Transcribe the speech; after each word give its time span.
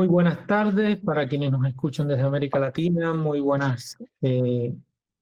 Muy 0.00 0.08
buenas 0.08 0.46
tardes 0.46 0.96
para 0.96 1.28
quienes 1.28 1.52
nos 1.52 1.66
escuchan 1.66 2.08
desde 2.08 2.22
América 2.22 2.58
Latina, 2.58 3.12
muy 3.12 3.38
buenas 3.38 3.98
eh, 4.22 4.74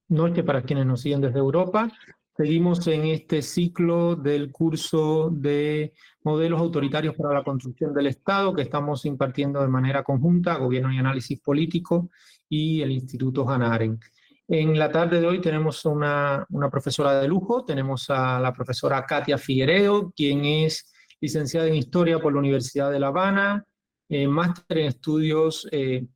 noches 0.06 0.44
para 0.44 0.62
quienes 0.62 0.86
nos 0.86 1.00
siguen 1.00 1.20
desde 1.20 1.40
Europa. 1.40 1.90
Seguimos 2.36 2.86
en 2.86 3.06
este 3.06 3.42
ciclo 3.42 4.14
del 4.14 4.52
curso 4.52 5.30
de 5.32 5.94
modelos 6.22 6.60
autoritarios 6.60 7.16
para 7.16 7.34
la 7.34 7.42
construcción 7.42 7.92
del 7.92 8.06
Estado 8.06 8.54
que 8.54 8.62
estamos 8.62 9.04
impartiendo 9.04 9.60
de 9.60 9.66
manera 9.66 10.04
conjunta, 10.04 10.54
Gobierno 10.58 10.92
y 10.92 10.98
Análisis 10.98 11.40
Político 11.40 12.10
y 12.48 12.80
el 12.80 12.92
Instituto 12.92 13.50
Hanaren. 13.50 13.98
En 14.46 14.78
la 14.78 14.92
tarde 14.92 15.20
de 15.20 15.26
hoy 15.26 15.40
tenemos 15.40 15.84
una, 15.86 16.46
una 16.50 16.70
profesora 16.70 17.20
de 17.20 17.26
lujo, 17.26 17.64
tenemos 17.64 18.08
a 18.10 18.38
la 18.38 18.52
profesora 18.52 19.04
Katia 19.04 19.38
Figueredo, 19.38 20.12
quien 20.14 20.44
es 20.44 20.92
licenciada 21.20 21.66
en 21.66 21.74
Historia 21.74 22.20
por 22.20 22.32
la 22.32 22.38
Universidad 22.38 22.92
de 22.92 23.00
La 23.00 23.08
Habana, 23.08 23.64
eh, 24.08 24.26
máster 24.26 24.78
en 24.78 24.86
estudios 24.86 25.68
eh, 25.70 26.06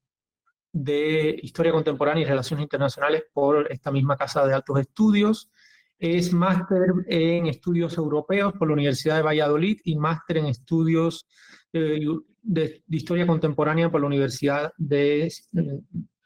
de 0.72 1.38
Historia 1.42 1.72
Contemporánea 1.72 2.22
y 2.22 2.26
Relaciones 2.26 2.62
Internacionales 2.62 3.24
por 3.32 3.70
esta 3.70 3.90
misma 3.90 4.16
Casa 4.16 4.46
de 4.46 4.54
Altos 4.54 4.80
Estudios. 4.80 5.50
Es 5.98 6.32
máster 6.32 6.94
en 7.06 7.46
Estudios 7.46 7.96
Europeos 7.96 8.54
por 8.54 8.68
la 8.68 8.74
Universidad 8.74 9.16
de 9.16 9.22
Valladolid 9.22 9.80
y 9.84 9.96
máster 9.96 10.38
en 10.38 10.46
Estudios 10.46 11.28
eh, 11.72 12.00
de, 12.40 12.82
Historia 12.88 13.26
Contemporánea 13.26 13.90
por 13.90 14.00
la 14.00 14.06
Universidad 14.06 14.72
de, 14.78 15.32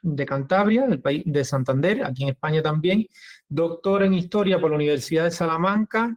de 0.03 0.27
Cantabria, 0.27 0.87
del 0.87 1.01
país 1.01 1.25
de 1.27 1.45
Santander, 1.45 2.05
aquí 2.05 2.23
en 2.23 2.31
España 2.31 2.63
también. 2.63 3.07
Doctor 3.49 4.05
en 4.05 4.15
Historia 4.15 4.61
por 4.61 4.71
la 4.71 4.77
Universidad 4.77 5.25
de 5.25 5.31
Salamanca 5.33 6.17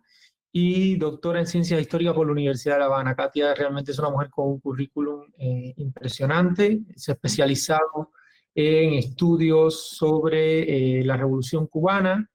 y 0.51 0.95
doctora 0.95 1.39
en 1.39 1.47
Ciencias 1.47 1.79
Históricas 1.79 2.13
por 2.13 2.25
la 2.25 2.31
Universidad 2.31 2.75
de 2.75 2.79
La 2.79 2.85
Habana. 2.85 3.15
Katia 3.15 3.53
realmente 3.53 3.91
es 3.91 3.99
una 3.99 4.09
mujer 4.09 4.29
con 4.29 4.47
un 4.47 4.59
currículum 4.59 5.25
eh, 5.37 5.73
impresionante, 5.77 6.81
se 6.95 7.11
ha 7.11 7.15
especializado 7.15 8.11
en 8.55 8.93
estudios 8.93 9.89
sobre 9.95 10.99
eh, 10.99 11.03
la 11.05 11.17
Revolución 11.17 11.67
Cubana, 11.67 12.27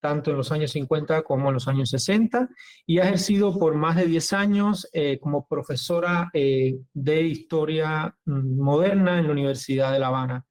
tanto 0.00 0.30
en 0.30 0.38
los 0.38 0.50
años 0.50 0.70
50 0.70 1.22
como 1.22 1.48
en 1.48 1.54
los 1.54 1.68
años 1.68 1.90
60, 1.90 2.48
y 2.86 2.98
ha 2.98 3.04
ejercido 3.04 3.56
por 3.58 3.74
más 3.74 3.96
de 3.96 4.06
10 4.06 4.32
años 4.32 4.88
eh, 4.94 5.18
como 5.20 5.46
profesora 5.46 6.30
de 6.32 7.22
Historia 7.22 8.16
mm, 8.24 8.58
Moderna 8.58 9.18
en 9.18 9.26
la 9.26 9.32
Universidad 9.32 9.92
de 9.92 9.98
La 9.98 10.06
Habana. 10.06 10.46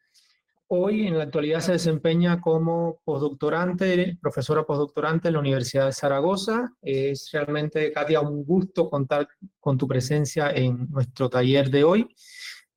Hoy 0.72 1.08
en 1.08 1.18
la 1.18 1.24
actualidad 1.24 1.62
se 1.62 1.72
desempeña 1.72 2.40
como 2.40 3.02
postdoctorante, 3.04 4.20
profesora 4.22 4.64
postdoctorante 4.64 5.28
en 5.28 5.34
la 5.34 5.40
Universidad 5.40 5.88
de 5.88 5.94
Zaragoza. 5.94 6.72
Es 6.84 7.32
realmente, 7.32 7.92
Katia, 7.92 8.22
un 8.22 8.46
gusto 8.46 8.88
contar 8.88 9.28
con 9.60 9.80
tu 9.80 9.88
presencia 9.88 10.52
en 10.52 10.88
nuestro 10.92 11.28
taller 11.28 11.72
de 11.72 11.84
hoy. 11.84 12.16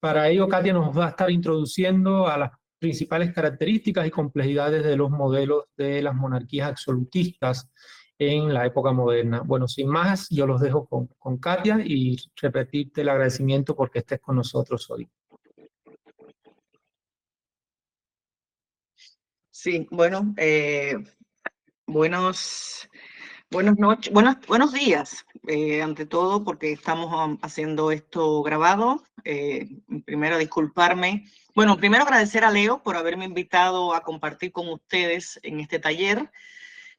Para 0.01 0.31
ello, 0.31 0.49
Katia 0.49 0.73
nos 0.73 0.97
va 0.97 1.05
a 1.05 1.11
estar 1.11 1.31
introduciendo 1.31 2.27
a 2.29 2.39
las 2.39 2.53
principales 2.79 3.31
características 3.35 4.07
y 4.07 4.11
complejidades 4.11 4.85
de 4.85 4.97
los 4.97 5.11
modelos 5.11 5.65
de 5.77 6.01
las 6.01 6.15
monarquías 6.15 6.71
absolutistas 6.71 7.71
en 8.19 8.55
la 8.55 8.65
época 8.65 8.93
moderna. 8.93 9.43
Bueno, 9.45 9.69
sin 9.69 9.89
más, 9.89 10.31
yo 10.31 10.47
los 10.47 10.63
dejo 10.63 10.87
con, 10.87 11.09
con 11.19 11.37
Katia 11.37 11.83
y 11.85 12.17
repetirte 12.41 13.03
el 13.03 13.11
agradecimiento 13.11 13.77
porque 13.77 13.99
estés 13.99 14.21
con 14.21 14.37
nosotros 14.37 14.91
hoy. 14.91 15.11
Sí, 19.63 19.87
bueno, 19.93 20.35
eh, 20.39 20.97
buenos, 21.87 22.89
buenas 23.49 23.79
noches, 23.79 24.13
buenos, 24.13 24.39
buenos 24.49 24.73
días, 24.73 25.25
eh, 25.47 25.81
ante 25.81 26.05
todo, 26.05 26.43
porque 26.43 26.73
estamos 26.73 27.15
um, 27.15 27.39
haciendo 27.43 27.93
esto 27.93 28.43
grabado. 28.43 29.05
Eh, 29.23 29.69
primero, 30.05 30.39
disculparme. 30.39 31.29
Bueno, 31.55 31.77
primero 31.77 32.03
agradecer 32.03 32.43
a 32.43 32.51
Leo 32.51 32.83
por 32.83 32.97
haberme 32.97 33.25
invitado 33.25 33.95
a 33.95 34.03
compartir 34.03 34.51
con 34.51 34.69
ustedes 34.69 35.39
en 35.45 35.61
este 35.61 35.79
taller 35.79 36.33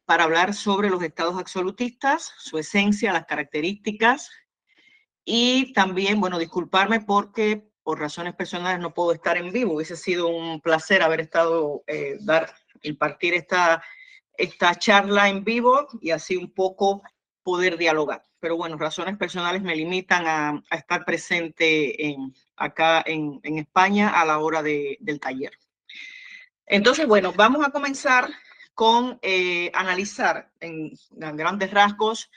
para 0.06 0.24
hablar 0.24 0.54
sobre 0.54 0.90
los 0.90 1.04
estados 1.04 1.38
absolutistas, 1.38 2.32
su 2.38 2.58
esencia, 2.58 3.12
las 3.12 3.26
características 3.26 4.32
y 5.26 5.74
también, 5.74 6.22
bueno, 6.22 6.40
disculparme 6.40 7.02
porque 7.02 7.73
por 7.84 8.00
razones 8.00 8.34
personales 8.34 8.80
no 8.80 8.94
puedo 8.94 9.12
estar 9.12 9.38
en 9.38 9.52
vivo. 9.52 9.76
Hubiese 9.76 9.98
sido 9.98 10.28
un 10.28 10.62
placer 10.62 11.04
haber 11.04 11.22
estado, 11.22 11.84
eh, 11.88 12.18
dar, 12.22 12.54
impartir 12.82 13.34
esta, 13.34 13.84
esta 14.38 14.76
charla 14.76 15.30
en 15.30 15.44
vivo 15.44 15.88
y 16.02 16.12
así 16.12 16.38
un 16.38 16.54
poco 16.54 17.04
poder 17.44 17.78
dialogar. 17.78 18.24
Pero 18.40 18.58
bueno, 18.58 18.78
razones 18.78 19.18
personales 19.18 19.62
me 19.62 19.76
limitan 19.76 20.26
a, 20.28 20.64
estar 20.72 21.06
presente 21.06 22.08
en, 22.08 22.34
acá 22.56 23.04
en, 23.06 23.40
España 23.58 24.10
a 24.10 24.26
la 24.26 24.40
hora 24.40 24.64
de, 24.64 24.98
del 25.00 25.20
taller. 25.20 25.52
Entonces, 26.66 27.06
bueno, 27.06 27.34
vamos 27.34 27.66
a 27.66 27.72
comenzar 27.72 28.30
con 28.74 29.20
eh, 29.22 29.70
analizar 29.74 30.52
en 30.60 30.94
grandes 31.12 31.72
rasgos 31.72 32.32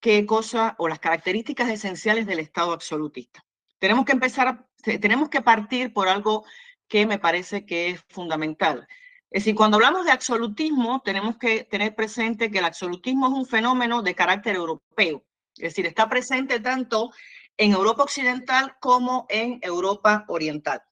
qué 0.00 0.26
cosa 0.26 0.74
o 0.78 0.88
las 0.88 0.98
características 0.98 1.70
esenciales 1.70 2.26
del 2.26 2.40
Estado 2.40 2.72
absolutista. 2.72 3.44
Tenemos 3.84 4.06
que 4.06 4.12
empezar, 4.12 4.66
tenemos 4.82 5.28
que 5.28 5.42
partir 5.42 5.92
por 5.92 6.08
algo 6.08 6.46
que 6.88 7.04
me 7.04 7.18
parece 7.18 7.66
que 7.66 7.90
es 7.90 8.00
fundamental. 8.08 8.88
Es 9.30 9.42
decir, 9.42 9.54
cuando 9.54 9.76
hablamos 9.76 10.06
de 10.06 10.10
absolutismo, 10.10 11.02
tenemos 11.04 11.36
que 11.36 11.64
tener 11.64 11.94
presente 11.94 12.50
que 12.50 12.60
el 12.60 12.64
absolutismo 12.64 13.26
es 13.26 13.34
un 13.34 13.44
fenómeno 13.44 14.00
de 14.00 14.14
carácter 14.14 14.56
europeo. 14.56 15.22
Es 15.54 15.64
decir, 15.64 15.84
está 15.84 16.08
presente 16.08 16.60
tanto 16.60 17.10
en 17.58 17.72
Europa 17.72 18.04
Occidental 18.04 18.74
como 18.80 19.26
en 19.28 19.58
Europa 19.60 20.24
Oriental, 20.28 20.82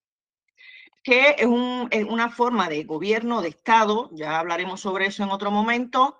que 1.02 1.36
es, 1.38 1.46
un, 1.46 1.88
es, 1.90 2.04
una 2.04 2.28
forma 2.28 2.68
de 2.68 2.84
gobierno, 2.84 3.40
de 3.40 3.48
Estado, 3.48 4.10
ya 4.12 4.38
hablaremos 4.38 4.82
sobre 4.82 5.06
eso 5.06 5.22
en 5.22 5.30
otro 5.30 5.50
momento, 5.50 6.18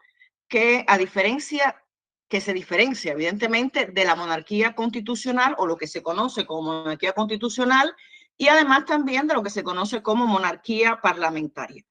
que 0.49 0.87
a 0.89 0.97
diferencia 0.97 1.82
que 2.33 2.41
se 2.41 2.55
diferencia 2.55 3.13
evidentemente 3.13 3.85
de 3.85 4.05
la 4.07 4.17
monarquía 4.17 4.75
constitucional 4.75 5.55
o 5.59 5.67
lo 5.67 5.77
que 5.77 5.87
se 5.87 6.03
conoce 6.03 6.47
como 6.47 6.73
monarquía 6.73 7.13
constitucional 7.13 7.95
y 8.39 8.49
además 8.49 8.87
también 8.87 9.27
de 9.27 9.35
lo 9.35 9.43
que 9.43 9.51
se 9.51 9.63
conoce 9.63 10.03
como 10.03 10.27
monarquía 10.27 10.99
parlamentaria. 11.03 11.85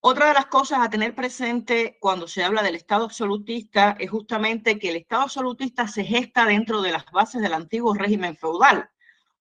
Otra 0.00 0.26
de 0.26 0.34
las 0.34 0.46
cosas 0.46 0.80
a 0.80 0.90
tener 0.90 1.14
presente 1.14 1.96
cuando 2.00 2.26
se 2.26 2.42
habla 2.42 2.60
del 2.64 2.74
Estado 2.74 3.04
absolutista 3.04 3.94
es 4.00 4.10
justamente 4.10 4.80
que 4.80 4.90
el 4.90 4.96
Estado 4.96 5.22
absolutista 5.22 5.86
se 5.86 6.02
gesta 6.02 6.44
dentro 6.44 6.82
de 6.82 6.90
las 6.90 7.04
bases 7.12 7.40
del 7.40 7.54
antiguo 7.54 7.94
régimen 7.94 8.36
feudal 8.36 8.90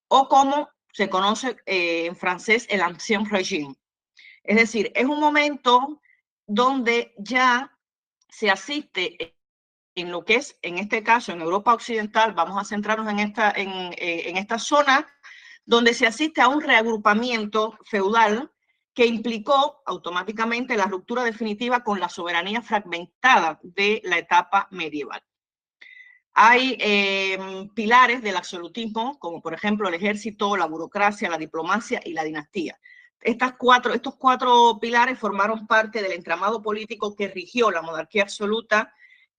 o 0.07 0.27
como 0.27 0.69
se 0.93 1.09
conoce 1.09 1.57
eh, 1.65 2.05
en 2.05 2.15
francés 2.15 2.67
el 2.69 2.81
ancien 2.81 3.27
régime. 3.27 3.73
Es 4.43 4.57
decir, 4.57 4.91
es 4.93 5.05
un 5.07 5.19
momento 5.19 5.99
donde 6.45 7.15
ya 7.17 7.75
se 8.29 8.51
asiste 8.51 9.40
en 10.01 10.11
lo 10.11 10.25
que 10.25 10.35
es, 10.35 10.57
en 10.61 10.77
este 10.77 11.03
caso, 11.03 11.31
en 11.31 11.41
Europa 11.41 11.73
Occidental, 11.73 12.33
vamos 12.33 12.59
a 12.59 12.65
centrarnos 12.65 13.09
en 13.09 13.19
esta, 13.19 13.51
en, 13.51 13.69
eh, 13.93 14.29
en 14.29 14.37
esta 14.37 14.59
zona, 14.59 15.07
donde 15.65 15.93
se 15.93 16.07
asiste 16.07 16.41
a 16.41 16.47
un 16.47 16.61
reagrupamiento 16.61 17.77
feudal 17.85 18.51
que 18.93 19.05
implicó 19.05 19.81
automáticamente 19.85 20.75
la 20.75 20.85
ruptura 20.85 21.23
definitiva 21.23 21.83
con 21.83 21.99
la 21.99 22.09
soberanía 22.09 22.61
fragmentada 22.61 23.59
de 23.63 24.01
la 24.03 24.17
etapa 24.17 24.67
medieval. 24.71 25.23
Hay 26.33 26.77
eh, 26.79 27.69
pilares 27.75 28.21
del 28.21 28.37
absolutismo, 28.37 29.19
como 29.19 29.41
por 29.41 29.53
ejemplo 29.53 29.87
el 29.87 29.93
ejército, 29.93 30.55
la 30.55 30.65
burocracia, 30.65 31.29
la 31.29 31.37
diplomacia 31.37 32.01
y 32.03 32.13
la 32.13 32.23
dinastía. 32.23 32.79
Estas 33.19 33.53
cuatro, 33.57 33.93
estos 33.93 34.15
cuatro 34.15 34.79
pilares 34.79 35.19
formaron 35.19 35.67
parte 35.67 36.01
del 36.01 36.13
entramado 36.13 36.61
político 36.61 37.15
que 37.15 37.27
rigió 37.27 37.69
la 37.69 37.81
monarquía 37.81 38.23
absoluta 38.23 38.93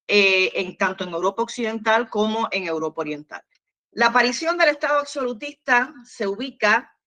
eh, 0.07 0.51
en, 0.55 0.77
tanto 0.77 1.03
en 1.03 1.11
Europa 1.11 1.43
Occidental 1.43 2.09
como 2.09 2.47
en 2.51 2.65
Europa 2.65 3.01
Oriental. 3.01 3.43
La 3.91 4.07
aparición 4.07 4.57
del 4.57 4.69
Estado 4.69 4.99
absolutista 4.99 5.93
se 6.03 6.27
ubica, 6.27 6.97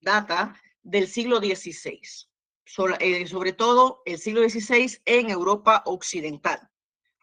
data, 0.00 0.54
del 0.82 1.06
siglo 1.06 1.38
XVI, 1.38 2.00
sobre, 2.64 2.96
eh, 3.00 3.26
sobre 3.26 3.52
todo 3.52 4.02
el 4.04 4.18
siglo 4.18 4.48
XVI 4.48 5.00
en 5.04 5.30
Europa 5.30 5.82
Occidental. 5.86 6.68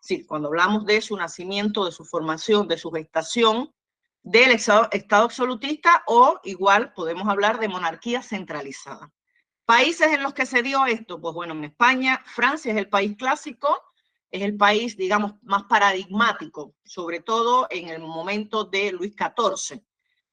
Sí, 0.02 0.26
cuando 0.26 0.48
hablamos 0.48 0.86
de 0.86 1.02
su 1.02 1.18
nacimiento, 1.18 1.86
de 1.86 1.92
su 1.92 2.06
formación, 2.06 2.68
de 2.68 2.78
su 2.78 2.90
gestación, 2.92 3.74
del 4.24 4.52
estado, 4.52 4.88
estado 4.92 5.26
absolutista 5.26 6.04
o 6.08 6.40
igual 6.44 6.94
podemos 6.94 7.28
hablar 7.28 7.60
de 7.60 7.68
monarquía 7.68 8.22
centralizada. 8.22 9.12
Países 9.66 10.08
en 10.08 10.24
los 10.24 10.34
que 10.34 10.46
se 10.46 10.64
dio 10.64 10.86
esto, 10.86 11.20
pues 11.22 11.36
bueno, 11.36 11.54
en 11.54 11.66
España, 11.66 12.24
Francia 12.26 12.72
es 12.72 12.78
el 12.78 12.90
país 12.90 13.16
clásico, 13.18 13.89
es 14.32 14.42
el 14.42 14.56
país, 14.58 14.96
digamos, 14.96 15.34
más 15.42 15.64
paradigmático, 15.64 16.76
sobre 16.84 17.20
todo 17.20 17.68
en 17.70 17.88
el 17.90 18.00
momento 18.00 18.64
de 18.64 18.92
Luis 18.92 19.14
XIV, 19.14 19.82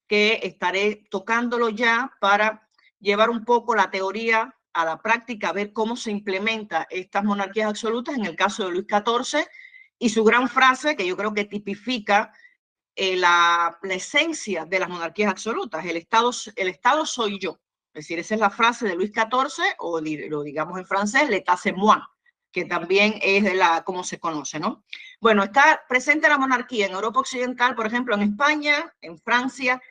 que 0.06 0.40
estaré 0.42 1.06
tocándolo 1.10 1.70
ya 1.70 2.12
para 2.20 2.68
llevar 3.00 3.30
un 3.30 3.44
poco 3.44 3.74
la 3.74 3.90
teoría 3.90 4.54
a 4.72 4.84
la 4.84 5.00
práctica, 5.00 5.52
ver 5.52 5.72
cómo 5.72 5.96
se 5.96 6.10
implementa 6.10 6.86
estas 6.90 7.24
monarquías 7.24 7.70
absolutas 7.70 8.16
en 8.16 8.26
el 8.26 8.36
caso 8.36 8.64
de 8.64 8.72
Luis 8.72 8.86
XIV 8.86 9.46
y 9.98 10.10
su 10.10 10.22
gran 10.22 10.48
frase 10.48 10.96
que 10.96 11.06
yo 11.06 11.16
creo 11.16 11.32
que 11.32 11.46
tipifica 11.46 12.32
eh, 12.94 13.16
la, 13.16 13.78
esencia 13.82 14.66
de 14.66 14.78
las 14.78 14.88
monarquías 14.90 15.30
absolutas, 15.30 15.84
el 15.86 15.96
Estado, 15.96 16.30
el 16.56 16.68
Estado 16.68 17.06
soy 17.06 17.38
yo. 17.38 17.58
Es 17.94 18.04
decir, 18.04 18.18
esa 18.18 18.34
es 18.34 18.40
la 18.40 18.50
frase 18.50 18.86
de 18.86 18.94
Luis 18.94 19.10
XIV, 19.10 19.64
o 19.78 20.00
lo 20.00 20.42
digamos 20.42 20.78
en 20.78 20.84
francés, 20.84 21.30
l'état 21.30 21.56
c'est 21.56 21.74
moi, 21.74 22.02
que 22.56 22.64
también 22.64 23.18
es 23.20 23.44
de 23.44 23.52
la, 23.52 23.84
como 23.84 24.02
se 24.02 24.18
conoce, 24.18 24.58
¿no? 24.58 24.82
Bueno, 25.20 25.42
está 25.42 25.82
presente 25.86 26.26
la 26.26 26.38
monarquía 26.38 26.86
en 26.86 26.92
Europa 26.92 27.20
Occidental, 27.20 27.74
por 27.74 27.86
ejemplo, 27.86 28.14
en 28.14 28.22
España, 28.22 28.94
en 29.02 29.18
Francia 29.18 29.82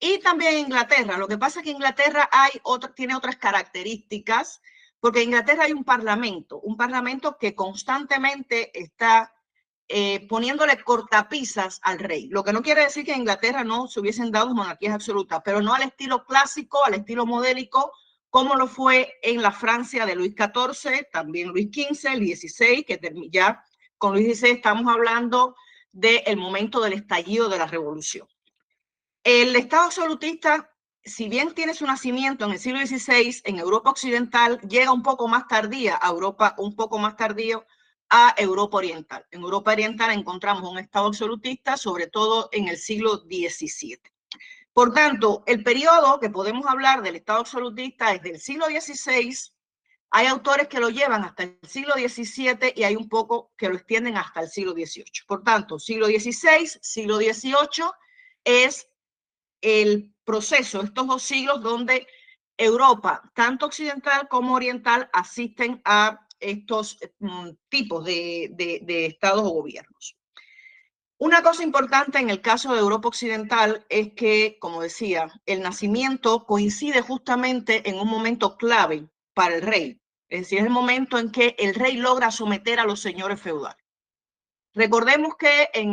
y 0.00 0.20
también 0.20 0.54
en 0.54 0.60
Inglaterra. 0.60 1.18
Lo 1.18 1.28
que 1.28 1.36
pasa 1.36 1.60
es 1.60 1.64
que 1.64 1.72
Inglaterra 1.72 2.30
hay 2.32 2.52
otra, 2.62 2.94
tiene 2.94 3.14
otras 3.14 3.36
características, 3.36 4.62
porque 5.00 5.18
en 5.18 5.28
Inglaterra 5.28 5.64
hay 5.64 5.72
un 5.74 5.84
parlamento, 5.84 6.60
un 6.60 6.78
parlamento 6.78 7.36
que 7.36 7.54
constantemente 7.54 8.70
está 8.72 9.34
eh, 9.86 10.26
poniéndole 10.26 10.82
cortapisas 10.82 11.78
al 11.82 11.98
rey. 11.98 12.28
Lo 12.28 12.42
que 12.42 12.54
no 12.54 12.62
quiere 12.62 12.84
decir 12.84 13.04
que 13.04 13.12
en 13.12 13.20
Inglaterra 13.20 13.64
no 13.64 13.86
se 13.86 14.00
hubiesen 14.00 14.30
dado 14.30 14.54
monarquías 14.54 14.94
absolutas, 14.94 15.42
pero 15.44 15.60
no 15.60 15.74
al 15.74 15.82
estilo 15.82 16.24
clásico, 16.24 16.86
al 16.86 16.94
estilo 16.94 17.26
modélico, 17.26 17.92
como 18.34 18.56
lo 18.56 18.66
fue 18.66 19.16
en 19.22 19.42
la 19.42 19.52
Francia 19.52 20.04
de 20.04 20.16
Luis 20.16 20.34
XIV, 20.34 21.06
también 21.12 21.50
Luis 21.50 21.68
XV, 21.68 22.14
el 22.14 22.36
XVI, 22.36 22.82
que 22.82 22.98
ya 23.30 23.64
con 23.96 24.14
Luis 24.14 24.40
XVI 24.40 24.50
estamos 24.50 24.92
hablando 24.92 25.54
del 25.92 26.36
momento 26.36 26.80
del 26.80 26.94
estallido 26.94 27.48
de 27.48 27.58
la 27.58 27.68
revolución. 27.68 28.26
El 29.22 29.54
Estado 29.54 29.84
absolutista, 29.84 30.68
si 31.04 31.28
bien 31.28 31.54
tiene 31.54 31.74
su 31.74 31.86
nacimiento 31.86 32.44
en 32.44 32.50
el 32.50 32.58
siglo 32.58 32.84
XVI 32.84 33.40
en 33.44 33.60
Europa 33.60 33.90
Occidental, 33.90 34.58
llega 34.62 34.90
un 34.90 35.04
poco 35.04 35.28
más 35.28 35.46
tardía 35.46 35.96
a 36.02 36.08
Europa, 36.08 36.56
un 36.58 36.74
poco 36.74 36.98
más 36.98 37.16
tardío 37.16 37.64
a 38.10 38.34
Europa 38.36 38.78
Oriental. 38.78 39.24
En 39.30 39.42
Europa 39.42 39.70
Oriental 39.70 40.10
encontramos 40.10 40.68
un 40.68 40.78
Estado 40.78 41.06
absolutista, 41.06 41.76
sobre 41.76 42.08
todo 42.08 42.48
en 42.50 42.66
el 42.66 42.78
siglo 42.78 43.18
XVII. 43.18 44.13
Por 44.74 44.92
tanto, 44.92 45.44
el 45.46 45.62
periodo 45.62 46.18
que 46.18 46.30
podemos 46.30 46.66
hablar 46.66 47.00
del 47.00 47.14
Estado 47.14 47.38
absolutista 47.38 48.12
es 48.12 48.22
del 48.22 48.40
siglo 48.40 48.66
XVI. 48.66 49.52
Hay 50.10 50.26
autores 50.26 50.66
que 50.66 50.80
lo 50.80 50.90
llevan 50.90 51.22
hasta 51.22 51.44
el 51.44 51.58
siglo 51.62 51.94
XVII 51.94 52.72
y 52.74 52.82
hay 52.82 52.96
un 52.96 53.08
poco 53.08 53.52
que 53.56 53.68
lo 53.68 53.76
extienden 53.76 54.16
hasta 54.16 54.40
el 54.40 54.48
siglo 54.48 54.72
XVIII. 54.72 55.22
Por 55.28 55.44
tanto, 55.44 55.78
siglo 55.78 56.06
XVI, 56.06 56.66
siglo 56.82 57.18
XVIII 57.18 57.86
es 58.42 58.88
el 59.60 60.12
proceso, 60.24 60.82
estos 60.82 61.06
dos 61.06 61.22
siglos 61.22 61.62
donde 61.62 62.06
Europa, 62.56 63.22
tanto 63.32 63.66
occidental 63.66 64.28
como 64.28 64.54
oriental, 64.54 65.08
asisten 65.12 65.80
a 65.84 66.26
estos 66.40 66.98
mm, 67.20 67.50
tipos 67.68 68.04
de, 68.04 68.50
de, 68.52 69.06
estados 69.06 69.42
o 69.44 69.50
gobiernos. 69.50 70.16
Una 71.18 71.42
cosa 71.42 71.62
importante 71.62 72.18
en 72.18 72.28
el 72.28 72.40
caso 72.40 72.72
de 72.72 72.80
Europa 72.80 73.08
Occidental 73.08 73.86
es 73.88 74.12
que, 74.14 74.58
como 74.60 74.82
decía, 74.82 75.32
el 75.46 75.62
nacimiento 75.62 76.44
coincide 76.44 77.02
justamente 77.02 77.88
en 77.88 78.00
un 78.00 78.08
momento 78.08 78.56
clave 78.56 79.08
para 79.32 79.54
el 79.54 79.62
rey. 79.62 80.00
Es 80.28 80.40
decir, 80.40 80.58
es 80.58 80.64
el 80.64 80.70
momento 80.70 81.18
en 81.18 81.30
que 81.30 81.54
el 81.58 81.74
rey 81.76 81.96
logra 81.96 82.32
someter 82.32 82.80
a 82.80 82.84
los 82.84 83.00
señores 83.00 83.40
feudales. 83.40 83.84
Recordemos 84.74 85.36
que 85.36 85.70
en, 85.72 85.92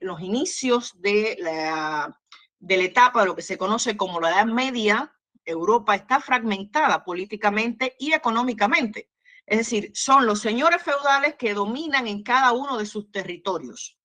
los, 0.00 0.20
inicios 0.22 0.98
de 1.02 1.36
la, 1.38 2.18
de 2.58 2.76
la 2.78 2.84
etapa 2.84 3.20
de 3.20 3.26
lo 3.26 3.36
que 3.36 3.42
se 3.42 3.58
conoce 3.58 3.98
como 3.98 4.18
la 4.18 4.30
Edad 4.30 4.46
Media, 4.46 5.14
Europa 5.44 5.94
está 5.94 6.20
fragmentada 6.20 7.04
políticamente 7.04 7.96
y 7.98 8.14
económicamente. 8.14 9.10
Es 9.50 9.58
decir, 9.58 9.90
son 9.94 10.26
los 10.26 10.40
señores 10.40 10.80
feudales 10.80 11.34
que 11.34 11.54
dominan 11.54 12.06
en 12.06 12.22
cada 12.22 12.52
uno 12.52 12.78
de 12.78 12.86
sus 12.86 13.10
territorios. 13.10 13.98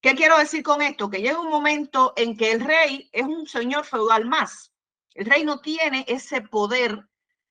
¿Qué 0.00 0.14
quiero 0.14 0.38
decir 0.38 0.62
con 0.62 0.82
esto? 0.82 1.10
Que 1.10 1.18
llega 1.18 1.40
un 1.40 1.50
momento 1.50 2.12
en 2.16 2.36
que 2.36 2.52
el 2.52 2.60
rey 2.60 3.10
es 3.12 3.24
un 3.24 3.44
señor 3.44 3.84
feudal 3.84 4.24
más. 4.24 4.72
El 5.12 5.26
rey 5.26 5.42
no 5.42 5.60
tiene 5.60 6.04
ese 6.06 6.42
poder 6.42 7.08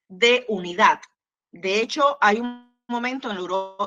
de 0.07 0.45
unidad. 0.47 1.01
De 1.51 1.81
hecho, 1.81 2.17
hay 2.21 2.39
un 2.39 2.73
momento 2.87 3.29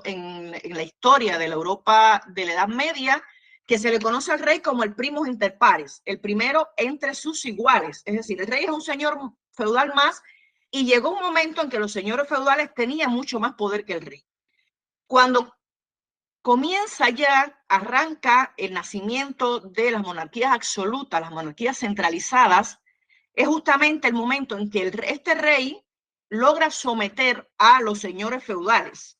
en, 0.05 0.55
en, 0.63 0.77
la 0.77 0.83
historia 0.83 1.39
de 1.39 1.49
la 1.49 1.55
Europa 1.55 2.21
de 2.27 2.45
la 2.45 2.53
Edad 2.53 2.69
Media 2.69 3.25
que 3.67 3.79
se 3.79 3.91
le 3.91 4.01
conoce 4.01 4.33
al 4.33 4.41
rey 4.41 4.61
como 4.61 4.83
el 4.83 4.95
primus 4.95 5.29
inter 5.29 5.57
pares, 5.57 6.03
el 6.05 6.21
primero 6.21 6.69
entre 6.77 7.15
sus 7.15 7.47
iguales. 7.47 8.03
Es 8.05 8.15
decir, 8.15 8.39
el 8.39 8.49
rey 8.49 8.65
es 8.65 8.71
un 8.71 8.83
señor 8.83 9.19
feudal 9.53 9.95
más 9.95 10.23
y 10.71 10.85
llegó 10.85 11.11
un 11.11 11.21
momento 11.21 11.63
en 11.63 11.71
que 11.71 11.79
los 11.79 11.93
señores 11.93 12.29
feudales 12.29 12.75
tenían 12.75 13.11
mucho 13.11 13.41
más 13.41 13.55
poder 13.55 13.85
que 13.85 13.95
el 13.95 14.03
rey. 14.03 14.27
Cuando 15.07 15.57
comienza 16.43 17.11
ya, 17.11 17.63
arranca 17.69 18.55
el 18.57 18.73
nacimiento 18.73 19.61
de 19.61 19.91
las 19.91 20.03
monarquías 20.03 20.53
absolutas, 20.53 21.21
las 21.21 21.31
monarquías 21.31 21.79
centralizadas, 21.79 22.81
es 23.33 23.47
justamente 23.47 24.09
el 24.09 24.15
momento 24.15 24.57
en 24.57 24.71
que 24.71 24.93
este 25.07 25.35
rey 25.35 25.85
logra 26.29 26.71
someter 26.71 27.51
a 27.59 27.81
los 27.81 28.01
señores 28.01 28.43
feudales. 28.45 29.19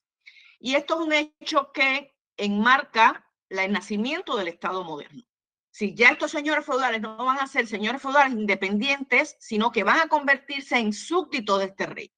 Y 0.59 0.75
esto 0.75 0.95
es 0.95 1.07
un 1.07 1.13
hecho 1.13 1.71
que 1.73 2.17
enmarca 2.37 3.31
el 3.49 3.73
nacimiento 3.73 4.37
del 4.37 4.49
Estado 4.49 4.85
moderno 4.85 5.23
si 5.77 5.95
ya 5.95 6.09
estos 6.09 6.31
señores 6.31 6.65
feudales 6.65 7.03
no 7.03 7.23
van 7.23 7.39
a 7.39 7.47
ser 7.47 7.67
señores 7.67 8.01
feudales 8.01 8.33
independientes, 8.33 9.37
sino 9.39 9.71
que 9.71 9.85
van 9.85 10.01
a 10.01 10.09
convertirse 10.09 10.79
en 10.79 10.95
súbditos 10.95 11.59
de 11.59 11.67
este 11.67 11.85
rey. 11.85 12.15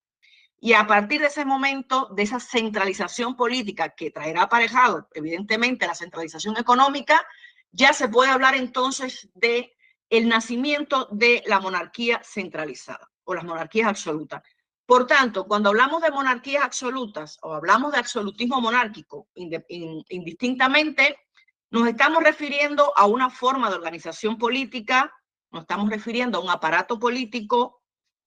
Y 0.60 0.74
a 0.74 0.86
partir 0.86 1.20
de 1.20 1.26
ese 1.26 1.44
momento, 1.44 2.08
de 2.14 2.22
esa 2.22 2.38
centralización 2.38 3.34
política 3.34 3.96
que 3.96 4.12
traerá 4.12 4.42
aparejado, 4.42 5.08
evidentemente, 5.12 5.88
la 5.88 5.96
centralización 5.96 6.56
económica, 6.56 7.26
ya 7.72 7.92
se 7.92 8.08
puede 8.08 8.30
hablar 8.30 8.54
entonces 8.54 9.28
de 9.34 9.76
el 10.08 10.28
nacimiento 10.28 11.08
de 11.10 11.42
la 11.46 11.58
monarquía 11.58 12.22
centralizada 12.22 13.10
o 13.24 13.34
las 13.34 13.42
monarquías 13.42 13.88
absolutas. 13.88 14.40
Por 14.86 15.08
tanto, 15.08 15.48
cuando 15.48 15.70
hablamos 15.70 16.00
de 16.00 16.12
monarquías 16.12 16.62
absolutas 16.62 17.38
o 17.42 17.54
hablamos 17.54 17.90
de 17.90 17.98
absolutismo 17.98 18.60
monárquico, 18.60 19.26
indistintamente, 19.34 21.18
nos 21.70 21.86
estamos 21.86 22.22
refiriendo 22.22 22.92
a 22.96 23.06
una 23.06 23.30
forma 23.30 23.68
de 23.68 23.76
organización 23.76 24.38
política, 24.38 25.12
nos 25.50 25.62
estamos 25.62 25.90
refiriendo 25.90 26.38
a 26.38 26.40
un 26.40 26.50
aparato 26.50 26.98
político, 26.98 27.82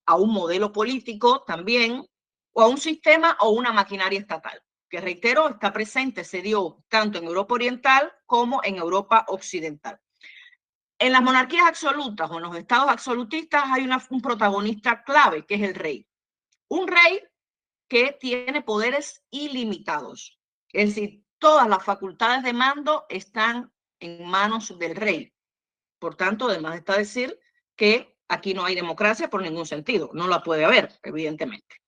a 0.05 0.15
un 0.15 0.31
modelo 0.31 0.71
político 0.71 1.43
también, 1.43 2.05
o 2.53 2.61
a 2.61 2.67
un 2.67 2.77
sistema 2.77 3.37
o 3.39 3.49
una 3.51 3.71
maquinaria 3.71 4.19
estatal, 4.19 4.61
que 4.89 5.01
reitero, 5.01 5.49
está 5.49 5.71
presente, 5.71 6.23
se 6.23 6.41
dio 6.41 6.83
tanto 6.89 7.17
en 7.17 7.25
Europa 7.25 7.55
Oriental 7.55 8.11
como 8.25 8.61
en 8.63 8.77
Europa 8.77 9.25
Occidental. 9.29 9.99
En 10.99 11.13
las 11.13 11.23
monarquías 11.23 11.65
absolutas 11.65 12.29
o 12.29 12.37
en 12.37 12.43
los 12.43 12.55
estados 12.55 12.89
absolutistas 12.89 13.63
hay 13.71 13.89
un 14.09 14.21
protagonista 14.21 15.03
clave, 15.03 15.45
que 15.45 15.55
es 15.55 15.61
el 15.61 15.73
rey. 15.73 16.07
Un 16.67 16.87
rey 16.87 17.23
que 17.87 18.15
tiene 18.19 18.61
poderes 18.61 19.23
ilimitados. 19.31 20.39
Es 20.71 20.95
decir, 20.95 21.23
todas 21.41 21.67
las 21.67 21.83
facultades 21.83 22.43
de 22.43 22.53
mando 22.53 23.07
están 23.09 23.73
en 23.99 24.29
manos 24.29 24.77
del 24.77 24.95
rey. 24.95 25.33
Por 25.97 26.15
tanto, 26.15 26.47
además 26.47 26.75
está 26.75 26.95
decir 26.95 27.37
que 27.75 28.15
aquí 28.27 28.53
no 28.53 28.63
hay 28.63 28.75
democracia 28.75 29.27
por 29.27 29.41
ningún 29.41 29.65
sentido, 29.65 30.11
no 30.13 30.27
la 30.27 30.43
puede 30.43 30.63
haber, 30.63 30.99
evidentemente. 31.01 31.81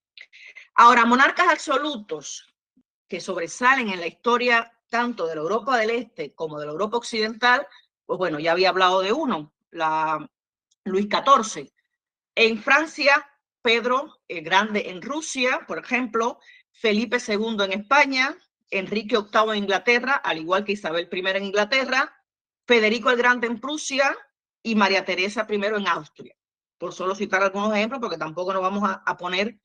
Ahora, 0.74 1.05
monarcas 1.05 1.48
absolutos 1.50 2.48
que 3.07 3.22
sobresalen 3.22 3.89
en 3.89 4.00
la 4.00 4.07
historia 4.07 4.74
tanto 4.89 5.27
de 5.27 5.36
la 5.36 5.41
Europa 5.41 5.77
del 5.77 5.91
Este 5.91 6.33
como 6.33 6.60
de 6.60 6.65
la 6.65 6.72
Europa 6.72 6.98
Occidental, 6.98 7.67
pues 8.07 8.17
bueno, 8.17 8.39
ya 8.39 8.53
había 8.53 8.69
hablado 8.69 9.01
de 9.01 9.13
uno, 9.13 9.53
la 9.69 10.27
Luis 10.83 11.07
XIV. 11.07 11.72
En 12.33 12.62
Francia, 12.62 13.29
Pedro 13.62 14.19
el 14.27 14.43
Grande 14.43 14.89
en 14.89 15.01
Rusia, 15.03 15.62
por 15.67 15.77
ejemplo, 15.77 16.39
Felipe 16.72 17.17
II 17.25 17.57
en 17.65 17.74
España, 17.74 18.36
Enrique 18.70 19.17
VIII 19.17 19.51
en 19.51 19.63
Inglaterra, 19.63 20.13
al 20.15 20.38
igual 20.38 20.63
que 20.63 20.74
Isabel 20.74 21.10
I 21.12 21.27
en 21.29 21.43
Inglaterra, 21.43 22.13
Federico 22.65 23.10
el 23.10 23.17
Grande 23.17 23.48
en 23.48 23.60
Prusia 23.60 24.15
y 24.62 24.75
María 24.75 25.05
Teresa 25.05 25.46
I 25.50 25.55
en 25.55 25.88
Austria. 25.88 26.36
Por 26.77 26.93
solo 26.93 27.15
citar 27.15 27.43
algunos 27.43 27.74
ejemplos, 27.75 28.01
porque 28.01 28.17
tampoco 28.17 28.53
nos 28.53 28.62
vamos 28.62 28.84
a, 28.84 29.17
poner 29.17 29.60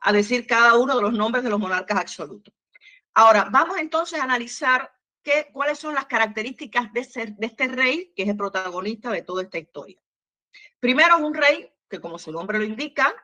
a, 0.00 0.12
decir 0.12 0.46
cada 0.46 0.78
uno 0.78 0.96
de 0.96 1.02
los 1.02 1.12
nombres 1.12 1.44
de 1.44 1.50
los 1.50 1.58
monarcas 1.58 1.98
absolutos. 1.98 2.54
Ahora, 3.14 3.48
vamos 3.50 3.78
entonces 3.78 4.18
a 4.18 4.24
analizar 4.24 4.92
qué, 5.22 5.48
cuáles 5.52 5.78
son 5.78 5.94
las 5.94 6.06
características 6.06 6.92
de, 6.92 7.04
ser, 7.04 7.34
de 7.34 7.46
este 7.46 7.68
rey, 7.68 8.12
que 8.14 8.24
es 8.24 8.28
el 8.28 8.36
protagonista 8.36 9.10
de 9.10 9.22
toda 9.22 9.42
esta 9.42 9.58
historia. 9.58 9.98
Primero, 10.80 11.16
es 11.16 11.22
un 11.22 11.34
rey 11.34 11.70
que, 11.88 12.00
como 12.00 12.18
su 12.18 12.32
nombre 12.32 12.58
lo 12.58 12.64
indica, 12.64 13.14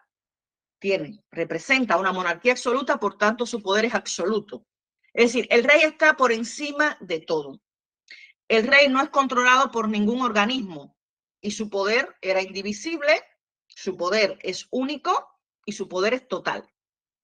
tiene, 0.79 1.23
representa 1.31 1.99
una 1.99 2.13
monarquía 2.13 2.53
absoluta, 2.53 2.99
por 2.99 3.19
tanto 3.19 3.47
su 3.47 3.63
poder 3.63 3.85
es 3.85 3.95
absoluto. 3.95 4.67
Es 5.12 5.33
decir, 5.33 5.47
el 5.50 5.64
rey 5.64 5.83
está 5.83 6.17
por 6.17 6.33
encima 6.33 6.97
de 7.00 7.21
todo. 7.21 7.61
El 8.49 8.67
rey 8.67 8.88
no 8.88 9.02
es 9.02 9.11
controlado 9.11 9.71
por 9.71 9.88
ningún 9.88 10.23
organismo 10.23 10.97
y 11.40 11.52
su 11.52 11.71
poder 11.71 12.17
era 12.21 12.43
indivisible, 12.43 13.23
su 13.69 13.97
poder 13.97 14.38
es 14.43 14.67
único 14.71 15.29
y 15.64 15.73
su 15.73 15.88
poder 15.88 16.14
es 16.14 16.29
total. 16.29 16.69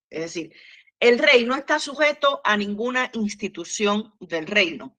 Es 0.09 0.21
decir, 0.21 0.53
el 0.99 1.19
rey 1.19 1.45
no 1.45 1.55
está 1.55 1.79
sujeto 1.79 2.41
a 2.43 2.57
ninguna 2.57 3.11
institución 3.13 4.13
del 4.19 4.47
reino. 4.47 4.97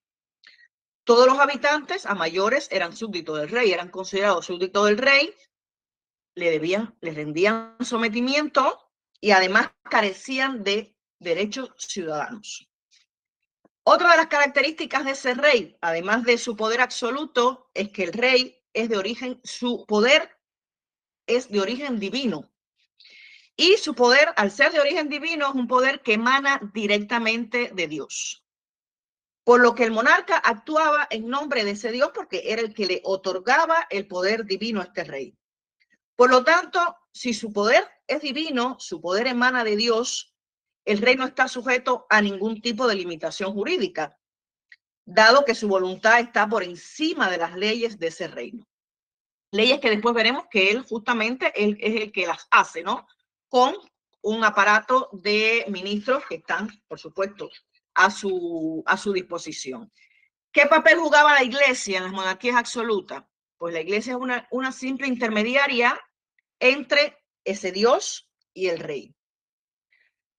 Todos 1.04 1.26
los 1.26 1.38
habitantes 1.38 2.04
a 2.04 2.14
mayores 2.14 2.68
eran 2.70 2.94
súbditos 2.94 3.38
del 3.40 3.48
rey, 3.48 3.72
eran 3.72 3.90
considerados 3.90 4.46
súbditos 4.46 4.86
del 4.86 4.98
rey, 4.98 5.34
le 6.34 6.50
debían, 6.50 6.96
le 7.00 7.12
rendían 7.12 7.76
sometimiento 7.80 8.90
y 9.20 9.30
además 9.30 9.70
carecían 9.82 10.62
de 10.62 10.94
derechos 11.18 11.72
ciudadanos. 11.78 12.67
Otra 13.90 14.10
de 14.10 14.16
las 14.18 14.26
características 14.26 15.06
de 15.06 15.12
ese 15.12 15.32
rey, 15.32 15.78
además 15.80 16.22
de 16.24 16.36
su 16.36 16.56
poder 16.56 16.82
absoluto, 16.82 17.70
es 17.72 17.88
que 17.88 18.02
el 18.04 18.12
rey 18.12 18.62
es 18.74 18.90
de 18.90 18.98
origen, 18.98 19.40
su 19.44 19.86
poder 19.86 20.38
es 21.26 21.50
de 21.50 21.58
origen 21.58 21.98
divino. 21.98 22.52
Y 23.56 23.78
su 23.78 23.94
poder, 23.94 24.28
al 24.36 24.50
ser 24.50 24.72
de 24.72 24.80
origen 24.80 25.08
divino, 25.08 25.48
es 25.48 25.54
un 25.54 25.66
poder 25.66 26.02
que 26.02 26.12
emana 26.12 26.60
directamente 26.74 27.70
de 27.72 27.88
Dios. 27.88 28.44
Por 29.42 29.60
lo 29.60 29.74
que 29.74 29.84
el 29.84 29.90
monarca 29.90 30.36
actuaba 30.36 31.06
en 31.08 31.26
nombre 31.26 31.64
de 31.64 31.70
ese 31.70 31.90
Dios 31.90 32.10
porque 32.14 32.42
era 32.44 32.60
el 32.60 32.74
que 32.74 32.84
le 32.84 33.00
otorgaba 33.04 33.86
el 33.88 34.06
poder 34.06 34.44
divino 34.44 34.82
a 34.82 34.84
este 34.84 35.04
rey. 35.04 35.34
Por 36.14 36.28
lo 36.28 36.44
tanto, 36.44 36.78
si 37.10 37.32
su 37.32 37.54
poder 37.54 37.88
es 38.06 38.20
divino, 38.20 38.76
su 38.80 39.00
poder 39.00 39.28
emana 39.28 39.64
de 39.64 39.76
Dios, 39.76 40.34
el 40.88 40.98
rey 40.98 41.16
no 41.16 41.26
está 41.26 41.48
sujeto 41.48 42.06
a 42.08 42.22
ningún 42.22 42.62
tipo 42.62 42.86
de 42.86 42.94
limitación 42.94 43.52
jurídica, 43.52 44.18
dado 45.04 45.44
que 45.44 45.54
su 45.54 45.68
voluntad 45.68 46.18
está 46.18 46.48
por 46.48 46.62
encima 46.62 47.30
de 47.30 47.36
las 47.36 47.54
leyes 47.54 47.98
de 47.98 48.06
ese 48.06 48.26
reino. 48.26 48.66
Leyes 49.52 49.80
que 49.80 49.90
después 49.90 50.14
veremos 50.14 50.44
que 50.50 50.70
él 50.70 50.82
justamente 50.82 51.52
él 51.54 51.76
es 51.80 52.02
el 52.02 52.10
que 52.10 52.26
las 52.26 52.48
hace, 52.50 52.82
¿no? 52.82 53.06
con 53.48 53.74
un 54.22 54.44
aparato 54.44 55.10
de 55.12 55.66
ministros 55.68 56.24
que 56.26 56.36
están, 56.36 56.68
por 56.86 56.98
supuesto, 56.98 57.50
a 57.94 58.10
su, 58.10 58.82
a 58.86 58.96
su 58.96 59.12
disposición. 59.12 59.92
¿Qué 60.52 60.66
papel 60.66 60.98
jugaba 60.98 61.34
la 61.34 61.44
iglesia 61.44 61.98
en 61.98 62.04
las 62.04 62.12
monarquías 62.12 62.56
absolutas? 62.56 63.24
Pues 63.58 63.74
la 63.74 63.80
iglesia 63.80 64.12
es 64.12 64.18
una, 64.18 64.48
una 64.50 64.72
simple 64.72 65.06
intermediaria 65.06 66.00
entre 66.60 67.18
ese 67.44 67.72
Dios 67.72 68.30
y 68.54 68.68
el 68.68 68.78
rey. 68.78 69.14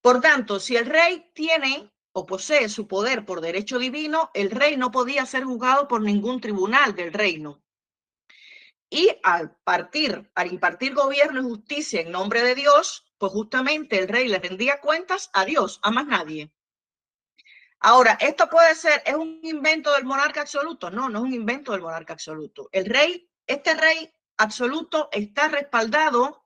Por 0.00 0.20
tanto, 0.20 0.60
si 0.60 0.76
el 0.76 0.86
rey 0.86 1.30
tiene 1.34 1.90
o 2.12 2.26
posee 2.26 2.68
su 2.68 2.88
poder 2.88 3.24
por 3.24 3.40
derecho 3.40 3.78
divino, 3.78 4.30
el 4.34 4.50
rey 4.50 4.76
no 4.76 4.90
podía 4.90 5.26
ser 5.26 5.44
juzgado 5.44 5.88
por 5.88 6.00
ningún 6.00 6.40
tribunal 6.40 6.94
del 6.94 7.12
reino. 7.12 7.62
Y 8.88 9.16
al 9.22 9.56
partir, 9.62 10.30
al 10.34 10.52
impartir 10.52 10.94
gobierno 10.94 11.40
y 11.40 11.44
justicia 11.44 12.00
en 12.00 12.10
nombre 12.10 12.42
de 12.42 12.56
Dios, 12.56 13.06
pues 13.18 13.30
justamente 13.32 13.98
el 13.98 14.08
rey 14.08 14.26
le 14.26 14.40
rendía 14.40 14.80
cuentas 14.80 15.30
a 15.32 15.44
Dios, 15.44 15.78
a 15.82 15.90
más 15.90 16.06
nadie. 16.06 16.50
Ahora, 17.78 18.18
esto 18.20 18.48
puede 18.48 18.74
ser, 18.74 19.02
¿es 19.06 19.14
un 19.14 19.40
invento 19.42 19.92
del 19.92 20.04
monarca 20.04 20.40
absoluto? 20.40 20.90
No, 20.90 21.08
no 21.08 21.20
es 21.20 21.24
un 21.24 21.32
invento 21.32 21.72
del 21.72 21.82
monarca 21.82 22.14
absoluto. 22.14 22.68
El 22.72 22.86
rey, 22.86 23.30
este 23.46 23.74
rey 23.74 24.12
absoluto 24.38 25.08
está 25.12 25.48
respaldado 25.48 26.39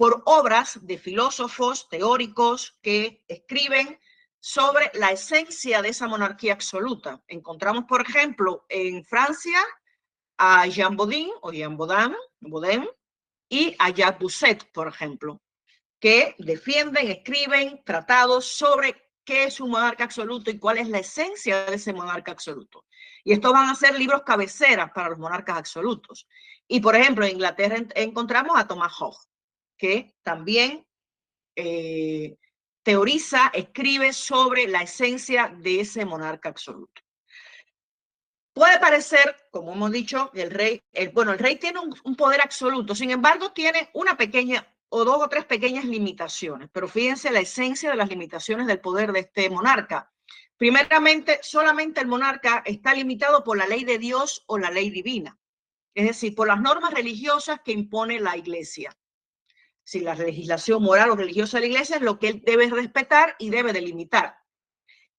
por 0.00 0.22
obras 0.24 0.78
de 0.80 0.96
filósofos 0.96 1.86
teóricos 1.90 2.78
que 2.80 3.22
escriben 3.28 4.00
sobre 4.40 4.90
la 4.94 5.10
esencia 5.10 5.82
de 5.82 5.90
esa 5.90 6.08
monarquía 6.08 6.54
absoluta. 6.54 7.22
Encontramos, 7.28 7.84
por 7.84 8.00
ejemplo, 8.00 8.64
en 8.70 9.04
Francia 9.04 9.58
a 10.38 10.66
Jean 10.68 10.96
Bodin 10.96 11.28
o 11.42 11.52
Jean 11.52 11.76
Baudin, 11.76 12.16
Baudin 12.40 12.88
y 13.50 13.76
a 13.78 13.90
Jacques 13.90 14.20
Bousset, 14.20 14.72
por 14.72 14.88
ejemplo, 14.88 15.42
que 16.00 16.34
defienden, 16.38 17.10
escriben 17.10 17.82
tratados 17.84 18.46
sobre 18.46 18.96
qué 19.22 19.44
es 19.44 19.60
un 19.60 19.68
monarca 19.68 20.04
absoluto 20.04 20.50
y 20.50 20.58
cuál 20.58 20.78
es 20.78 20.88
la 20.88 21.00
esencia 21.00 21.66
de 21.66 21.74
ese 21.74 21.92
monarca 21.92 22.32
absoluto. 22.32 22.86
Y 23.22 23.34
estos 23.34 23.52
van 23.52 23.68
a 23.68 23.74
ser 23.74 23.98
libros 23.98 24.22
cabeceras 24.22 24.92
para 24.92 25.10
los 25.10 25.18
monarcas 25.18 25.58
absolutos. 25.58 26.26
Y 26.66 26.80
por 26.80 26.96
ejemplo, 26.96 27.26
en 27.26 27.32
Inglaterra 27.32 27.76
encontramos 27.96 28.58
a 28.58 28.66
Thomas 28.66 28.94
Hobbes, 28.94 29.29
que 29.80 30.14
también 30.22 30.86
eh, 31.56 32.36
teoriza, 32.82 33.50
escribe 33.54 34.12
sobre 34.12 34.68
la 34.68 34.82
esencia 34.82 35.48
de 35.48 35.80
ese 35.80 36.04
monarca 36.04 36.50
absoluto. 36.50 37.00
Puede 38.52 38.78
parecer, 38.78 39.36
como 39.50 39.72
hemos 39.72 39.90
dicho, 39.90 40.30
el 40.34 40.50
rey, 40.50 40.82
bueno, 41.14 41.32
el 41.32 41.38
rey 41.38 41.56
tiene 41.56 41.80
un, 41.80 42.14
poder 42.14 42.42
absoluto, 42.42 42.94
sin 42.94 43.10
embargo, 43.10 43.52
tiene 43.52 43.88
una 43.94 44.18
pequeña 44.18 44.66
o 44.90 45.04
dos 45.04 45.22
o 45.22 45.28
tres 45.28 45.46
pequeñas 45.46 45.86
limitaciones, 45.86 46.68
pero 46.70 46.86
fíjense 46.86 47.30
la 47.30 47.40
esencia 47.40 47.90
de 47.90 47.96
las 47.96 48.10
limitaciones 48.10 48.66
del 48.66 48.80
poder 48.80 49.12
de 49.12 49.20
este 49.20 49.48
monarca. 49.48 50.12
Primeramente, 50.58 51.38
solamente 51.42 52.02
el 52.02 52.06
monarca 52.06 52.62
está 52.66 52.92
limitado 52.92 53.42
por 53.44 53.56
la 53.56 53.66
ley 53.66 53.84
de 53.84 53.98
Dios 53.98 54.44
o 54.46 54.58
la 54.58 54.70
ley 54.70 54.90
divina, 54.90 55.38
es 55.94 56.08
decir, 56.08 56.34
por 56.34 56.48
las 56.48 56.60
normas 56.60 56.92
religiosas 56.92 57.60
que 57.64 57.72
impone 57.72 58.20
la 58.20 58.36
iglesia. 58.36 58.94
Si 59.90 59.98
la 59.98 60.14
legislación 60.14 60.84
moral 60.84 61.10
o 61.10 61.16
religiosa 61.16 61.56
de 61.56 61.62
la 61.62 61.72
iglesia 61.72 61.96
es 61.96 62.02
lo 62.02 62.20
que 62.20 62.28
él 62.28 62.42
debe 62.46 62.70
respetar 62.70 63.34
y 63.40 63.50
debe 63.50 63.72
delimitar. 63.72 64.36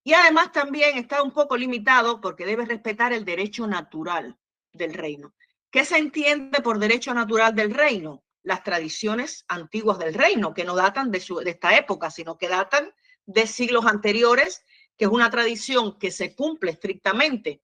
Y 0.01 0.13
además 0.13 0.53
también 0.53 0.97
está 0.97 1.21
un 1.21 1.31
poco 1.31 1.57
limitado 1.57 2.21
porque 2.21 2.45
debe 2.45 2.63
respetar 2.63 3.11
el 3.11 3.25
derecho 3.25 3.67
natural 3.67 4.39
del 4.71 4.93
reino. 4.93 5.35
¿Qué 5.69 5.83
se 5.83 5.97
entiende 5.97 6.61
por 6.61 6.79
derecho 6.79 7.13
natural 7.13 7.53
del 7.53 7.73
reino? 7.73 8.23
Las 8.43 8.63
tradiciones 8.63 9.43
antiguas 9.49 9.99
del 9.99 10.13
reino, 10.13 10.53
que 10.53 10.63
no 10.63 10.73
datan 10.73 11.11
de, 11.11 11.19
su, 11.19 11.41
esta 11.41 11.75
época, 11.75 12.09
sino 12.09 12.37
que 12.37 12.47
datan 12.47 12.93
de 13.25 13.47
siglos 13.47 13.85
anteriores, 13.85 14.63
que 14.95 15.03
es 15.03 15.11
una 15.11 15.29
tradición 15.29 15.99
que 15.99 16.11
se 16.11 16.33
cumple 16.33 16.71
estrictamente. 16.71 17.61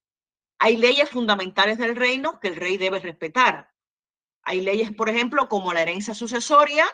Hay 0.60 0.76
leyes 0.76 1.10
fundamentales 1.10 1.78
del 1.78 1.96
reino 1.96 2.42
que 2.42 2.50
el 2.50 2.58
rey 2.58 2.76
debe 2.76 3.00
respetar. 3.00 3.77
Hay 4.50 4.62
leyes, 4.62 4.94
por 4.94 5.10
ejemplo, 5.10 5.50
como 5.50 5.74
la 5.74 5.82
herencia 5.82 6.14
sucesoria, 6.14 6.86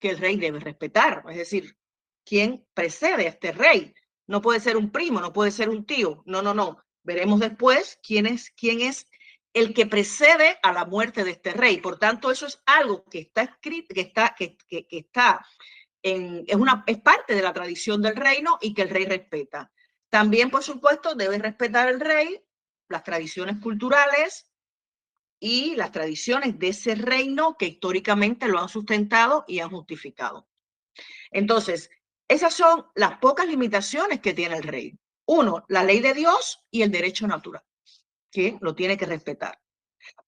que 0.00 0.10
el 0.10 0.18
rey 0.18 0.36
debe 0.36 0.58
respetar. 0.58 1.22
Es 1.30 1.36
decir, 1.36 1.78
¿quién 2.24 2.66
precede 2.74 3.26
a 3.26 3.28
este 3.28 3.52
rey? 3.52 3.94
No 4.26 4.42
puede 4.42 4.58
ser 4.58 4.76
un 4.76 4.90
primo, 4.90 5.20
no 5.20 5.32
puede 5.32 5.52
ser 5.52 5.68
un 5.68 5.86
tío. 5.86 6.24
No, 6.26 6.42
no, 6.42 6.54
no. 6.54 6.84
Veremos 7.04 7.38
después 7.38 8.00
quién 8.02 8.26
es, 8.26 8.50
quién 8.50 8.80
es 8.80 9.06
el 9.52 9.74
que 9.74 9.86
precede 9.86 10.58
a 10.60 10.72
la 10.72 10.84
muerte 10.84 11.22
de 11.22 11.30
este 11.30 11.52
rey. 11.52 11.76
Por 11.76 12.00
tanto, 12.00 12.32
eso 12.32 12.46
es 12.46 12.60
algo 12.66 13.04
que 13.04 13.20
está 13.20 13.42
escrito, 13.42 13.94
que 13.94 14.00
está, 14.00 14.34
que, 14.36 14.56
que, 14.66 14.84
está 14.90 15.46
en, 16.02 16.42
es, 16.48 16.56
una, 16.56 16.82
es 16.88 16.98
parte 17.00 17.36
de 17.36 17.42
la 17.42 17.52
tradición 17.52 18.02
del 18.02 18.16
reino 18.16 18.58
y 18.60 18.74
que 18.74 18.82
el 18.82 18.90
rey 18.90 19.04
respeta. 19.04 19.70
También, 20.10 20.50
por 20.50 20.64
supuesto, 20.64 21.14
debe 21.14 21.38
respetar 21.38 21.88
el 21.88 22.00
rey 22.00 22.44
las 22.88 23.04
tradiciones 23.04 23.58
culturales 23.62 24.48
y 25.44 25.74
las 25.74 25.90
tradiciones 25.90 26.56
de 26.60 26.68
ese 26.68 26.94
reino 26.94 27.56
que 27.58 27.66
históricamente 27.66 28.46
lo 28.46 28.60
han 28.60 28.68
sustentado 28.68 29.44
y 29.48 29.58
han 29.58 29.70
justificado. 29.70 30.46
Entonces, 31.32 31.90
esas 32.28 32.54
son 32.54 32.86
las 32.94 33.18
pocas 33.18 33.48
limitaciones 33.48 34.20
que 34.20 34.34
tiene 34.34 34.56
el 34.56 34.62
rey. 34.62 34.96
Uno, 35.26 35.64
la 35.66 35.82
ley 35.82 35.98
de 35.98 36.14
Dios 36.14 36.62
y 36.70 36.82
el 36.82 36.92
derecho 36.92 37.26
natural, 37.26 37.64
que 38.30 38.56
lo 38.60 38.76
tiene 38.76 38.96
que 38.96 39.04
respetar. 39.04 39.60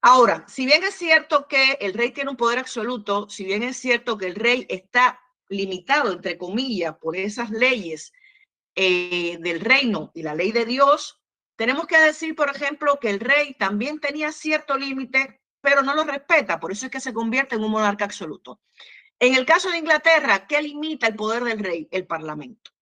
Ahora, 0.01 0.45
si 0.49 0.67
bien 0.67 0.83
es 0.83 0.97
cierto 0.97 1.47
que 1.47 1.79
el 1.81 1.95
rey 1.95 2.11
tiene 2.11 2.31
un 2.31 2.37
poder 2.37 2.59
absoluto, 2.59 3.31
si 3.31 3.45
bien 3.45 3.63
es 3.63 3.77
cierto 3.77 4.19
que 4.19 4.27
el 4.27 4.35
rey 4.35 4.67
está 4.69 5.21
limitado, 5.49 6.11
entre 6.11 6.37
comillas, 6.37 6.97
por 6.99 7.17
esas 7.17 7.51
leyes 7.51 8.13
eh, 8.75 9.39
del 9.41 9.61
reino 9.61 10.11
y 10.13 10.23
la 10.25 10.35
ley 10.35 10.51
de 10.51 10.65
Dios, 10.65 11.24
tenemos 11.57 11.87
que 11.87 11.99
decir, 11.99 12.35
por 12.35 12.51
ejemplo, 12.51 12.99
que 13.01 13.11
el 13.11 13.21
rey 13.21 13.55
también 13.55 14.01
tenía 14.01 14.33
cierto 14.33 14.77
límite, 14.77 15.41
pero 15.61 15.83
no 15.83 15.95
lo 15.95 16.05
respeta, 16.05 16.61
por 16.61 16.73
eso 16.73 16.87
es 16.87 16.93
que 16.93 17.01
se 17.01 17.15
convierte 17.15 17.55
en 17.57 17.65
un 17.65 17.71
monarca 17.71 18.05
absoluto. 18.05 18.61
En 19.19 19.35
el 19.35 19.47
caso 19.47 19.71
de 19.71 19.79
Inglaterra, 19.79 20.47
¿qué 20.47 20.61
limita 20.61 21.07
el 21.07 21.17
poder 21.17 21.45
del 21.45 21.61
rey? 21.61 21.89
El 21.91 22.07
Parlamento. 22.07 22.73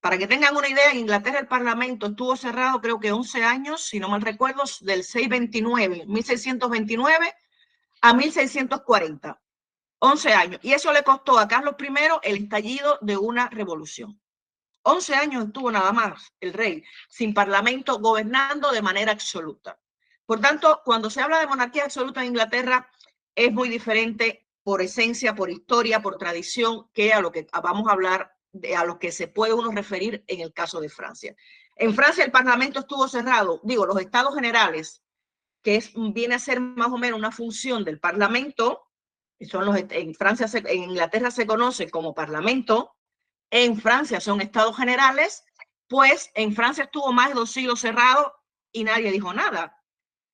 Para 0.00 0.18
que 0.18 0.26
tengan 0.26 0.56
una 0.56 0.68
idea, 0.68 0.90
en 0.90 0.98
Inglaterra 0.98 1.38
el 1.38 1.46
Parlamento 1.46 2.06
estuvo 2.06 2.36
cerrado 2.36 2.80
creo 2.80 3.00
que 3.00 3.12
11 3.12 3.42
años, 3.44 3.84
si 3.84 3.98
no 3.98 4.08
mal 4.08 4.22
recuerdo, 4.22 4.64
del 4.80 5.02
629, 5.02 6.04
1629 6.06 7.34
a 8.02 8.12
1640. 8.12 9.40
11 10.00 10.32
años. 10.34 10.60
Y 10.62 10.74
eso 10.74 10.92
le 10.92 11.02
costó 11.02 11.38
a 11.38 11.48
Carlos 11.48 11.76
I 11.78 11.88
el 12.22 12.36
estallido 12.36 12.98
de 13.00 13.16
una 13.16 13.48
revolución. 13.48 14.20
11 14.84 15.14
años 15.14 15.46
estuvo 15.46 15.70
nada 15.70 15.92
más 15.92 16.32
el 16.40 16.52
rey 16.52 16.84
sin 17.08 17.32
parlamento 17.32 17.98
gobernando 17.98 18.70
de 18.70 18.82
manera 18.82 19.12
absoluta. 19.12 19.78
Por 20.26 20.40
tanto, 20.40 20.82
cuando 20.84 21.10
se 21.10 21.20
habla 21.20 21.40
de 21.40 21.46
monarquía 21.46 21.84
absoluta 21.84 22.20
en 22.20 22.28
Inglaterra, 22.28 22.90
es 23.34 23.52
muy 23.52 23.68
diferente 23.68 24.46
por 24.62 24.82
esencia, 24.82 25.34
por 25.34 25.50
historia, 25.50 26.00
por 26.00 26.18
tradición, 26.18 26.88
que 26.92 27.12
a 27.12 27.20
lo 27.20 27.32
que 27.32 27.46
vamos 27.62 27.88
a 27.88 27.92
hablar, 27.92 28.36
a 28.76 28.84
lo 28.84 28.98
que 28.98 29.10
se 29.10 29.26
puede 29.28 29.54
uno 29.54 29.70
referir 29.70 30.22
en 30.26 30.40
el 30.40 30.52
caso 30.52 30.80
de 30.80 30.88
Francia. 30.88 31.34
En 31.76 31.94
Francia 31.94 32.24
el 32.24 32.30
Parlamento 32.30 32.80
estuvo 32.80 33.08
cerrado, 33.08 33.60
digo, 33.64 33.86
los 33.86 34.00
estados 34.00 34.34
generales, 34.34 35.02
que 35.62 35.82
viene 36.12 36.34
a 36.34 36.38
ser 36.38 36.60
más 36.60 36.88
o 36.88 36.98
menos 36.98 37.18
una 37.18 37.32
función 37.32 37.84
del 37.84 37.98
Parlamento, 37.98 38.90
son 39.40 39.64
los, 39.64 39.76
en 39.76 40.14
Francia, 40.14 40.46
en 40.52 40.84
Inglaterra 40.84 41.30
se 41.30 41.46
conoce 41.46 41.90
como 41.90 42.14
Parlamento, 42.14 42.93
en 43.56 43.80
Francia 43.80 44.20
son 44.20 44.40
estados 44.40 44.76
generales, 44.76 45.44
pues 45.86 46.28
en 46.34 46.56
Francia 46.56 46.84
estuvo 46.84 47.12
más 47.12 47.28
de 47.28 47.34
dos 47.34 47.52
siglos 47.52 47.78
cerrado 47.78 48.34
y 48.72 48.82
nadie 48.82 49.12
dijo 49.12 49.32
nada. 49.32 49.80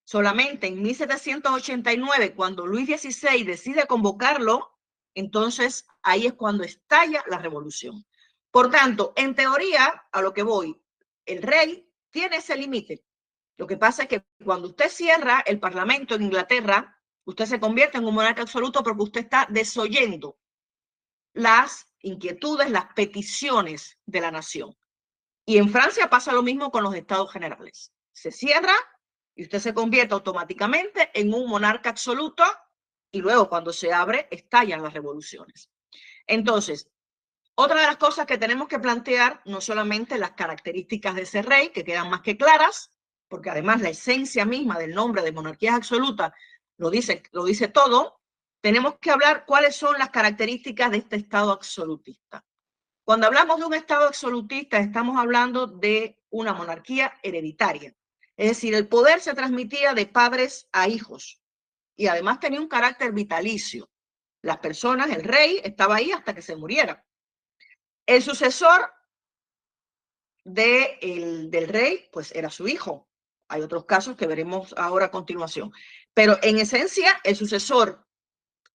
Solamente 0.03 0.65
en 0.65 0.81
1789, 0.81 2.33
cuando 2.33 2.65
Luis 2.65 2.87
XVI 2.87 3.43
decide 3.43 3.85
convocarlo, 3.85 4.75
entonces 5.13 5.85
ahí 6.01 6.25
es 6.25 6.33
cuando 6.33 6.63
estalla 6.63 7.23
la 7.27 7.37
revolución. 7.37 8.07
Por 8.49 8.71
tanto, 8.71 9.13
en 9.15 9.35
teoría, 9.35 10.07
a 10.11 10.21
lo 10.23 10.33
que 10.33 10.41
voy, 10.41 10.81
el 11.27 11.43
rey 11.43 11.87
tiene 12.09 12.37
ese 12.37 12.57
límite. 12.57 13.05
Lo 13.55 13.67
que 13.67 13.77
pasa 13.77 14.01
es 14.01 14.09
que 14.09 14.25
cuando 14.43 14.69
usted 14.69 14.89
cierra 14.89 15.43
el 15.45 15.59
parlamento 15.59 16.15
en 16.15 16.23
Inglaterra, 16.23 16.99
usted 17.25 17.45
se 17.45 17.59
convierte 17.59 17.99
en 17.99 18.05
un 18.05 18.15
monarca 18.15 18.41
absoluto 18.41 18.83
porque 18.83 19.03
usted 19.03 19.21
está 19.21 19.45
desoyendo 19.47 20.39
las 21.33 21.90
inquietudes, 22.01 22.69
las 22.69 22.93
peticiones 22.93 23.97
de 24.05 24.21
la 24.21 24.31
nación. 24.31 24.75
Y 25.45 25.57
en 25.57 25.69
Francia 25.69 26.09
pasa 26.09 26.33
lo 26.33 26.43
mismo 26.43 26.71
con 26.71 26.83
los 26.83 26.95
estados 26.95 27.31
generales. 27.31 27.91
Se 28.13 28.31
cierra 28.31 28.73
y 29.35 29.43
usted 29.43 29.59
se 29.59 29.73
convierte 29.73 30.13
automáticamente 30.13 31.09
en 31.13 31.33
un 31.33 31.49
monarca 31.49 31.89
absoluto 31.89 32.43
y 33.11 33.19
luego 33.21 33.49
cuando 33.49 33.73
se 33.73 33.91
abre 33.91 34.27
estallan 34.31 34.83
las 34.83 34.93
revoluciones. 34.93 35.69
Entonces, 36.27 36.89
otra 37.55 37.81
de 37.81 37.87
las 37.87 37.97
cosas 37.97 38.25
que 38.25 38.37
tenemos 38.37 38.67
que 38.67 38.79
plantear, 38.79 39.41
no 39.45 39.61
solamente 39.61 40.17
las 40.17 40.31
características 40.31 41.15
de 41.15 41.23
ese 41.23 41.41
rey, 41.41 41.69
que 41.69 41.83
quedan 41.83 42.09
más 42.09 42.21
que 42.21 42.37
claras, 42.37 42.91
porque 43.27 43.49
además 43.49 43.81
la 43.81 43.89
esencia 43.89 44.45
misma 44.45 44.79
del 44.79 44.93
nombre 44.93 45.21
de 45.21 45.31
monarquías 45.31 45.75
absolutas 45.75 46.31
lo 46.77 46.89
dice, 46.89 47.23
lo 47.31 47.43
dice 47.43 47.67
todo, 47.67 48.20
tenemos 48.61 48.97
que 48.99 49.11
hablar 49.11 49.45
cuáles 49.45 49.75
son 49.75 49.97
las 49.97 50.11
características 50.11 50.91
de 50.91 50.97
este 50.97 51.15
Estado 51.15 51.51
absolutista. 51.51 52.45
Cuando 53.03 53.27
hablamos 53.27 53.59
de 53.59 53.65
un 53.65 53.73
Estado 53.73 54.07
absolutista, 54.07 54.77
estamos 54.77 55.17
hablando 55.17 55.67
de 55.67 56.19
una 56.29 56.53
monarquía 56.53 57.17
hereditaria. 57.23 57.95
Es 58.37 58.49
decir, 58.49 58.73
el 58.75 58.87
poder 58.87 59.19
se 59.19 59.33
transmitía 59.33 59.93
de 59.93 60.05
padres 60.05 60.69
a 60.71 60.87
hijos 60.87 61.41
y 61.95 62.07
además 62.07 62.39
tenía 62.39 62.61
un 62.61 62.67
carácter 62.67 63.11
vitalicio. 63.11 63.89
Las 64.41 64.59
personas, 64.59 65.09
el 65.09 65.23
rey, 65.23 65.59
estaba 65.63 65.95
ahí 65.95 66.11
hasta 66.11 66.33
que 66.33 66.41
se 66.41 66.55
muriera. 66.55 67.05
El 68.05 68.21
sucesor 68.21 68.91
de 70.43 70.97
el, 71.01 71.51
del 71.51 71.67
rey, 71.67 72.09
pues 72.11 72.31
era 72.33 72.49
su 72.49 72.67
hijo. 72.67 73.07
Hay 73.47 73.61
otros 73.61 73.85
casos 73.85 74.15
que 74.15 74.27
veremos 74.27 74.73
ahora 74.77 75.07
a 75.07 75.11
continuación. 75.11 75.71
Pero 76.13 76.37
en 76.41 76.57
esencia, 76.57 77.19
el 77.23 77.35
sucesor 77.35 78.07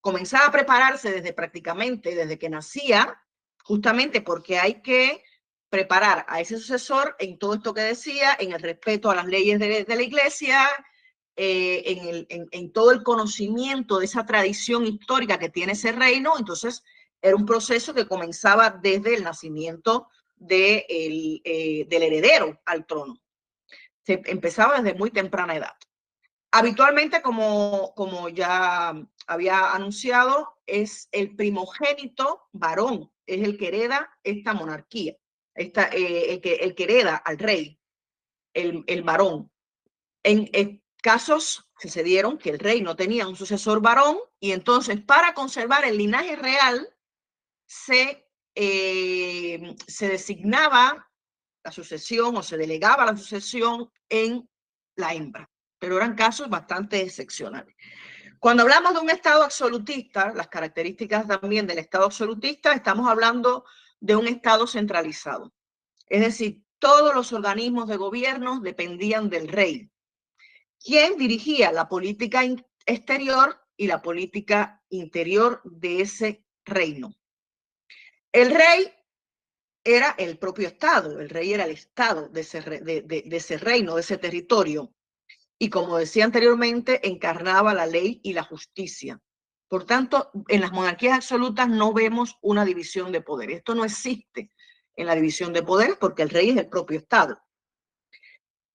comenzaba 0.06 0.46
a 0.46 0.52
prepararse 0.52 1.10
desde 1.10 1.32
prácticamente, 1.32 2.14
desde 2.14 2.38
que 2.38 2.48
nacía, 2.48 3.20
justamente 3.64 4.20
porque 4.20 4.56
hay 4.56 4.80
que 4.80 5.24
preparar 5.68 6.24
a 6.28 6.40
ese 6.40 6.58
sucesor 6.58 7.16
en 7.18 7.40
todo 7.40 7.54
esto 7.54 7.74
que 7.74 7.80
decía, 7.80 8.36
en 8.38 8.52
el 8.52 8.62
respeto 8.62 9.10
a 9.10 9.16
las 9.16 9.26
leyes 9.26 9.58
de, 9.58 9.84
la 9.88 10.02
iglesia, 10.02 10.68
eh, 11.34 11.82
en, 11.86 12.08
el, 12.08 12.26
en, 12.28 12.72
todo 12.72 12.92
el 12.92 13.02
conocimiento 13.02 13.98
de 13.98 14.04
esa 14.04 14.24
tradición 14.24 14.86
histórica 14.86 15.40
que 15.40 15.48
tiene 15.48 15.72
ese 15.72 15.90
reino. 15.90 16.34
Entonces, 16.38 16.84
era 17.20 17.34
un 17.34 17.44
proceso 17.44 17.92
que 17.92 18.06
comenzaba 18.06 18.70
desde 18.70 19.16
el 19.16 19.24
nacimiento 19.24 20.06
de 20.36 20.86
eh, 20.88 21.84
del 21.88 22.02
heredero 22.04 22.60
al 22.64 22.86
trono. 22.86 23.20
Se 24.04 24.22
empezaba 24.26 24.80
desde 24.80 24.96
muy 24.96 25.10
temprana 25.10 25.56
edad. 25.56 25.74
Habitualmente, 26.52 27.22
como, 27.22 27.92
como 27.96 28.28
ya 28.28 28.94
había 29.26 29.72
anunciado, 29.72 30.58
es 30.66 31.08
el 31.12 31.34
primogénito 31.34 32.48
varón, 32.52 33.10
es 33.26 33.42
el 33.42 33.58
que 33.58 33.68
hereda 33.68 34.10
esta 34.22 34.54
monarquía, 34.54 35.16
esta, 35.54 35.88
eh, 35.88 36.34
el, 36.34 36.40
que, 36.40 36.54
el 36.54 36.74
que 36.74 36.84
hereda 36.84 37.16
al 37.16 37.38
rey, 37.38 37.78
el, 38.54 38.84
el 38.86 39.02
varón. 39.02 39.50
En, 40.22 40.82
casos 41.06 41.68
sucedieron 41.78 42.36
que 42.36 42.50
el 42.50 42.58
rey 42.58 42.80
no 42.80 42.96
tenía 42.96 43.28
un 43.28 43.36
sucesor 43.36 43.80
varón 43.80 44.18
y 44.40 44.50
entonces 44.50 45.00
para 45.00 45.34
conservar 45.34 45.84
el 45.84 45.98
linaje 45.98 46.34
real 46.34 46.88
se, 47.64 48.28
eh, 48.56 49.76
se 49.86 50.08
designaba 50.08 51.08
la 51.62 51.70
sucesión 51.70 52.36
o 52.36 52.42
se 52.42 52.56
delegaba 52.56 53.06
la 53.06 53.16
sucesión 53.16 53.88
en 54.08 54.48
la 54.96 55.14
hembra, 55.14 55.48
pero 55.78 55.96
eran 55.96 56.16
casos 56.16 56.48
bastante 56.48 57.00
excepcionales. 57.02 57.76
Cuando 58.40 58.62
hablamos 58.62 58.94
de 58.94 59.00
un 59.00 59.10
Estado 59.10 59.42
absolutista, 59.42 60.32
las 60.34 60.48
características 60.48 61.26
también 61.26 61.66
del 61.66 61.78
Estado 61.78 62.04
absolutista, 62.04 62.72
estamos 62.72 63.08
hablando 63.08 63.64
de 64.00 64.16
un 64.16 64.26
Estado 64.26 64.66
centralizado. 64.66 65.52
Es 66.06 66.20
decir, 66.20 66.62
todos 66.78 67.14
los 67.14 67.32
organismos 67.32 67.88
de 67.88 67.96
gobierno 67.96 68.60
dependían 68.60 69.30
del 69.30 69.48
rey, 69.48 69.90
quien 70.82 71.16
dirigía 71.16 71.72
la 71.72 71.88
política 71.88 72.42
exterior 72.84 73.60
y 73.76 73.86
la 73.86 74.02
política 74.02 74.82
interior 74.90 75.60
de 75.64 76.02
ese 76.02 76.44
reino. 76.64 77.14
El 78.32 78.54
rey 78.54 78.92
era 79.82 80.14
el 80.18 80.38
propio 80.38 80.68
Estado, 80.68 81.20
el 81.20 81.28
rey 81.28 81.52
era 81.52 81.64
el 81.64 81.70
Estado 81.70 82.28
de 82.28 82.40
ese, 82.40 82.60
de, 82.60 83.24
ese 83.30 83.56
reino, 83.56 83.94
de 83.94 84.00
ese 84.00 84.18
territorio. 84.18 84.92
Y 85.58 85.70
como 85.70 85.98
decía 85.98 86.24
anteriormente, 86.24 87.06
encarnaba 87.08 87.74
la 87.74 87.86
ley 87.86 88.20
y 88.22 88.32
la 88.32 88.42
justicia. 88.42 89.20
Por 89.68 89.84
tanto, 89.84 90.30
en 90.48 90.60
las 90.60 90.72
monarquías 90.72 91.16
absolutas 91.16 91.68
no 91.68 91.92
vemos 91.92 92.36
una 92.40 92.64
división 92.64 93.10
de 93.10 93.22
poder. 93.22 93.50
Esto 93.50 93.74
no 93.74 93.84
existe 93.84 94.50
en 94.94 95.06
la 95.06 95.14
división 95.14 95.52
de 95.52 95.62
poderes 95.62 95.96
porque 95.96 96.22
el 96.22 96.30
rey 96.30 96.50
es 96.50 96.56
el 96.56 96.68
propio 96.68 96.98
Estado. 96.98 97.40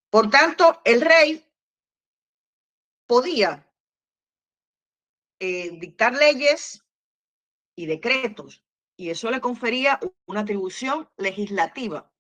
Por 0.10 0.30
tanto, 0.30 0.82
el 0.84 1.02
rey 1.02 1.46
podía 3.08 3.68
eh, 5.40 5.72
dictar 5.80 6.14
leyes 6.14 6.84
y 7.76 7.86
decretos 7.86 8.64
y 8.98 9.10
eso 9.10 9.32
le 9.32 9.42
confería 9.42 10.00
una 10.28 10.42
atribución 10.42 11.10
legislativa. 11.18 12.14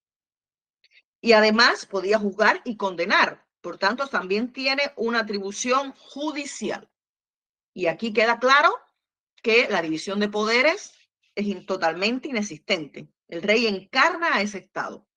Y 1.22 1.34
además 1.34 1.86
podía 1.86 2.18
juzgar 2.18 2.62
y 2.66 2.78
condenar. 2.78 3.46
Por 3.62 3.78
tanto, 3.78 4.08
también 4.08 4.52
tiene 4.52 4.92
una 4.96 5.20
atribución 5.20 5.94
judicial. 5.94 6.90
Y 7.74 7.86
aquí 7.86 8.12
queda 8.12 8.40
claro 8.40 8.76
que 9.42 9.70
la 9.70 9.82
división 9.82 10.20
de 10.20 10.30
poderes 10.30 10.94
es 11.36 11.66
totalmente 11.66 12.28
inexistente. 12.28 13.08
El 13.28 13.44
rey 13.44 13.68
encarna 13.68 14.36
a 14.36 14.42
ese 14.42 14.58
Estado 14.58 15.08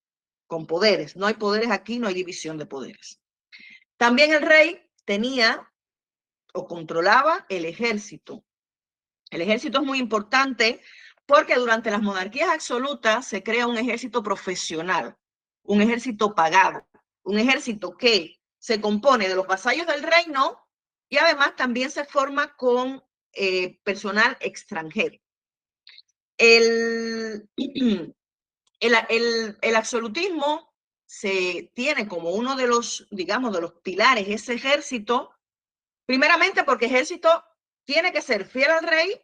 con 0.47 0.67
poderes. 0.67 1.17
No 1.17 1.27
hay 1.27 1.35
poderes 1.35 1.71
aquí, 1.71 1.99
no 1.99 2.07
hay 2.07 2.15
división 2.15 2.59
de 2.59 2.67
poderes. 2.67 3.21
También 3.97 4.33
el 4.33 4.43
rey 4.43 4.83
tenía 5.05 5.71
o 6.53 6.67
controlaba 6.67 7.47
el 7.49 7.65
ejército. 7.65 8.45
El 9.31 9.41
ejército 9.41 9.81
es 9.81 9.87
muy 9.87 9.99
importante 9.99 10.81
porque 11.27 11.57
durante 11.57 11.91
las 11.91 12.03
monarquías 12.03 12.51
absolutas 12.51 13.27
se 13.27 13.43
crea 13.43 13.67
un 13.67 13.79
ejército 13.79 14.23
profesional, 14.23 15.17
un 15.63 15.81
ejército 15.81 16.35
pagado, 16.35 16.87
un 17.25 17.39
ejército 17.39 17.97
que 17.97 18.41
se 18.59 18.81
compone 18.81 19.29
de 19.29 19.35
los 19.35 19.47
vasallos 19.47 19.87
del 19.87 20.03
reino 20.03 20.67
y 21.09 21.19
además 21.19 21.57
también 21.57 21.91
se 21.91 22.05
forma 22.05 22.57
con 22.57 23.03
eh, 23.33 23.81
personal 23.83 24.37
extranjero. 24.41 25.19
El, 26.39 27.49
el, 28.81 29.57
el, 29.61 29.77
absolutismo 29.77 30.75
se 31.07 31.71
tiene 31.75 32.09
como 32.09 32.31
uno 32.31 32.57
de 32.57 32.67
los, 32.67 33.07
digamos, 33.11 33.53
de 33.53 33.61
los 33.61 33.73
pilares 33.75 34.29
ese 34.29 34.55
ejército, 34.55 35.31
primeramente 36.07 36.65
porque 36.65 36.87
ejército 36.87 37.45
tiene 37.85 38.13
que 38.13 38.23
ser 38.23 38.47
fiel 38.47 38.71
al 38.71 38.87
rey 38.87 39.21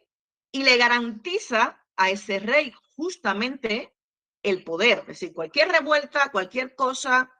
y 0.51 0.63
le 0.63 0.77
garantiza 0.77 1.83
a 1.95 2.09
ese 2.09 2.39
rey 2.39 2.73
justamente 2.95 3.93
el 4.43 4.63
poder. 4.63 4.99
Es 4.99 5.07
decir, 5.07 5.33
cualquier 5.33 5.69
revuelta, 5.69 6.31
cualquier 6.31 6.75
cosa 6.75 7.31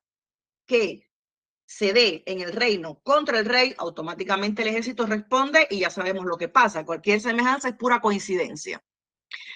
se 1.65 1.93
dé 1.93 2.23
en 2.25 2.41
el 2.41 2.51
reino 2.51 2.99
contra 3.01 3.39
el 3.39 3.45
rey, 3.45 3.73
automáticamente 3.77 4.62
el 4.62 4.67
ejército 4.67 5.05
responde 5.05 5.67
y 5.69 5.79
ya 5.79 5.89
sabemos 5.89 6.25
lo 6.25 6.38
que 6.38 6.49
pasa. 6.49 6.86
Cualquier 6.86 7.21
semejanza 7.21 7.69
es 7.69 7.75
pura 7.75 8.01
coincidencia. 8.01 8.84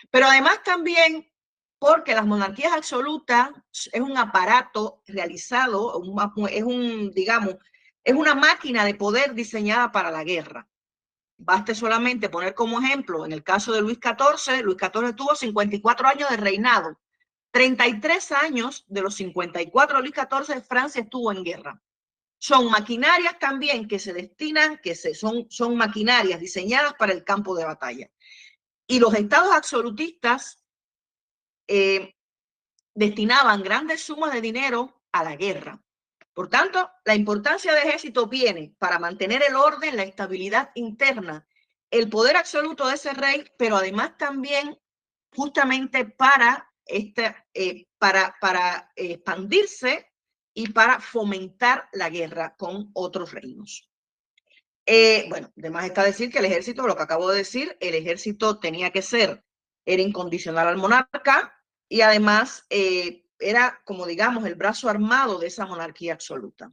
Pero 0.10 0.28
además 0.28 0.63
también 0.63 1.30
porque 1.78 2.15
las 2.15 2.25
monarquías 2.25 2.73
absolutas 2.73 3.49
es 3.91 4.01
un 4.01 4.17
aparato 4.17 5.01
realizado, 5.08 6.01
es 6.49 6.63
un, 6.63 7.12
digamos, 7.12 7.58
es 8.04 8.13
una 8.13 8.34
máquina 8.34 8.86
de 8.86 8.95
poder 8.95 9.34
diseñada 9.34 9.91
para 9.91 10.10
la 10.10 10.23
guerra. 10.23 10.67
Baste 11.38 11.75
solamente 11.75 12.30
poner 12.30 12.54
como 12.54 12.80
ejemplo, 12.80 13.25
en 13.25 13.34
el 13.34 13.43
caso 13.43 13.73
de 13.73 13.82
Luis 13.82 13.99
XIV, 14.01 14.63
Luis 14.63 14.78
XIV 14.80 15.15
tuvo 15.15 15.36
54 15.36 16.08
años 16.08 16.30
de 16.30 16.38
reinado. 16.38 16.97
33 17.56 18.34
años 18.34 18.84
de 18.89 19.02
los 19.02 19.15
54 19.15 19.96
de 19.96 20.04
Luis 20.04 20.13
XIV, 20.13 20.62
Francia 20.62 21.04
estuvo 21.04 21.32
en 21.32 21.41
guerra. 21.41 21.82
Son 22.38 22.70
maquinarias 22.70 23.39
también 23.39 23.88
que 23.88 23.98
se 23.98 24.12
destinan, 24.12 24.78
que 24.84 24.94
se, 24.94 25.15
son, 25.15 25.50
son 25.50 25.78
maquinarias 25.78 26.41
diseñadas 26.41 26.96
para 26.96 27.13
el 27.13 27.24
campo 27.24 27.56
de 27.56 27.63
batalla. 27.63 28.12
Y 28.86 29.00
los 29.00 29.13
estados 29.13 29.56
absolutistas 29.56 30.65
eh, 31.70 32.18
destinaban 32.94 33.63
grandes 33.63 34.02
sumas 34.02 34.34
de 34.34 34.41
dinero 34.41 35.02
a 35.13 35.24
la 35.24 35.38
guerra. 35.38 35.82
Por 36.34 36.50
tanto, 36.50 36.91
la 37.06 37.15
importancia 37.15 37.74
del 37.74 37.88
ejército 37.88 38.28
viene 38.28 38.76
para 38.80 39.00
mantener 39.00 39.41
el 39.48 39.56
orden, 39.56 39.96
la 39.96 40.04
estabilidad 40.04 40.72
interna, 40.76 41.48
el 41.89 42.10
poder 42.10 42.36
absoluto 42.36 42.86
de 42.86 42.96
ese 42.96 43.13
rey, 43.13 43.50
pero 43.58 43.78
además 43.78 44.18
también 44.18 44.78
justamente 45.34 46.04
para, 46.04 46.70
eh, 46.88 47.88
para, 47.98 48.91
expandirse 48.95 50.12
y 50.54 50.69
para 50.69 51.00
fomentar 51.00 51.89
la 51.93 52.10
guerra 52.10 52.56
con 52.58 52.91
otros 52.93 53.32
reinos. 53.34 53.89
Eh, 54.86 55.26
bueno, 55.30 55.52
además 55.58 55.86
está 55.86 56.04
decir 56.04 56.32
que 56.32 56.39
el 56.39 56.45
ejército, 56.45 56.86
lo 56.86 56.95
que 56.95 57.04
acabo 57.04 57.30
de 57.30 57.39
decir, 57.39 57.76
el 57.80 57.95
ejército 57.95 58.60
tenía 58.60 58.91
que 58.91 59.02
ser, 59.02 59.43
era 59.84 60.02
incondicional 60.02 60.67
al 60.67 60.78
monarca 60.78 61.60
y 61.89 62.02
además 62.02 62.65
eh, 62.69 63.26
era, 63.39 63.82
como 63.84 64.06
digamos, 64.06 64.45
el 64.45 64.56
brazo 64.56 64.88
armado 64.88 65.39
de 65.39 65.48
esa 65.48 65.65
monarquía 65.65 66.13
absoluta. 66.13 66.71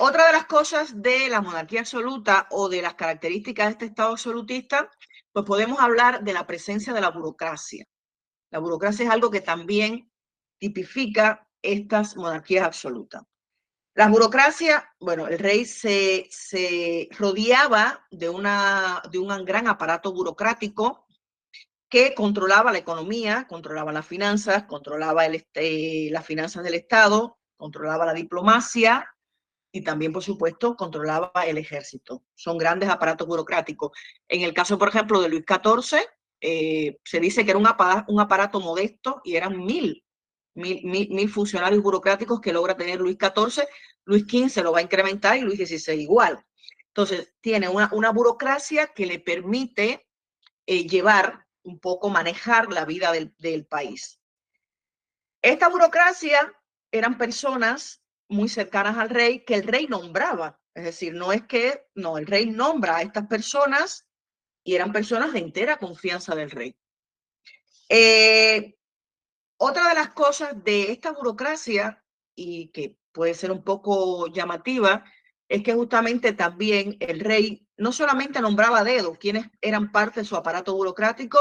Otra 0.00 0.26
de 0.26 0.32
las 0.32 0.46
cosas 0.46 1.02
de 1.02 1.28
la 1.28 1.42
monarquía 1.42 1.80
absoluta 1.80 2.48
o 2.50 2.68
de 2.68 2.80
las 2.80 2.94
características 2.94 3.66
de 3.66 3.72
este 3.72 3.84
Estado 3.86 4.12
absolutista, 4.12 4.90
pues 5.32 5.44
podemos 5.44 5.78
hablar 5.78 6.24
de 6.24 6.32
la 6.32 6.46
presencia 6.46 6.94
de 6.94 7.02
la 7.02 7.10
burocracia. 7.10 7.86
La 8.50 8.58
burocracia 8.58 9.04
es 9.04 9.10
algo 9.10 9.30
que 9.30 9.40
también 9.40 10.10
tipifica 10.58 11.46
estas 11.62 12.16
monarquías 12.16 12.66
absolutas. 12.66 13.22
La 13.94 14.08
burocracia, 14.08 14.92
bueno, 15.00 15.26
el 15.26 15.38
rey 15.38 15.64
se, 15.64 17.08
rodeaba 17.18 18.06
de, 18.10 18.28
una, 18.28 19.02
de 19.10 19.18
un 19.18 19.44
gran 19.46 19.68
aparato 19.68 20.12
burocrático 20.12 21.06
que 21.88 22.14
controlaba 22.14 22.72
la 22.72 22.78
economía, 22.78 23.46
controlaba 23.48 23.92
las 23.92 24.06
finanzas, 24.06 24.64
controlaba 24.64 25.24
este, 25.26 26.10
las 26.10 26.26
finanzas 26.26 26.62
del 26.62 26.74
Estado, 26.74 27.38
controlaba 27.56 28.04
la 28.04 28.12
diplomacia 28.12 29.08
y 29.72 29.82
también, 29.82 30.12
por 30.12 30.22
supuesto, 30.22 30.76
controlaba 30.76 31.32
el 31.46 31.58
ejército. 31.58 32.22
Son 32.34 32.58
grandes 32.58 32.88
aparatos 32.90 33.26
burocráticos. 33.26 33.92
En 34.28 34.42
el 34.42 34.52
caso, 34.52 34.78
por 34.78 34.88
ejemplo, 34.88 35.22
de 35.22 35.30
Luis 35.30 35.44
XIV, 35.46 36.00
eh, 36.40 36.98
se 37.04 37.20
dice 37.20 37.44
que 37.44 37.50
era 37.50 37.58
un 37.58 37.66
aparato, 38.20 38.60
modesto 38.60 39.20
y 39.24 39.36
eran 39.36 39.58
mil, 39.64 40.04
mil, 40.54 40.82
mil, 40.84 41.28
funcionarios 41.28 41.82
burocráticos 41.82 42.40
que 42.40 42.52
logra 42.52 42.76
tener 42.76 43.00
Luis 43.00 43.16
XIV. 43.18 43.66
Luis 44.04 44.24
XV 44.24 44.62
lo 44.62 44.72
va 44.72 44.78
a 44.78 44.82
incrementar 44.82 45.36
y 45.36 45.42
Luis 45.42 45.58
XVI 45.58 45.94
igual. 45.94 46.44
Entonces, 46.88 47.34
tiene 47.40 47.68
una, 47.68 47.90
una 47.92 48.10
burocracia 48.10 48.86
que 48.88 49.06
le 49.06 49.18
permite 49.18 50.06
eh, 50.66 50.86
llevar 50.86 51.46
un 51.62 51.78
poco 51.78 52.08
manejar 52.08 52.72
la 52.72 52.84
vida 52.84 53.12
del, 53.12 53.66
país. 53.66 54.20
Esta 55.42 55.68
burocracia 55.68 56.52
eran 56.90 57.18
personas 57.18 58.02
muy 58.28 58.48
cercanas 58.48 58.96
al 58.96 59.10
rey 59.10 59.44
que 59.44 59.54
el 59.54 59.64
rey 59.64 59.86
nombraba. 59.86 60.60
Es 60.74 60.84
decir, 60.84 61.14
no 61.14 61.32
es 61.32 61.42
que, 61.46 61.86
no, 61.94 62.18
el 62.18 62.26
rey 62.26 62.46
nombra 62.46 62.96
a 62.96 63.02
estas 63.02 63.26
personas 63.26 64.05
y 64.66 64.74
eran 64.74 64.92
personas 64.92 65.32
de 65.32 65.38
entera 65.38 65.76
confianza 65.76 66.34
del 66.34 66.50
rey. 66.50 66.74
Eh, 67.88 68.76
otra 69.58 69.88
de 69.88 69.94
las 69.94 70.10
cosas 70.10 70.62
de 70.64 70.90
esta 70.90 71.12
burocracia, 71.12 72.04
y 72.34 72.72
que 72.72 72.96
puede 73.12 73.34
ser 73.34 73.52
un 73.52 73.62
poco 73.62 74.26
llamativa, 74.26 75.04
es 75.48 75.62
que 75.62 75.72
justamente 75.72 76.32
también 76.32 76.96
el 76.98 77.20
rey 77.20 77.64
no 77.76 77.92
solamente 77.92 78.40
nombraba 78.40 78.80
a 78.80 78.84
dedo 78.84 79.16
quienes 79.16 79.46
eran 79.60 79.92
parte 79.92 80.20
de 80.20 80.26
su 80.26 80.34
aparato 80.34 80.74
burocrático 80.74 81.38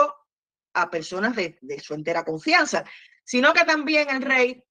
a 0.76 0.92
personas 0.92 1.36
de, 1.36 1.58
su 1.82 1.96
entera 1.96 2.24
confianza, 2.24 2.86
sino 3.24 3.54
que 3.54 3.66
también 3.66 4.08
el 4.12 4.22
rey 4.22 4.64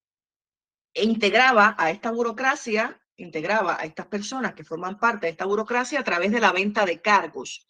integraba 0.95 1.75
a 1.77 1.90
esta 1.90 2.12
burocracia, 2.12 3.03
integraba 3.17 3.81
a 3.81 3.85
estas 3.85 4.07
personas 4.07 4.55
que 4.55 4.62
forman 4.62 4.97
parte 4.97 5.27
de 5.27 5.33
esta 5.33 5.45
burocracia 5.45 5.99
a 5.99 6.05
través 6.05 6.31
de 6.31 6.38
la 6.38 6.53
venta 6.53 6.87
de 6.87 7.01
cargos. 7.01 7.67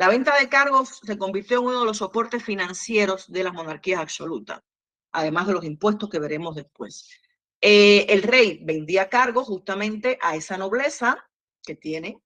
La 0.00 0.08
venta 0.08 0.34
de 0.38 0.48
cargos 0.48 0.98
se 1.04 1.18
convirtió 1.18 1.58
en 1.58 1.66
uno 1.66 1.80
de 1.80 1.84
los 1.84 1.98
soportes 1.98 2.42
financieros 2.42 3.30
de 3.30 3.44
las 3.44 3.52
monarquías 3.52 4.00
absolutas, 4.00 4.62
además 5.12 5.46
de 5.46 5.52
los 5.52 5.62
impuestos 5.62 6.08
que 6.08 6.18
veremos 6.18 6.54
después. 6.54 7.10
Eh, 7.60 8.06
el 8.08 8.22
rey 8.22 8.62
vendía 8.64 9.10
cargos 9.10 9.46
justamente 9.46 10.18
a 10.22 10.36
esa 10.36 10.56
nobleza 10.56 11.28
que 11.62 11.74
tiene 11.74 12.18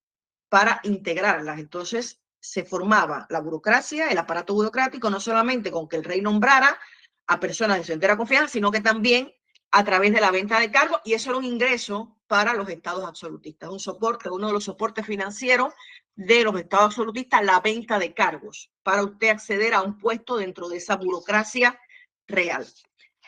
para 0.49 0.79
integrarlas. 0.85 1.59
Entonces 1.59 2.23
se 2.39 2.65
formaba 2.65 3.27
la 3.29 3.41
burocracia, 3.41 4.09
el 4.09 4.19
aparato 4.19 4.55
burocrático, 4.55 5.11
no 5.11 5.19
solamente 5.19 5.73
con 5.73 5.89
que 5.89 5.97
el 5.97 6.05
rey 6.05 6.21
nombrara 6.21 6.79
a 7.27 7.41
personas 7.41 7.79
de 7.79 7.85
su 7.85 7.93
entera 7.93 8.17
confianza, 8.17 8.53
sino 8.53 8.71
que 8.71 8.83
también 8.83 9.33
a 9.73 9.83
través 9.83 10.13
de 10.13 10.21
la 10.21 10.31
venta 10.31 10.61
de 10.61 10.71
cargos, 10.71 11.01
y 11.05 11.15
eso 11.15 11.31
era 11.31 11.41
un 11.41 11.45
ingreso 11.45 12.17
para 12.29 12.55
los 12.55 12.69
estados 12.69 13.05
absolutistas, 13.05 13.69
un 13.69 13.81
soporte, 13.81 14.31
uno 14.31 14.47
de 14.47 14.53
los 14.53 14.63
soportes 14.63 15.05
financieros 15.05 15.75
de 16.17 16.45
los 16.45 16.59
estados 16.59 16.87
absolutistas, 16.87 17.45
la 17.45 17.61
venta 17.61 17.99
de 17.99 18.15
cargos, 18.15 18.71
para 18.83 19.05
usted 19.05 19.29
acceder 19.29 19.75
a 19.75 19.83
un 19.83 19.99
puesto 19.99 20.37
dentro 20.37 20.69
de 20.69 20.77
esa 20.77 20.97
burocracia 20.97 21.79
real. 22.27 22.67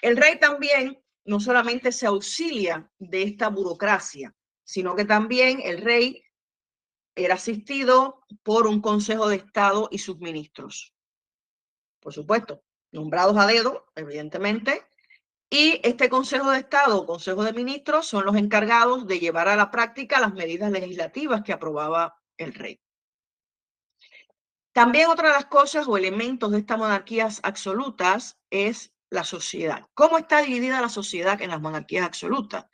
El 0.03 0.17
rey 0.17 0.39
también 0.39 1.03
no 1.25 1.41
solamente 1.41 1.91
se 1.91 2.07
auxilia 2.07 2.91
de 2.99 3.23
esta 3.23 3.49
burocracia, 3.49 4.35
sino 4.65 4.95
que 4.95 5.05
también 5.05 5.61
el 5.63 5.81
rey 5.83 6.23
era 7.17 7.35
asistido 7.35 8.21
por 8.43 8.67
un 8.67 8.81
Consejo 8.81 9.29
de 9.29 9.37
Estado 9.37 9.89
y 9.91 9.99
sus 9.99 10.19
ministros. 10.19 10.95
Por 12.01 12.13
supuesto, 12.13 12.63
nombrados 12.93 13.37
a 13.37 13.47
dedo, 13.47 13.87
evidentemente, 13.97 14.87
y 15.51 15.81
este 15.83 16.09
Consejo 16.09 16.51
de 16.51 16.59
Estado 16.59 16.99
o 16.99 17.07
Consejo 17.07 17.43
de 17.43 17.53
Ministros 17.53 18.07
son 18.07 18.27
los 18.27 18.37
encargados 18.37 19.07
de 19.07 19.19
llevar 19.19 19.49
a 19.49 19.57
la 19.57 19.71
práctica 19.71 20.21
las 20.21 20.35
medidas 20.35 20.71
legislativas 20.71 21.43
que 21.43 21.53
aprobaba 21.53 22.21
el 22.39 22.55
rey. 22.55 22.81
También 24.73 25.09
otra 25.09 25.29
de 25.29 25.35
las 25.35 25.47
cosas 25.47 25.89
o 25.89 25.97
elementos 25.97 26.53
de 26.53 26.59
estas 26.59 26.77
monarquías 26.79 27.41
absolutas 27.43 28.39
es 28.51 28.93
la 29.11 29.25
sociedad. 29.25 29.87
¿Cómo 29.95 30.19
está 30.19 30.43
dividida 30.43 30.81
la 30.81 30.91
sociedad 30.91 31.41
en 31.41 31.51
las 31.51 31.61
monarquías 31.61 32.05
absolutas? 32.05 32.67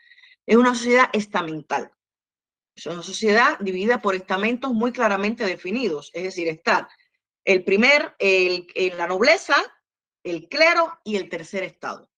Es 0.45 0.57
una 0.57 0.75
sociedad 0.75 1.11
estamental. 1.13 1.93
Es 2.75 2.87
una 2.87 3.03
sociedad 3.03 3.59
dividida 3.61 4.01
por 4.01 4.15
estamentos 4.15 4.73
muy 4.73 4.93
claramente 4.93 5.45
definidos. 5.45 6.11
Es 6.15 6.25
decir, 6.25 6.49
está 6.49 6.89
el 7.45 7.65
primer, 7.65 8.17
el, 8.19 8.67
la 8.97 9.07
nobleza, 9.07 9.57
el 10.25 10.49
clero 10.49 10.99
y 11.05 11.17
el 11.17 11.29
tercer 11.29 11.65
estado. 11.65 12.11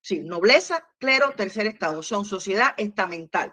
Sí, 0.00 0.20
nobleza, 0.20 0.88
clero, 0.98 1.32
tercer 1.36 1.66
estado. 1.66 2.02
Son 2.02 2.24
sociedad 2.24 2.74
estamental. 2.76 3.52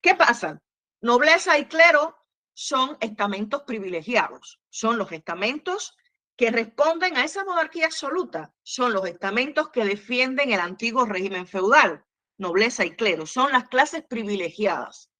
¿Qué 0.00 0.14
pasa? 0.14 0.62
Nobleza 1.00 1.58
y 1.58 1.66
clero 1.66 2.16
son 2.54 2.96
estamentos 3.00 3.62
privilegiados. 3.62 4.60
Son 4.70 4.96
los 4.96 5.12
estamentos 5.12 5.96
que 6.36 6.50
responden 6.50 7.16
a 7.16 7.24
esa 7.24 7.44
monarquía 7.44 7.86
absoluta. 7.86 8.54
Son 8.62 8.92
los 8.92 9.06
estamentos 9.06 9.70
que 9.70 9.84
defienden 9.84 10.52
el 10.52 10.60
antiguo 10.60 11.04
régimen 11.04 11.46
feudal. 11.46 12.04
Nobleza 12.38 12.84
y 12.84 12.94
clero 12.94 13.26
son 13.26 13.52
las 13.52 13.68
clases 13.68 14.04
privilegiadas. 14.04 15.10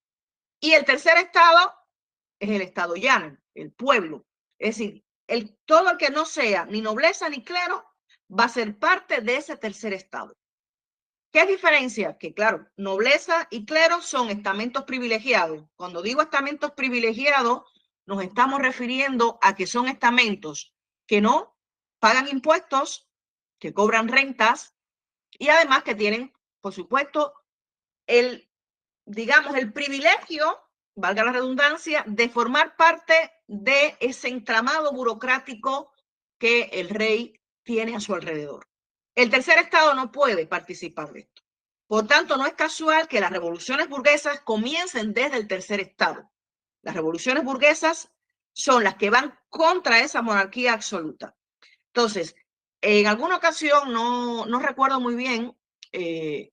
Y 0.60 0.72
el 0.72 0.84
tercer 0.84 1.16
estado 1.18 1.74
es 2.38 2.50
el 2.50 2.62
estado 2.62 2.96
llano, 2.96 3.36
el 3.54 3.72
pueblo. 3.72 4.26
Es 4.58 4.76
decir, 4.76 5.04
el, 5.26 5.56
todo 5.64 5.90
el 5.90 5.96
que 5.98 6.10
no 6.10 6.24
sea 6.24 6.66
ni 6.66 6.80
nobleza 6.80 7.28
ni 7.28 7.42
clero 7.42 7.84
va 8.28 8.44
a 8.44 8.48
ser 8.48 8.78
parte 8.78 9.20
de 9.20 9.36
ese 9.36 9.56
tercer 9.56 9.92
estado. 9.92 10.36
¿Qué 11.36 11.44
diferencia? 11.44 12.16
Que 12.16 12.32
claro, 12.32 12.66
nobleza 12.78 13.46
y 13.50 13.66
clero 13.66 14.00
son 14.00 14.30
estamentos 14.30 14.84
privilegiados. 14.84 15.64
Cuando 15.76 16.00
digo 16.00 16.22
estamentos 16.22 16.70
privilegiados, 16.70 17.62
nos 18.06 18.22
estamos 18.22 18.58
refiriendo 18.62 19.38
a 19.42 19.54
que 19.54 19.66
son 19.66 19.86
estamentos 19.86 20.74
que 21.06 21.20
no 21.20 21.54
pagan 21.98 22.26
impuestos, 22.28 23.10
que 23.58 23.74
cobran 23.74 24.08
rentas 24.08 24.78
y 25.38 25.50
además 25.50 25.82
que 25.82 25.94
tienen, 25.94 26.32
por 26.62 26.72
supuesto, 26.72 27.34
el 28.06 28.48
digamos, 29.04 29.56
el 29.56 29.74
privilegio, 29.74 30.58
valga 30.94 31.22
la 31.22 31.32
redundancia, 31.32 32.02
de 32.06 32.30
formar 32.30 32.76
parte 32.76 33.30
de 33.46 33.94
ese 34.00 34.28
entramado 34.28 34.90
burocrático 34.90 35.92
que 36.38 36.70
el 36.72 36.88
rey 36.88 37.38
tiene 37.62 37.94
a 37.94 38.00
su 38.00 38.14
alrededor. 38.14 38.66
El 39.16 39.30
tercer 39.30 39.58
estado 39.58 39.94
no 39.94 40.12
puede 40.12 40.46
participar 40.46 41.10
de 41.12 41.20
esto. 41.20 41.42
Por 41.88 42.06
tanto, 42.06 42.36
no 42.36 42.46
es 42.46 42.52
casual 42.52 43.08
que 43.08 43.20
las 43.20 43.30
revoluciones 43.30 43.88
burguesas 43.88 44.40
comiencen 44.40 45.14
desde 45.14 45.38
el 45.38 45.48
tercer 45.48 45.80
estado. 45.80 46.30
Las 46.82 46.94
revoluciones 46.94 47.42
burguesas 47.42 48.12
son 48.52 48.84
las 48.84 48.96
que 48.96 49.08
van 49.08 49.38
contra 49.48 50.00
esa 50.00 50.20
monarquía 50.20 50.74
absoluta. 50.74 51.34
Entonces, 51.88 52.36
en 52.82 53.06
alguna 53.06 53.36
ocasión, 53.36 53.90
no, 53.90 54.44
no 54.44 54.58
recuerdo 54.58 55.00
muy 55.00 55.14
bien, 55.14 55.56
eh, 55.92 56.52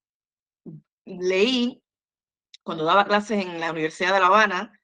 leí 1.06 1.84
cuando 2.64 2.86
daba 2.86 3.06
clases 3.06 3.46
en 3.46 3.60
la 3.60 3.72
Universidad 3.72 4.14
de 4.14 4.20
La 4.22 4.28
Habana, 4.28 4.80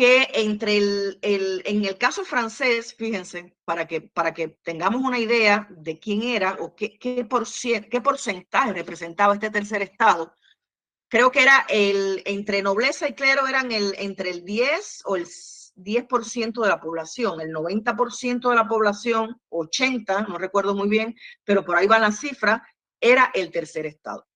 que 0.00 0.30
entre 0.32 0.78
el, 0.78 1.18
el, 1.20 1.62
en 1.66 1.84
el 1.84 1.98
caso 1.98 2.24
francés, 2.24 2.94
fíjense, 2.94 3.54
para 3.66 3.86
que, 3.86 4.00
para 4.00 4.32
que 4.32 4.48
tengamos 4.62 5.02
una 5.02 5.18
idea 5.18 5.68
de 5.68 5.98
quién 5.98 6.22
era 6.22 6.56
o 6.58 6.74
qué, 6.74 6.98
qué, 6.98 7.22
por, 7.26 7.46
qué 7.46 8.00
porcentaje 8.00 8.72
representaba 8.72 9.34
este 9.34 9.50
tercer 9.50 9.82
estado, 9.82 10.32
creo 11.06 11.30
que 11.30 11.42
era 11.42 11.66
el, 11.68 12.22
entre 12.24 12.62
nobleza 12.62 13.10
y 13.10 13.12
clero 13.12 13.46
eran 13.46 13.72
el, 13.72 13.94
entre 13.98 14.30
el 14.30 14.42
10 14.42 15.02
o 15.04 15.16
el 15.16 15.26
10% 15.26 16.62
de 16.62 16.68
la 16.70 16.80
población, 16.80 17.38
el 17.42 17.52
90% 17.52 18.48
de 18.48 18.56
la 18.56 18.66
población, 18.66 19.38
80, 19.50 20.22
no 20.22 20.38
recuerdo 20.38 20.74
muy 20.74 20.88
bien, 20.88 21.14
pero 21.44 21.62
por 21.62 21.76
ahí 21.76 21.86
va 21.86 21.98
la 21.98 22.12
cifra, 22.12 22.66
era 22.98 23.30
el 23.34 23.50
tercer 23.50 23.84
estado. 23.84 24.29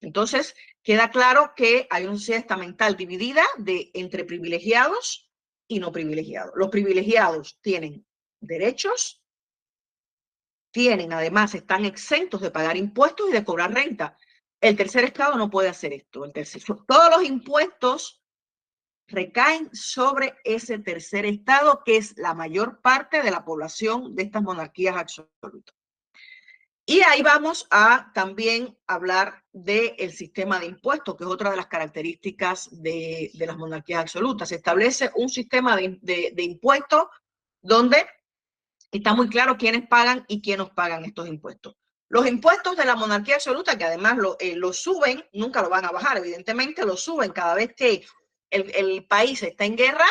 Entonces, 0.00 0.54
queda 0.82 1.10
claro 1.10 1.52
que 1.56 1.86
hay 1.90 2.04
una 2.04 2.16
sociedad 2.16 2.40
estamental 2.40 2.96
dividida 2.96 3.42
de, 3.58 3.90
entre 3.94 4.24
privilegiados 4.24 5.30
y 5.66 5.78
no 5.78 5.92
privilegiados. 5.92 6.52
Los 6.56 6.68
privilegiados 6.68 7.58
tienen 7.62 8.06
derechos, 8.40 9.22
tienen 10.70 11.12
además, 11.12 11.54
están 11.54 11.84
exentos 11.84 12.40
de 12.40 12.50
pagar 12.50 12.76
impuestos 12.76 13.28
y 13.28 13.32
de 13.32 13.44
cobrar 13.44 13.72
renta. 13.72 14.16
El 14.60 14.76
tercer 14.76 15.04
estado 15.04 15.36
no 15.36 15.50
puede 15.50 15.68
hacer 15.68 15.92
esto. 15.92 16.30
Todos 16.86 17.10
los 17.16 17.24
impuestos 17.24 18.22
recaen 19.06 19.70
sobre 19.74 20.34
ese 20.44 20.78
tercer 20.78 21.26
estado, 21.26 21.82
que 21.84 21.96
es 21.96 22.16
la 22.16 22.34
mayor 22.34 22.80
parte 22.80 23.22
de 23.22 23.30
la 23.30 23.44
población 23.44 24.14
de 24.14 24.24
estas 24.24 24.42
monarquías 24.42 24.96
absolutas. 24.96 25.74
Y 26.86 27.00
ahí 27.00 27.22
vamos 27.22 27.66
a 27.70 28.12
también 28.12 28.76
hablar 28.86 29.42
del 29.52 30.12
sistema 30.12 30.60
de 30.60 30.66
impuestos, 30.66 31.16
que 31.16 31.24
es 31.24 31.30
otra 31.30 31.50
de 31.50 31.56
las 31.56 31.66
características 31.66 32.68
de, 32.70 33.30
las 33.34 33.56
monarquías 33.56 34.02
absolutas. 34.02 34.50
Se 34.50 34.56
establece 34.56 35.10
un 35.14 35.30
sistema 35.30 35.76
de, 35.76 36.34
impuestos 36.36 37.06
donde 37.62 38.06
está 38.92 39.14
muy 39.14 39.30
claro 39.30 39.56
quiénes 39.56 39.88
pagan 39.88 40.26
y 40.28 40.42
quiénes 40.42 40.68
pagan 40.70 41.06
estos 41.06 41.26
impuestos. 41.26 41.74
Los 42.10 42.26
impuestos 42.26 42.76
de 42.76 42.84
la 42.84 42.96
monarquía 42.96 43.36
absoluta, 43.36 43.78
que 43.78 43.84
además 43.84 44.18
lo, 44.18 44.36
eh, 44.38 44.54
lo 44.54 44.74
suben, 44.74 45.24
nunca 45.32 45.62
lo 45.62 45.70
van 45.70 45.86
a 45.86 45.90
bajar, 45.90 46.18
evidentemente 46.18 46.84
lo 46.84 46.98
suben 46.98 47.32
cada 47.32 47.54
vez 47.54 47.74
que 47.74 48.04
el, 48.50 48.70
el 48.74 49.06
país 49.06 49.42
está 49.42 49.64
en 49.64 49.76
guerra, 49.76 50.06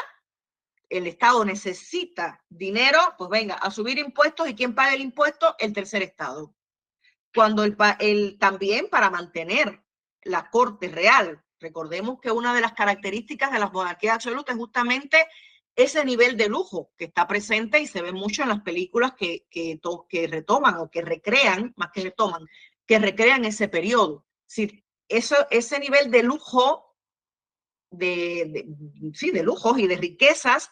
el 0.89 1.05
Estado 1.05 1.45
necesita 1.45 2.43
dinero, 2.49 2.99
pues 3.15 3.29
venga, 3.29 3.55
a 3.55 3.69
subir 3.69 3.99
impuestos 3.99 4.49
y 4.49 4.55
quién 4.55 4.73
paga 4.73 4.95
el 4.95 5.01
impuesto, 5.01 5.55
el 5.59 5.71
tercer 5.71 6.01
Estado 6.01 6.55
cuando 7.33 7.63
el, 7.63 8.37
también 8.37 8.87
para 8.89 9.09
mantener 9.09 9.81
la 10.23 10.49
corte 10.49 10.89
real. 10.89 11.43
Recordemos 11.59 12.19
que 12.21 12.31
una 12.31 12.53
de 12.53 12.61
las 12.61 12.73
características 12.73 13.51
de 13.51 13.59
las 13.59 13.71
monarquías 13.71 14.15
absolutas 14.15 14.55
es 14.55 14.59
justamente 14.59 15.27
ese 15.75 16.05
nivel 16.05 16.37
de 16.37 16.49
lujo 16.49 16.91
que 16.97 17.05
está 17.05 17.27
presente 17.27 17.79
y 17.79 17.87
se 17.87 18.01
ve 18.01 18.11
mucho 18.11 18.43
en 18.43 18.49
las 18.49 18.61
películas 18.61 19.13
que, 19.13 19.47
que, 19.49 19.79
que 20.07 20.27
retoman 20.27 20.75
o 20.75 20.91
que 20.91 21.01
recrean, 21.01 21.73
más 21.77 21.89
que 21.91 22.01
retoman, 22.01 22.45
que 22.85 22.99
recrean 22.99 23.45
ese 23.45 23.67
periodo. 23.67 24.25
Si 24.45 24.83
eso, 25.07 25.35
ese 25.49 25.79
nivel 25.79 26.11
de 26.11 26.23
lujo, 26.23 26.95
de, 27.89 28.67
sí, 29.13 29.31
de 29.31 29.43
lujos 29.43 29.79
y 29.79 29.87
de 29.87 29.97
riquezas 29.97 30.71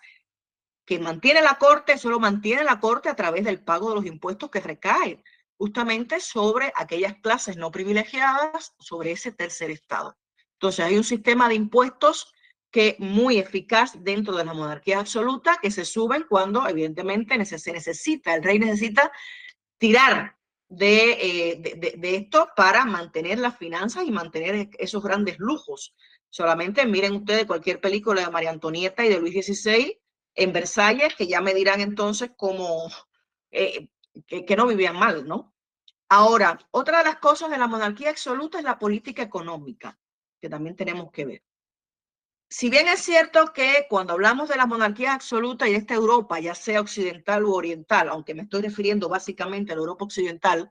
que 0.86 1.00
mantiene 1.00 1.41
la 1.41 1.56
corte, 1.56 1.97
solo 1.97 2.19
mantiene 2.19 2.63
la 2.63 2.80
corte 2.80 3.10
a 3.10 3.15
través 3.15 3.45
del 3.45 3.63
pago 3.63 3.89
de 3.89 3.95
los 3.95 4.06
impuestos 4.06 4.52
que 4.52 4.60
recaen 4.60 5.24
justamente 5.62 6.19
sobre 6.19 6.74
aquellas 6.76 7.13
clases 7.21 7.56
no 7.56 7.69
privilegiadas, 7.69 8.74
sobre 8.80 9.12
ese 9.12 9.32
tercer 9.32 9.69
estado. 9.69 10.17
Entonces 10.54 10.84
hay 10.84 10.97
un 10.97 11.04
sistema 11.04 11.47
de 11.47 11.54
impuestos 11.54 12.34
que 12.71 12.95
muy 12.97 13.38
eficaz 13.38 13.93
dentro 14.04 14.36
de 14.36 14.43
la 14.43 14.56
monarquía 14.56 14.97
absoluta, 14.97 15.60
que 15.62 15.69
se 15.69 15.86
suben 15.86 16.26
cuando 16.28 16.67
evidentemente 16.67 17.45
se 17.45 17.74
necesita, 17.74 18.34
el 18.34 18.41
rey 18.41 18.58
necesita 18.58 19.12
tirar 19.78 20.36
eh, 20.80 21.58
de, 21.60 21.95
de, 21.95 22.15
esto 22.15 22.50
para 22.56 22.84
mantener 22.86 23.38
las 23.38 23.56
finanzas 23.60 24.04
y 24.04 24.10
mantener 24.10 24.56
e, 24.56 24.69
esos 24.80 25.04
grandes 25.04 25.38
lujos. 25.38 25.93
Solamente 26.32 26.88
miren 26.88 27.13
ustedes 27.13 27.45
cualquier 27.45 27.80
película 27.80 28.26
de 28.26 28.32
María 28.32 28.50
Antonieta 28.50 29.06
y 29.06 29.10
de 29.10 29.19
Luis 29.19 29.45
XVI 29.45 30.00
en 30.34 30.54
Versalles, 30.54 31.13
que 31.15 31.28
ya 31.28 31.39
me 31.39 31.54
dirán 31.54 31.82
entonces 31.82 32.32
cómo, 32.36 32.89
eh, 33.52 33.89
que, 34.28 34.56
no 34.56 34.67
vivían 34.67 34.97
mal, 34.97 35.28
¿no? 35.28 35.54
Ahora, 36.10 36.60
otra 36.71 37.00
de 37.00 37.06
las 37.06 37.17
cosas 37.17 37.50
de 37.50 37.58
la 37.58 37.67
monarquía 37.67 38.10
absoluta 38.10 38.58
es 38.58 38.63
la 38.63 38.78
política 38.78 39.21
económica, 39.21 39.97
que 40.39 40.50
también 40.50 40.76
tenemos 40.76 41.12
que 41.12 41.26
ver. 41.26 41.43
Si 42.50 42.69
bien 42.69 42.89
es 42.89 43.00
cierto 43.02 43.54
que 43.54 43.86
cuando 43.89 44.13
hablamos 44.13 44.50
de 44.50 44.58
la 44.58 44.65
monarquía 44.65 45.13
absoluta 45.13 45.67
y 45.67 45.71
de 45.71 45.78
esta 45.78 45.93
Europa, 45.93 46.38
ya 46.39 46.54
sea 46.54 46.82
occidental 46.82 47.45
u 47.45 47.54
oriental, 47.54 48.10
aunque 48.10 48.34
me 48.34 48.43
estoy 48.43 48.63
refiriendo 48.63 49.08
básicamente 49.08 49.71
a 49.71 49.76
la 49.76 49.82
Europa 49.82 50.04
occidental, 50.04 50.69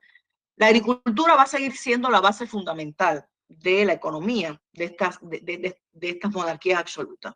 la 0.57 0.67
agricultura 0.67 1.37
va 1.37 1.45
a 1.45 1.47
seguir 1.47 1.75
siendo 1.75 2.11
la 2.11 2.21
base 2.21 2.47
fundamental 2.47 3.27
de 3.49 3.87
la 3.87 3.95
economía 3.95 4.61
de 4.73 4.85
estas, 4.85 5.19
de, 5.23 5.79
de 5.93 6.09
estas 6.09 6.31
monarquías 6.33 6.81
absolutas. 6.81 7.35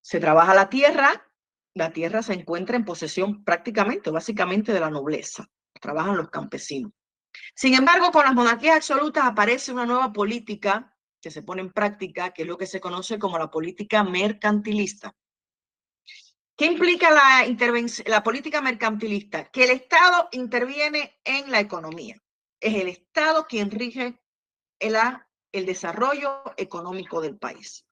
Se 0.00 0.18
trabaja 0.18 0.52
la 0.52 0.68
tierra, 0.68 1.29
la 1.74 1.92
tierra 1.92 2.22
se 2.22 2.34
encuentra 2.34 2.76
en 2.76 2.84
posesión 2.84 3.44
prácticamente, 3.44 4.10
básicamente 4.10 4.72
de 4.72 4.80
la 4.80 4.90
nobleza. 4.90 5.48
Trabajan 5.80 6.16
los 6.16 6.30
campesinos. 6.30 6.92
Sin 7.54 7.74
embargo, 7.74 8.10
con 8.10 8.24
las 8.24 8.34
monarquías 8.34 8.76
absolutas 8.76 9.24
aparece 9.24 9.72
una 9.72 9.86
nueva 9.86 10.12
política 10.12 10.96
que 11.20 11.30
se 11.30 11.42
pone 11.42 11.62
en 11.62 11.72
práctica, 11.72 12.30
que 12.30 12.42
es 12.42 12.48
lo 12.48 12.58
que 12.58 12.66
se 12.66 12.80
conoce 12.80 13.18
como 13.18 13.38
la 13.38 13.50
política 13.50 14.02
mercantilista. 14.02 15.14
¿Qué 16.56 16.66
implica 16.66 17.10
la, 17.10 18.22
política 18.22 18.60
mercantilista? 18.60 19.50
Que 19.50 19.64
el 19.64 19.70
Estado 19.70 20.28
interviene 20.32 21.18
en 21.24 21.50
la 21.50 21.60
economía. 21.60 22.16
Es 22.58 22.74
el 22.74 22.88
Estado 22.88 23.46
quien 23.46 23.70
rige 23.70 24.20
el, 24.78 24.96
el 25.52 25.66
desarrollo 25.66 26.42
económico 26.56 27.22
del 27.22 27.38
país. 27.38 27.86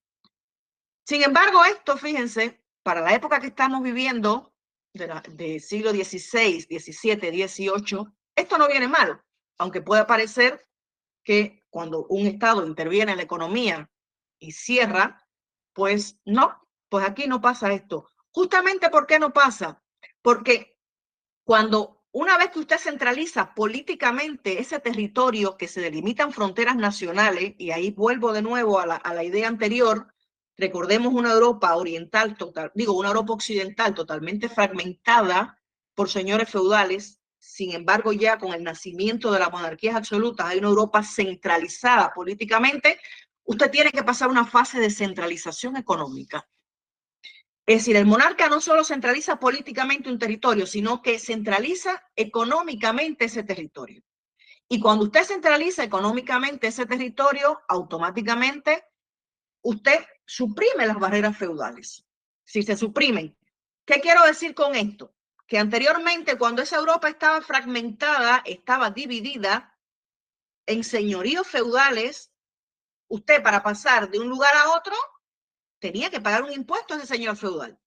Sin 1.06 1.22
embargo, 1.22 1.64
esto, 1.64 1.96
fíjense, 1.96 2.62
para 2.82 3.00
la 3.00 3.14
época 3.14 3.40
que 3.40 3.48
estamos 3.48 3.82
viviendo, 3.82 4.52
del 4.92 5.60
siglo 5.60 5.90
XVI, 5.90 6.62
XVII, 6.62 7.46
XVIII, 7.46 8.06
esto 8.34 8.58
no 8.58 8.68
viene 8.68 8.88
mal, 8.88 9.22
aunque 9.58 9.82
pueda 9.82 10.06
parecer 10.06 10.66
que 11.24 11.64
cuando 11.70 12.06
un 12.06 12.26
Estado 12.26 12.66
interviene 12.66 13.12
en 13.12 13.18
la 13.18 13.24
economía 13.24 13.90
y 14.38 14.52
cierra, 14.52 15.26
pues 15.74 16.18
no, 16.24 16.56
pues 16.88 17.04
aquí 17.06 17.26
no 17.26 17.40
pasa 17.40 17.72
esto. 17.72 18.08
Justamente 18.30 18.90
¿por 18.90 19.06
qué 19.06 19.18
no 19.18 19.32
pasa? 19.32 19.82
Porque 20.22 20.78
cuando 21.44 22.02
una 22.12 22.38
vez 22.38 22.50
que 22.50 22.60
usted 22.60 22.78
centraliza 22.78 23.54
políticamente 23.54 24.60
ese 24.60 24.80
territorio 24.80 25.56
que 25.56 25.68
se 25.68 25.80
delimitan 25.80 26.32
fronteras 26.32 26.76
nacionales, 26.76 27.54
y 27.58 27.70
ahí 27.70 27.90
vuelvo 27.90 28.32
de 28.32 28.42
nuevo 28.42 28.80
a 28.80 28.86
la, 28.86 28.96
a 28.96 29.14
la 29.14 29.24
idea 29.24 29.48
anterior, 29.48 30.12
Recordemos 30.58 31.14
una 31.14 31.32
Europa 31.32 31.76
oriental 31.76 32.36
total, 32.36 32.72
digo, 32.74 32.92
una 32.94 33.08
Europa 33.08 33.32
occidental 33.32 33.94
totalmente 33.94 34.48
fragmentada 34.48 35.62
por 35.94 36.10
señores 36.10 36.50
feudales. 36.50 37.20
Sin 37.38 37.72
embargo, 37.72 38.12
ya 38.12 38.38
con 38.38 38.52
el 38.52 38.64
nacimiento 38.64 39.30
de 39.30 39.38
las 39.38 39.52
monarquías 39.52 39.94
absolutas 39.94 40.48
hay 40.48 40.58
una 40.58 40.68
Europa 40.68 41.04
centralizada 41.04 42.12
políticamente. 42.12 42.98
Usted 43.44 43.70
tiene 43.70 43.92
que 43.92 44.02
pasar 44.02 44.28
una 44.28 44.44
fase 44.44 44.80
de 44.80 44.90
centralización 44.90 45.76
económica. 45.76 46.48
Es 47.64 47.78
decir, 47.82 47.96
el 47.96 48.06
monarca 48.06 48.48
no 48.48 48.60
solo 48.60 48.82
centraliza 48.82 49.38
políticamente 49.38 50.10
un 50.10 50.18
territorio, 50.18 50.66
sino 50.66 51.02
que 51.02 51.20
centraliza 51.20 52.02
económicamente 52.16 53.26
ese 53.26 53.44
territorio. 53.44 54.02
Y 54.68 54.80
cuando 54.80 55.04
usted 55.04 55.22
centraliza 55.22 55.84
económicamente 55.84 56.66
ese 56.66 56.84
territorio, 56.84 57.60
automáticamente 57.68 58.84
usted 59.62 60.04
suprime 60.28 60.86
las 60.86 60.98
barreras 60.98 61.36
feudales. 61.38 62.04
Si 62.44 62.62
se 62.62 62.76
suprimen. 62.76 63.36
¿Qué 63.86 64.00
quiero 64.00 64.22
decir 64.24 64.54
con 64.54 64.76
esto? 64.76 65.14
Que 65.46 65.58
anteriormente, 65.58 66.36
cuando 66.36 66.60
esa 66.60 66.76
Europa 66.76 67.08
estaba 67.08 67.40
fragmentada, 67.40 68.42
estaba 68.44 68.90
dividida 68.90 69.74
en 70.66 70.84
señoríos 70.84 71.46
feudales, 71.46 72.30
usted 73.08 73.42
para 73.42 73.62
pasar 73.62 74.10
de 74.10 74.20
un 74.20 74.28
lugar 74.28 74.54
a 74.54 74.72
otro 74.76 74.94
tenía 75.78 76.10
que 76.10 76.20
pagar 76.20 76.42
un 76.42 76.52
impuesto 76.52 76.92
a 76.92 76.98
ese 76.98 77.06
señor 77.06 77.38
feudal. 77.38 77.80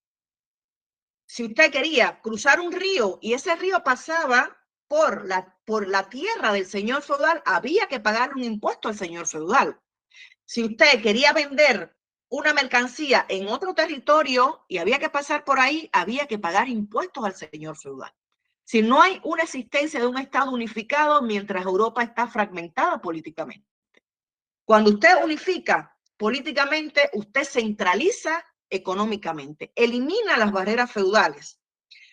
Si 1.26 1.44
usted 1.44 1.70
quería 1.70 2.20
cruzar 2.20 2.58
un 2.58 2.72
río 2.72 3.20
y 3.22 3.34
ese 3.34 3.54
río 3.54 3.84
pasaba 3.84 4.58
por 4.88 5.26
la, 5.26 5.56
por 5.64 5.86
la 5.86 6.08
tierra 6.08 6.52
del 6.52 6.66
señor 6.66 7.02
feudal, 7.02 7.40
había 7.46 7.86
que 7.86 8.00
pagar 8.00 8.34
un 8.34 8.42
impuesto 8.42 8.88
al 8.88 8.98
señor 8.98 9.28
feudal. 9.28 9.80
Si 10.44 10.64
usted 10.64 11.00
quería 11.00 11.32
vender 11.32 11.96
una 12.32 12.54
mercancía 12.54 13.26
en 13.28 13.46
otro 13.48 13.74
territorio 13.74 14.64
y 14.66 14.78
había 14.78 14.98
que 14.98 15.10
pasar 15.10 15.44
por 15.44 15.60
ahí, 15.60 15.90
había 15.92 16.26
que 16.26 16.38
pagar 16.38 16.66
impuestos 16.66 17.22
al 17.26 17.34
señor 17.34 17.76
feudal. 17.76 18.10
Si 18.64 18.80
no 18.80 19.02
hay 19.02 19.20
una 19.22 19.42
existencia 19.42 20.00
de 20.00 20.06
un 20.06 20.16
Estado 20.16 20.50
unificado 20.50 21.20
mientras 21.20 21.62
Europa 21.66 22.02
está 22.02 22.26
fragmentada 22.26 23.02
políticamente. 23.02 23.68
Cuando 24.64 24.92
usted 24.92 25.22
unifica 25.22 25.94
políticamente, 26.16 27.10
usted 27.12 27.44
centraliza 27.44 28.42
económicamente, 28.70 29.70
elimina 29.76 30.38
las 30.38 30.52
barreras 30.52 30.90
feudales, 30.90 31.60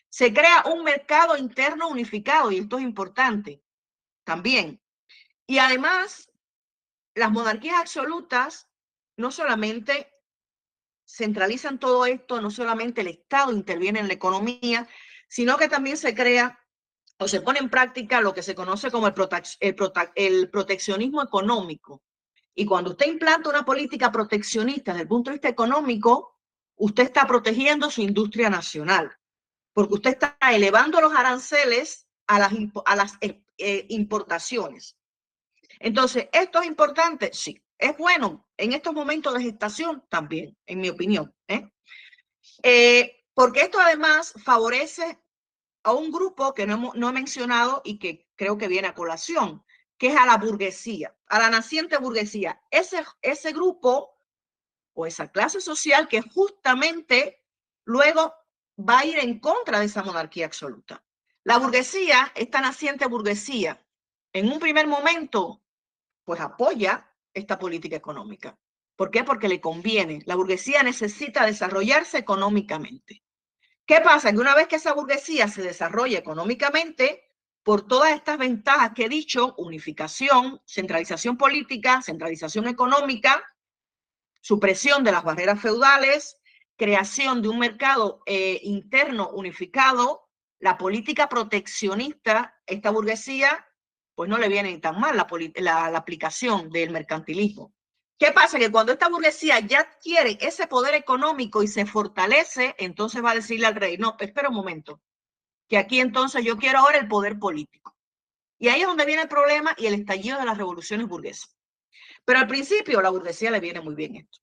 se 0.10 0.34
crea 0.34 0.66
un 0.66 0.84
mercado 0.84 1.38
interno 1.38 1.88
unificado 1.88 2.52
y 2.52 2.58
esto 2.58 2.78
es 2.78 2.84
importante 2.84 3.64
también. 4.26 4.82
Y 5.48 5.60
además, 5.60 6.30
las 7.16 7.32
monarquías 7.32 7.80
absolutas 7.80 8.69
no 9.20 9.32
solamente 9.32 10.12
centralizan 11.06 11.78
todo 11.78 12.06
esto, 12.06 12.40
no 12.40 12.50
solamente 12.50 13.02
el 13.02 13.08
Estado 13.08 13.52
interviene 13.52 14.00
en 14.00 14.08
la 14.08 14.14
economía, 14.14 14.88
sino 15.28 15.58
que 15.58 15.68
también 15.68 15.98
se 15.98 16.16
crea 16.16 16.58
o 17.18 17.28
se 17.28 17.42
pone 17.42 17.60
en 17.60 17.70
práctica 17.70 18.22
lo 18.22 18.34
que 18.34 18.44
se 18.44 18.56
conoce 18.56 18.90
como 18.90 19.08
el, 19.08 19.14
el, 20.16 20.50
proteccionismo 20.50 21.22
económico. 21.22 22.02
Y 22.56 22.66
cuando 22.66 22.92
usted 22.92 23.08
implanta 23.08 23.50
una 23.50 23.66
política 23.66 24.10
proteccionista 24.10 24.94
desde 24.94 25.04
el 25.04 25.10
punto 25.10 25.30
de 25.30 25.36
vista 25.36 25.50
económico, 25.50 26.40
usted 26.78 27.04
está 27.04 27.28
protegiendo 27.28 27.92
su 27.92 28.02
industria 28.02 28.50
nacional, 28.50 29.12
porque 29.74 29.96
usted 29.96 30.12
está 30.12 30.38
elevando 30.50 31.02
los 31.02 31.14
aranceles 31.14 32.08
a 32.28 32.40
las, 32.40 32.54
a 32.86 32.96
las 32.96 33.14
eh, 33.20 33.44
eh, 33.58 33.86
importaciones. 33.90 34.96
Entonces, 35.80 36.30
¿esto 36.32 36.62
es 36.62 36.68
importante? 36.68 37.32
Sí. 37.34 37.62
¿Es 37.80 37.98
bueno 37.98 38.46
en 38.58 38.74
estos 38.74 38.94
momentos 38.94 39.34
de 39.34 39.42
gestación? 39.42 40.06
También, 40.10 40.56
en 40.66 40.82
mi 40.82 40.90
opinión. 40.90 41.34
¿eh? 41.48 41.72
Eh, 42.62 43.26
porque 43.34 43.62
esto 43.62 43.80
además 43.80 44.34
favorece 44.44 45.18
a 45.84 45.94
un 45.94 46.12
grupo 46.12 46.54
que 46.54 46.68
no, 46.68 46.92
no 46.94 47.10
he 47.10 47.14
mencionado 47.14 47.82
y 47.86 47.98
que 47.98 48.28
creo 48.36 48.58
que 48.58 48.68
viene 48.68 48.90
a 48.90 48.94
colación, 48.94 49.64
que 49.98 50.08
es 50.08 50.18
a 50.18 50.26
la 50.26 50.38
burguesía, 50.38 51.16
a 51.28 51.40
la 51.40 51.50
naciente 51.50 51.98
burguesía. 51.98 52.62
Ese, 52.70 53.06
ese 53.22 53.54
grupo 53.54 54.20
o 54.94 55.06
esa 55.06 55.32
clase 55.32 55.62
social 55.62 56.10
que 56.10 56.22
justamente 56.22 57.46
luego 57.86 58.34
va 58.78 59.00
a 59.00 59.06
ir 59.06 59.20
en 59.20 59.40
contra 59.40 59.80
de 59.80 59.86
esa 59.86 60.04
monarquía 60.04 60.46
absoluta. 60.46 61.02
La 61.46 61.58
burguesía, 61.58 62.34
esta 62.36 62.60
naciente 62.60 63.08
burguesía, 63.08 63.82
en 64.34 64.52
un 64.52 64.60
primer 64.60 64.86
momento, 64.86 65.64
pues 66.26 66.42
apoya 66.42 67.09
esta 67.34 67.60
política 67.60 67.96
económica. 67.96 68.58
¿Por 68.96 69.12
qué? 69.12 69.24
Porque 69.24 69.48
le 69.48 69.62
conviene. 69.62 70.22
La 70.26 70.36
burguesía 70.36 70.84
necesita 70.84 71.46
desarrollarse 71.46 72.18
económicamente. 72.18 73.24
¿Qué 73.86 74.02
pasa? 74.02 74.32
Que 74.32 74.40
una 74.40 74.56
vez 74.56 74.68
que 74.68 74.76
esa 74.76 74.94
burguesía 74.94 75.48
se 75.48 75.62
desarrolla 75.62 76.20
económicamente, 76.20 77.30
por 77.64 77.88
todas 77.88 78.12
estas 78.14 78.38
ventajas 78.38 78.92
que 78.94 79.06
he 79.06 79.10
dicho, 79.10 79.56
unificación, 79.58 80.62
centralización 80.66 81.38
política, 81.38 82.02
centralización 82.02 82.68
económica, 82.68 83.44
supresión 84.42 85.04
de 85.04 85.12
las 85.12 85.24
barreras 85.24 85.62
feudales, 85.62 86.38
creación 86.76 87.42
de 87.42 87.50
un 87.50 87.60
mercado 87.60 88.22
eh, 88.26 88.60
interno 88.64 89.30
unificado, 89.30 90.30
la 90.60 90.78
política 90.78 91.30
proteccionista, 91.30 92.60
esta 92.66 92.90
burguesía 92.90 93.66
pues 94.20 94.30
no 94.30 94.38
le 94.38 94.50
viene 94.50 94.78
tan 94.80 95.00
mal 95.00 95.16
la, 95.16 95.26
la, 95.62 95.98
aplicación 95.98 96.70
del 96.70 96.90
mercantilismo. 96.90 97.74
¿Qué 98.18 98.34
pasa? 98.34 98.60
Que 98.60 98.70
cuando 98.70 98.92
esta 98.92 99.08
burguesía 99.08 99.62
ya 99.62 99.80
adquiere 99.80 100.38
ese 100.42 100.68
poder 100.68 100.94
económico 100.94 101.64
y 101.64 101.70
se 101.70 101.86
fortalece, 101.86 102.76
entonces 102.80 103.24
va 103.24 103.32
a 103.32 103.36
decirle 103.36 103.68
al 103.68 103.76
rey, 103.76 103.98
no, 103.98 104.18
espera 104.20 104.50
un 104.50 104.56
momento, 104.56 105.02
que 105.70 105.78
aquí 105.78 106.02
entonces 106.02 106.44
yo 106.44 106.58
quiero 106.58 106.80
ahora 106.80 106.98
el 106.98 107.08
poder 107.08 107.40
político. 107.40 107.96
Y 108.58 108.68
ahí 108.68 108.82
es 108.82 108.88
donde 108.88 109.06
viene 109.06 109.22
el 109.22 109.30
problema 109.30 109.74
y 109.78 109.88
el 109.88 109.94
estallido 109.94 110.38
de 110.38 110.44
las 110.44 110.58
revoluciones 110.58 111.08
burguesas. 111.08 111.56
Pero 112.26 112.40
al 112.40 112.48
principio 112.48 113.02
la 113.02 113.12
burguesía 113.12 113.52
le 113.52 113.62
viene 113.62 113.80
muy 113.80 113.96
bien 113.96 114.18
esto, 114.18 114.40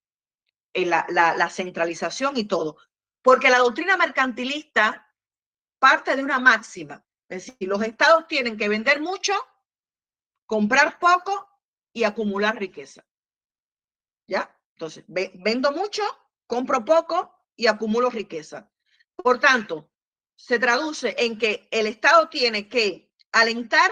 en 0.73 0.89
la, 0.89 1.07
la 1.11 1.51
centralización 1.51 2.39
y 2.39 2.45
todo, 2.45 2.79
porque 3.21 3.51
la 3.51 3.59
doctrina 3.59 3.99
mercantilista 3.99 5.15
parte 5.79 6.17
de 6.17 6.25
una 6.25 6.39
máxima, 6.39 7.05
es 7.29 7.45
decir, 7.45 7.69
los 7.69 7.83
estados 7.83 8.27
tienen 8.27 8.57
que 8.57 8.71
vender 8.71 9.03
mucho 9.03 9.35
comprar 10.47 10.99
poco 10.99 11.49
y 11.93 12.05
acumular 12.05 12.59
riqueza. 12.59 13.07
¿Ya? 14.27 14.57
Entonces, 14.75 15.05
vendo 15.09 15.73
mucho, 15.73 16.03
compro 16.47 16.85
poco 16.85 17.33
y 17.57 17.67
acumulo 17.67 18.11
riqueza. 18.11 18.71
Por 19.17 19.39
tanto, 19.39 19.91
se 20.35 20.59
traduce 20.59 21.15
en 21.19 21.39
que 21.39 21.67
el 21.71 21.87
Estado 21.87 22.29
tiene 22.29 22.69
que 22.69 23.11
alentar 23.33 23.91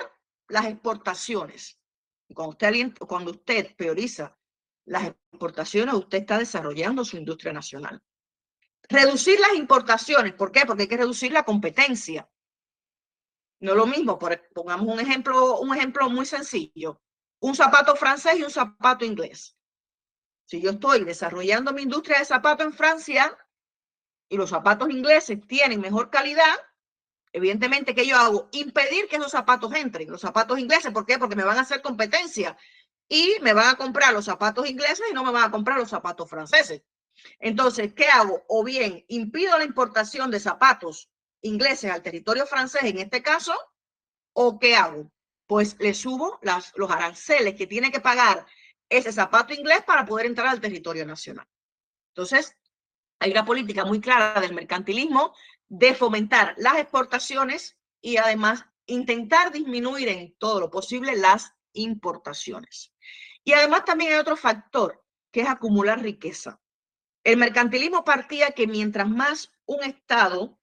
las 0.48 0.66
exportaciones. 0.66 1.80
Cuando 2.34 2.50
usted, 2.50 2.92
cuando 3.06 3.30
usted 3.30 3.74
prioriza 3.76 4.36
las 4.84 5.06
exportaciones, 5.06 5.94
usted 5.94 6.18
está 6.18 6.38
desarrollando 6.38 7.04
su 7.04 7.16
industria 7.16 7.52
nacional. 7.52 8.02
Reducir 8.88 9.40
las 9.40 9.54
importaciones, 9.54 10.34
¿por 10.34 10.52
qué? 10.52 10.66
Porque 10.66 10.82
hay 10.82 10.88
que 10.88 10.98
reducir 10.98 11.32
la 11.32 11.44
competencia. 11.44 12.28
No 13.64 13.70
es 13.70 13.78
lo 13.78 13.86
mismo, 13.86 14.18
pongamos 14.54 14.86
un 14.86 15.00
ejemplo, 15.00 15.58
un 15.58 15.74
ejemplo 15.74 16.10
muy 16.10 16.26
sencillo. 16.26 17.00
Un 17.40 17.54
zapato 17.54 17.96
francés 17.96 18.34
y 18.36 18.42
un 18.42 18.50
zapato 18.50 19.06
inglés. 19.06 19.56
Si 20.44 20.60
yo 20.60 20.72
estoy 20.72 21.02
desarrollando 21.02 21.72
mi 21.72 21.80
industria 21.80 22.18
de 22.18 22.26
zapatos 22.26 22.66
en 22.66 22.74
Francia 22.74 23.34
y 24.28 24.36
los 24.36 24.50
zapatos 24.50 24.90
ingleses 24.90 25.38
tienen 25.46 25.80
mejor 25.80 26.10
calidad, 26.10 26.54
evidentemente, 27.32 27.94
¿qué 27.94 28.06
yo 28.06 28.18
hago? 28.18 28.50
Impedir 28.52 29.08
que 29.08 29.16
esos 29.16 29.32
zapatos 29.32 29.74
entren. 29.74 30.10
Los 30.10 30.20
zapatos 30.20 30.58
ingleses, 30.58 30.92
¿por 30.92 31.06
qué? 31.06 31.18
Porque 31.18 31.34
me 31.34 31.44
van 31.44 31.56
a 31.56 31.62
hacer 31.62 31.80
competencia 31.80 32.58
y 33.08 33.36
me 33.40 33.54
van 33.54 33.68
a 33.68 33.76
comprar 33.76 34.12
los 34.12 34.26
zapatos 34.26 34.68
ingleses 34.68 35.06
y 35.10 35.14
no 35.14 35.24
me 35.24 35.32
van 35.32 35.44
a 35.44 35.50
comprar 35.50 35.78
los 35.78 35.88
zapatos 35.88 36.28
franceses. 36.28 36.82
Entonces, 37.38 37.94
¿qué 37.94 38.08
hago? 38.08 38.44
O 38.46 38.62
bien 38.62 39.06
impido 39.08 39.56
la 39.56 39.64
importación 39.64 40.30
de 40.30 40.38
zapatos 40.38 41.08
ingleses 41.44 41.90
al 41.90 42.02
territorio 42.02 42.46
francés 42.46 42.82
en 42.84 42.98
este 42.98 43.22
caso, 43.22 43.54
¿o 44.32 44.58
qué 44.58 44.74
hago? 44.74 45.10
Pues 45.46 45.76
le 45.78 45.94
subo 45.94 46.40
los 46.42 46.90
aranceles 46.90 47.54
que 47.54 47.66
tiene 47.66 47.92
que 47.92 48.00
pagar 48.00 48.46
ese 48.88 49.12
zapato 49.12 49.52
inglés 49.52 49.82
para 49.86 50.04
poder 50.06 50.26
entrar 50.26 50.48
al 50.48 50.60
territorio 50.60 51.06
nacional. 51.06 51.46
Entonces, 52.08 52.56
hay 53.18 53.30
una 53.30 53.44
política 53.44 53.84
muy 53.84 54.00
clara 54.00 54.40
del 54.40 54.54
mercantilismo 54.54 55.34
de 55.68 55.94
fomentar 55.94 56.54
las 56.56 56.78
exportaciones 56.78 57.76
y 58.00 58.16
además 58.16 58.64
intentar 58.86 59.52
disminuir 59.52 60.08
en 60.08 60.34
todo 60.36 60.60
lo 60.60 60.70
posible 60.70 61.16
las 61.16 61.54
importaciones. 61.72 62.92
Y 63.44 63.52
además 63.52 63.84
también 63.84 64.12
hay 64.12 64.18
otro 64.18 64.36
factor, 64.36 65.02
que 65.30 65.42
es 65.42 65.48
acumular 65.48 66.00
riqueza. 66.00 66.60
El 67.22 67.36
mercantilismo 67.36 68.04
partía 68.04 68.52
que 68.52 68.66
mientras 68.66 69.08
más 69.08 69.52
un 69.66 69.82
Estado 69.82 70.58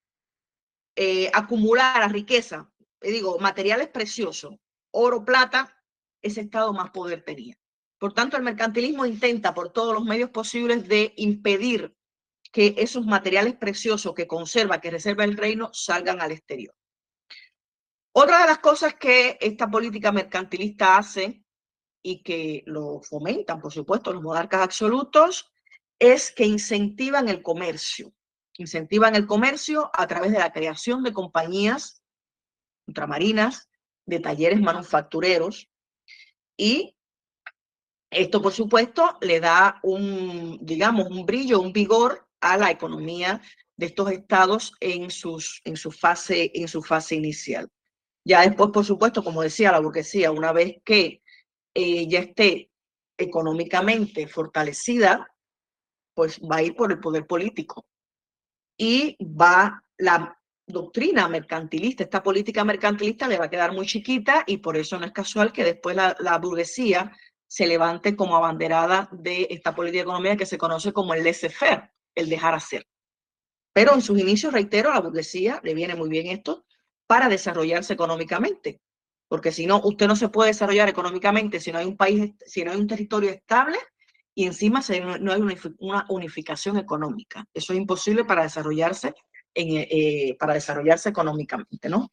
eh, 0.96 1.30
acumular 1.34 2.02
a 2.02 2.08
riqueza, 2.08 2.70
eh, 3.02 3.12
digo, 3.12 3.40
materiales 3.40 3.88
preciosos, 3.90 4.56
oro, 4.92 5.24
plata, 5.24 5.78
ese 6.22 6.42
Estado 6.42 6.74
más 6.74 6.92
poder 6.92 7.24
tenía. 7.24 7.58
Por 7.98 8.14
tanto, 8.14 8.36
el 8.36 8.44
mercantilismo 8.44 9.06
intenta 9.06 9.54
por 9.54 9.72
todos 9.72 9.94
los 9.94 10.04
medios 10.04 10.30
posibles 10.32 10.88
de 10.88 11.14
impedir 11.18 11.96
que 12.52 12.76
esos 12.78 13.06
materiales 13.06 13.56
preciosos 13.56 14.14
que 14.14 14.28
conserva, 14.28 14.82
que 14.82 14.92
reserva 14.92 15.24
el 15.24 15.38
reino, 15.38 15.70
salgan 15.74 16.20
al 16.20 16.32
exterior. 16.32 16.76
Otra 18.14 18.42
de 18.42 18.48
las 18.48 18.60
cosas 18.60 18.96
que 18.96 19.38
esta 19.40 19.70
política 19.70 20.12
mercantilista 20.12 20.98
hace 20.98 21.44
y 22.04 22.22
que 22.24 22.64
lo 22.66 23.02
fomentan, 23.02 23.62
por 23.62 23.72
supuesto, 23.72 24.12
los 24.12 24.22
monarcas 24.22 24.62
absolutos, 24.62 25.50
es 25.98 26.32
que 26.32 26.46
incentivan 26.46 27.30
el 27.30 27.42
comercio 27.42 28.12
incentivan 28.62 29.16
el 29.16 29.28
comercio 29.28 29.92
a 29.94 30.08
través 30.08 30.32
de 30.32 30.40
la 30.40 30.52
creación 30.52 31.04
de 31.04 31.14
compañías 31.14 32.02
ultramarinas, 32.88 33.70
de 34.06 34.20
talleres 34.20 34.60
manufactureros 34.60 35.70
y 36.58 36.96
esto, 38.12 38.42
por 38.42 38.52
supuesto, 38.52 39.18
le 39.22 39.40
da 39.40 39.80
un, 39.84 40.60
digamos, 40.62 41.08
un 41.08 41.26
brillo, 41.26 41.62
un 41.62 41.72
vigor 41.72 42.28
a 42.42 42.58
la 42.58 42.70
economía 42.70 43.42
de 43.78 43.86
estos 43.86 44.12
estados 44.12 44.74
en, 44.82 45.10
sus, 45.10 45.62
en, 45.64 45.78
su 45.78 45.92
fase, 45.92 46.52
en 46.54 46.68
su 46.68 46.84
fase 46.84 47.16
inicial. 47.16 47.70
Ya 48.26 48.42
después, 48.42 48.72
por 48.72 48.86
supuesto, 48.86 49.24
como 49.24 49.42
decía 49.42 49.72
la 49.72 49.80
burguesía, 49.80 50.32
una 50.32 50.52
vez 50.52 50.76
que 50.84 51.24
eh, 51.74 52.08
ya 52.08 52.20
esté 52.20 52.70
económicamente 53.18 54.28
fortalecida, 54.28 55.34
pues 56.14 56.40
va 56.42 56.58
a 56.58 56.64
ir 56.64 56.76
por 56.76 56.92
el 56.92 57.00
poder 57.00 57.26
político 57.26 57.86
y 58.82 59.16
va 59.24 59.84
la 60.00 60.36
doctrina 60.66 61.28
mercantilista, 61.28 62.04
esta 62.04 62.24
política 62.24 62.64
mercantilista 62.64 63.28
le 63.28 63.38
va 63.38 63.46
a 63.46 63.50
quedar 63.50 63.74
muy 63.74 63.86
chiquita 63.86 64.44
y 64.48 64.58
por 64.58 64.76
eso 64.76 64.98
no 64.98 65.06
es 65.06 65.12
casual 65.12 65.54
que 65.54 65.64
después 65.64 65.96
la, 65.96 66.40
burguesía 66.42 67.16
se 67.46 67.68
levante 67.68 68.16
como 68.16 68.36
abanderada 68.36 69.08
de 69.12 69.46
esta 69.52 69.76
política 69.76 70.02
económica 70.02 70.36
que 70.36 70.48
se 70.48 70.58
conoce 70.58 70.94
como 70.94 71.14
el 71.14 71.24
laissez-faire, 71.24 71.92
el 72.16 72.28
dejar 72.28 72.56
hacer. 72.56 72.88
Pero 73.72 73.94
en 73.94 74.02
sus 74.02 74.20
inicios, 74.20 74.52
reitero, 74.52 74.92
la 74.92 75.02
burguesía 75.02 75.62
le 75.64 75.76
viene 75.76 75.94
muy 75.94 76.10
bien 76.10 76.26
esto 76.26 76.66
para 77.06 77.30
desarrollarse 77.30 77.94
económicamente. 77.94 78.82
Porque 79.28 79.52
si 79.52 79.68
no, 79.68 79.80
usted 79.84 80.08
no 80.08 80.16
se 80.16 80.30
puede 80.30 80.50
desarrollar 80.50 80.90
económicamente 80.90 81.60
si 81.60 81.72
no 81.72 81.78
hay 81.78 81.86
un 81.86 81.98
país, 81.98 82.34
si 82.48 82.64
no 82.64 82.72
hay 82.72 82.80
un 82.80 82.88
territorio 82.88 83.30
estable 83.30 83.78
y 84.34 84.46
encima 84.46 84.82
no 85.20 85.34
hay 85.34 85.42
una 85.80 86.06
unificación 86.10 86.78
económica. 86.78 87.46
Eso 87.54 87.74
es 87.74 87.80
imposible 87.80 88.24
para 88.24 88.44
desarrollarse, 88.44 89.14
en, 89.54 89.88
eh, 89.90 90.38
para 90.40 90.54
desarrollarse 90.54 91.10
económicamente, 91.10 91.90
¿no? 91.90 92.12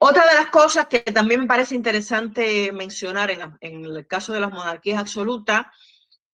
Otra 0.00 0.26
de 0.28 0.34
las 0.34 0.50
cosas 0.50 0.86
que 0.86 1.00
también 1.00 1.40
me 1.40 1.46
parece 1.46 1.74
interesante 1.74 2.70
mencionar 2.70 3.32
en, 3.32 3.56
en 3.60 3.84
el 3.84 4.06
caso 4.06 4.32
de 4.32 4.40
las 4.40 4.52
monarquías 4.52 5.00
absolutas 5.00 5.66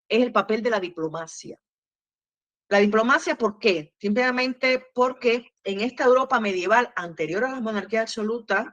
es 0.07 0.23
el 0.23 0.33
papel 0.33 0.63
de 0.63 0.71
la 0.71 0.81
diplomacia. 0.81 1.59
La 2.69 2.79
diplomacia, 2.79 3.37
¿por 3.37 3.59
qué? 3.59 3.95
Simplemente 3.99 4.87
porque 4.95 5.55
en 5.65 5.81
esta 5.81 6.05
Europa 6.05 6.41
medieval 6.41 6.93
anterior 6.95 7.45
a 7.45 7.53
las 7.53 7.63
monarquías 7.63 8.03
absolutas, 8.03 8.67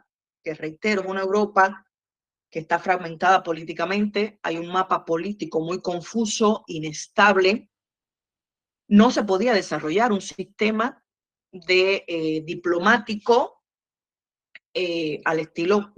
que 0.44 0.54
reitero, 0.56 1.02
es 1.02 1.08
una 1.08 1.22
Europa 1.22 1.86
que 2.52 2.60
está 2.60 2.78
fragmentada 2.80 3.42
políticamente, 3.42 4.40
hay 4.44 4.58
un 4.58 4.68
mapa 4.68 5.06
político 5.06 5.62
muy 5.62 5.82
confuso, 5.82 6.66
inestable, 6.68 7.70
no 8.90 9.10
se 9.10 9.24
podía 9.24 9.54
desarrollar 9.54 10.12
un 10.12 10.20
sistema 10.20 11.02
de 11.52 12.04
eh, 12.08 12.42
diplomático 12.46 13.64
eh, 14.74 15.22
al 15.24 15.40
estilo, 15.40 15.94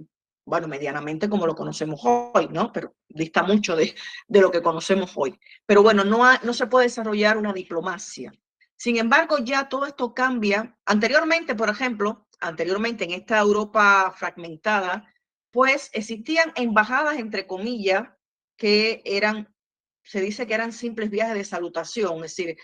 bueno, 0.45 0.67
medianamente 0.67 1.27
como 1.27 1.47
lo 1.47 1.55
conocemos 1.55 2.01
hoy, 2.03 2.47
¿no? 2.51 2.71
Pero 2.71 2.95
dista 3.07 3.41
mucho 3.41 3.75
de, 3.75 3.95
de 4.27 4.41
lo 4.41 4.51
que 4.51 4.61
conocemos 4.61 5.11
hoy. 5.15 5.39
Pero 5.65 5.81
bueno, 5.81 6.03
no, 6.03 6.23
no 6.43 6.53
se 6.53 6.67
puede 6.67 6.85
desarrollar 6.85 7.37
una 7.37 7.51
diplomacia. 7.53 8.31
Sin 8.75 8.97
embargo, 8.97 9.37
ya 9.39 9.69
todo 9.69 9.87
esto 9.87 10.13
cambia. 10.13 10.77
Anteriormente, 10.85 11.55
por 11.55 11.69
ejemplo, 11.69 12.27
anteriormente 12.39 13.05
en 13.05 13.11
esta 13.11 13.39
Europa 13.39 14.13
fragmentada, 14.15 15.12
pues 15.53 15.91
existían 15.93 16.51
embajadas, 16.55 17.19
entre 17.19 17.45
comillas, 17.45 18.09
que 18.57 19.03
eran, 19.05 19.55
se 20.03 20.19
dice 20.19 20.47
que 20.47 20.55
eran 20.55 20.73
simples 20.73 21.11
viajes 21.11 21.35
de 21.35 21.45
salutación, 21.45 22.15
es 22.25 22.35
decir, 22.35 22.57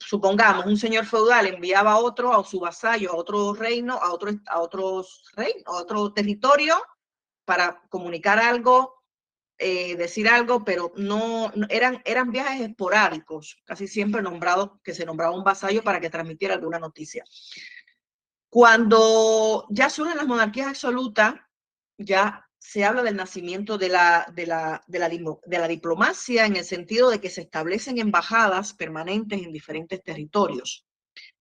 supongamos, 0.00 0.64
un 0.64 0.78
señor 0.78 1.04
feudal 1.04 1.46
enviaba 1.46 1.92
a 1.92 1.98
otro, 1.98 2.32
a 2.32 2.42
su 2.42 2.60
vasallo, 2.60 3.12
a 3.12 3.16
otro 3.16 3.52
reino, 3.52 3.94
a, 4.00 4.10
otro, 4.10 4.30
a 4.46 4.60
otros 4.60 5.24
reinos, 5.36 5.64
a 5.66 5.72
otro 5.72 6.14
territorio, 6.14 6.76
para 7.44 7.82
comunicar 7.90 8.38
algo, 8.38 9.02
eh, 9.58 9.94
decir 9.96 10.26
algo, 10.26 10.64
pero 10.64 10.92
no, 10.96 11.52
eran, 11.68 12.00
eran 12.06 12.30
viajes 12.30 12.62
esporádicos, 12.62 13.60
casi 13.66 13.86
siempre 13.86 14.22
nombrados, 14.22 14.70
que 14.82 14.94
se 14.94 15.04
nombraba 15.04 15.36
un 15.36 15.44
vasallo 15.44 15.82
para 15.82 16.00
que 16.00 16.08
transmitiera 16.08 16.54
alguna 16.54 16.78
noticia. 16.78 17.22
Cuando 18.48 19.66
ya 19.68 19.90
surgen 19.90 20.16
las 20.16 20.26
monarquías 20.26 20.68
absolutas, 20.68 21.34
ya 21.98 22.46
se 22.58 22.84
habla 22.84 23.02
del 23.02 23.16
nacimiento 23.16 23.76
de 23.76 23.90
la, 23.90 24.26
de, 24.34 24.46
la, 24.46 24.82
de, 24.86 25.58
la, 25.58 25.68
diplomacia 25.68 26.46
en 26.46 26.56
el 26.56 26.64
sentido 26.64 27.10
de 27.10 27.20
que 27.20 27.28
se 27.28 27.42
establecen 27.42 27.98
embajadas 27.98 28.72
permanentes 28.72 29.42
en 29.42 29.52
diferentes 29.52 30.02
territorios. 30.02 30.86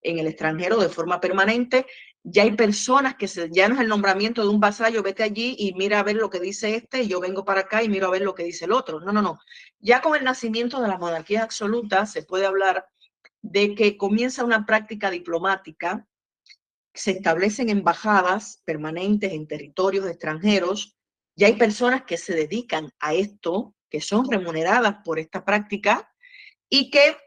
En 0.02 0.20
el 0.20 0.28
extranjero 0.28 0.78
de 0.78 0.90
forma 0.90 1.22
permanente, 1.22 1.86
ya 2.24 2.44
hay 2.44 2.52
personas 2.56 3.16
que 3.16 3.30
se, 3.30 3.50
ya 3.52 3.70
no 3.70 3.76
es 3.76 3.82
el 3.82 3.88
nombramiento 3.88 4.42
de 4.42 4.50
un 4.50 4.60
vasallo, 4.60 5.02
vete 5.02 5.24
allí 5.24 5.56
y 5.58 5.74
mira 5.76 6.00
a 6.00 6.04
ver 6.04 6.18
lo 6.18 6.30
que 6.30 6.42
dice 6.42 6.76
este, 6.76 7.08
yo 7.08 7.22
vengo 7.22 7.46
para 7.46 7.62
acá 7.62 7.84
y 7.84 7.90
miro 7.90 8.08
a 8.08 8.12
ver 8.12 8.22
lo 8.22 8.36
que 8.36 8.44
dice 8.44 8.66
el 8.66 8.74
otro. 8.74 9.00
No, 9.00 9.14
no, 9.14 9.22
no. 9.22 9.40
Ya 9.80 10.02
con 10.02 10.16
el 10.16 10.26
nacimiento 10.26 10.82
de 10.82 10.90
las 10.90 11.00
monarquías 11.00 11.44
absolutas 11.44 12.12
se 12.12 12.24
puede 12.24 12.46
hablar 12.46 12.86
de 13.42 13.76
que 13.76 13.98
comienza 13.98 14.44
una 14.44 14.66
práctica 14.66 15.10
diplomática, 15.10 16.06
se 16.94 17.12
establecen 17.12 17.70
embajadas 17.70 18.62
permanentes 18.66 19.32
en 19.34 19.48
territorios 19.48 20.08
extranjeros, 20.08 20.96
ya 21.36 21.48
hay 21.48 21.54
personas 21.54 22.04
que 22.04 22.18
se 22.18 22.36
dedican 22.36 22.92
a 23.00 23.14
esto, 23.14 23.74
que 23.90 24.02
son 24.02 24.30
remuneradas 24.30 24.98
por 25.04 25.20
esta 25.20 25.44
práctica 25.44 26.12
y 26.70 26.92
que 26.92 27.18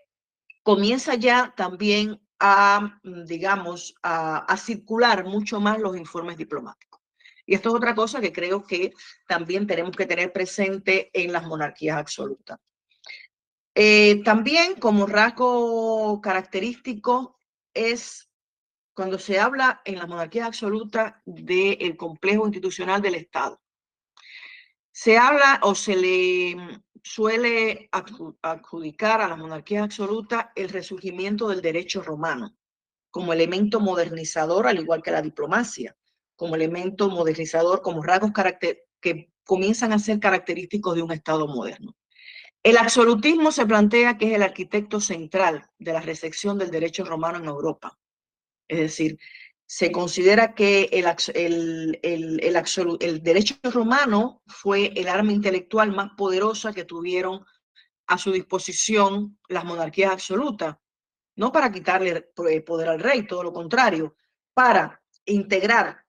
comienza 0.62 1.14
ya 1.14 1.54
también 1.56 2.20
a, 2.38 2.98
mm, 3.02 3.24
digamos, 3.24 3.94
a, 4.02 4.56
circular 4.56 5.24
mucho 5.24 5.60
más 5.60 5.78
los 5.78 5.96
informes 5.96 6.36
diplomáticos. 6.36 7.00
Y 7.46 7.54
esto 7.54 7.68
es 7.70 7.74
otra 7.76 7.94
cosa 7.94 8.20
que 8.20 8.32
creo 8.32 8.64
que 8.64 8.92
también 9.28 9.66
tenemos 9.66 9.96
que 9.96 10.06
tener 10.06 10.32
presente 10.32 11.10
en 11.12 11.32
las 11.32 11.46
monarquías 11.46 11.96
absolutas. 11.96 12.58
Eh, 13.74 14.22
también 14.24 14.74
como 14.76 15.06
rasgo 15.06 16.20
característico 16.20 17.38
es 17.74 18.28
cuando 18.96 19.18
se 19.18 19.38
habla 19.38 19.82
en 19.84 19.98
las 19.98 20.08
monarquías 20.08 20.46
absolutas 20.46 21.16
del 21.26 21.98
complejo 21.98 22.46
institucional 22.46 23.02
del 23.02 23.16
Estado. 23.16 23.60
Se 24.90 25.18
habla 25.18 25.60
o 25.62 25.74
se 25.74 25.96
le 25.96 26.80
suele 27.02 27.90
adjudicar 27.92 29.20
a 29.20 29.28
la 29.28 29.36
monarquía 29.36 29.84
absoluta 29.84 30.50
el 30.56 30.70
resurgimiento 30.70 31.46
del 31.46 31.60
derecho 31.60 32.00
romano 32.00 32.56
como 33.10 33.34
elemento 33.34 33.80
modernizador, 33.80 34.66
al 34.66 34.78
igual 34.78 35.02
que 35.02 35.10
la 35.10 35.20
diplomacia, 35.20 35.94
como 36.34 36.54
elemento 36.54 37.10
modernizador, 37.10 37.82
como 37.82 38.02
rasgos 38.02 38.32
que 39.00 39.30
comienzan 39.44 39.92
a 39.92 39.98
ser 39.98 40.20
característicos 40.20 40.94
de 40.94 41.02
un 41.02 41.12
Estado 41.12 41.46
moderno. 41.46 41.94
El 42.62 42.78
absolutismo 42.78 43.52
se 43.52 43.66
plantea 43.66 44.16
que 44.16 44.28
es 44.28 44.34
el 44.34 44.42
arquitecto 44.42 45.02
central 45.02 45.68
de 45.78 45.92
la 45.92 46.00
recepción 46.00 46.56
del 46.56 46.70
derecho 46.70 47.04
romano 47.04 47.38
en 47.38 47.44
Europa. 47.44 47.98
Es 48.68 48.78
decir, 48.78 49.18
se 49.66 49.90
considera 49.90 50.54
que 50.54 50.84
el, 50.92 51.98
el, 52.02 53.22
derecho 53.22 53.56
romano 53.64 54.42
fue 54.46 54.92
el 54.94 55.08
arma 55.08 55.32
intelectual 55.32 55.92
más 55.92 56.10
poderosa 56.16 56.72
que 56.72 56.84
tuvieron 56.84 57.44
a 58.06 58.18
su 58.18 58.30
disposición 58.30 59.38
las 59.48 59.64
monarquías 59.64 60.12
absolutas, 60.12 60.76
no 61.34 61.50
para 61.50 61.72
quitarle 61.72 62.22
poder 62.22 62.88
al 62.88 63.00
rey, 63.00 63.26
todo 63.26 63.42
lo 63.42 63.52
contrario, 63.52 64.14
para 64.54 65.02
integrar 65.24 66.06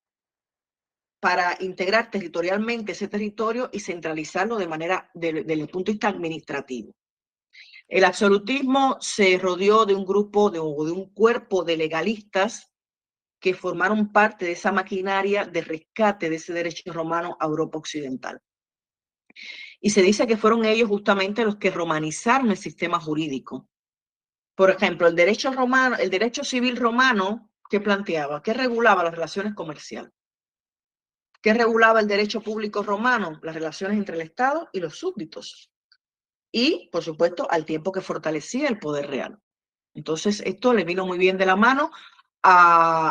para 1.20 1.58
integrar 1.62 2.12
territorialmente 2.12 2.91
ese 2.91 3.08
territorio 3.08 3.70
y 3.74 3.80
centralizarlo 3.80 4.55
de 4.58 4.68
manera 4.68 5.10
desde 5.14 5.51
el 5.51 5.68
punto 5.68 5.91
de 5.91 5.93
vista 5.93 6.10
administrativo. 6.10 6.93
El 7.88 8.03
absolutismo 8.03 8.97
se 8.99 9.38
rodeó 9.38 9.85
de 9.85 9.95
un 9.95 10.05
grupo 10.05 10.49
de, 10.49 10.59
de 10.59 10.91
un 10.91 11.13
cuerpo 11.13 11.63
de 11.63 11.77
legalistas 11.77 12.73
que 13.39 13.53
formaron 13.53 14.11
parte 14.11 14.45
de 14.45 14.51
esa 14.53 14.71
maquinaria 14.71 15.45
de 15.45 15.61
rescate 15.61 16.29
de 16.29 16.35
ese 16.35 16.53
derecho 16.53 16.91
romano 16.91 17.38
a 17.39 17.45
Europa 17.45 17.77
Occidental. 17.77 18.41
Y 19.79 19.91
se 19.91 20.01
dice 20.01 20.25
que 20.27 20.38
fueron 20.38 20.65
ellos 20.65 20.89
justamente 20.89 21.45
los 21.45 21.57
que 21.57 21.71
romanizaron 21.71 22.49
el 22.49 22.57
sistema 22.57 22.99
jurídico. 22.99 23.69
Por 24.55 24.71
ejemplo, 24.71 25.07
el 25.07 25.15
derecho 25.15 25.51
romano, 25.51 25.95
el 25.97 26.09
derecho 26.09 26.43
civil 26.43 26.77
romano, 26.77 27.51
¿qué 27.69 27.79
planteaba? 27.79 28.41
¿Qué 28.41 28.53
regulaba 28.53 29.03
las 29.03 29.13
relaciones 29.13 29.53
comerciales? 29.53 30.11
¿Qué 31.41 31.53
regulaba 31.53 31.99
el 31.99 32.07
derecho 32.07 32.41
público 32.41 32.81
romano? 32.81 33.39
Las 33.43 33.53
relaciones 33.53 33.97
entre 33.97 34.15
el 34.15 34.23
Estado 34.23 34.67
y 34.73 34.79
los 34.79 34.97
súbditos. 34.97 35.71
Y, 36.51 36.89
por 36.91 37.03
supuesto, 37.03 37.47
al 37.49 37.65
tiempo 37.65 37.91
que 37.91 38.01
fortalecía 38.01 38.67
el 38.67 38.79
poder 38.79 39.07
real. 39.07 39.39
Entonces, 39.93 40.41
esto 40.45 40.73
le 40.73 40.83
vino 40.83 41.05
muy 41.05 41.17
bien 41.17 41.37
de 41.37 41.45
la 41.45 41.55
mano 41.55 41.91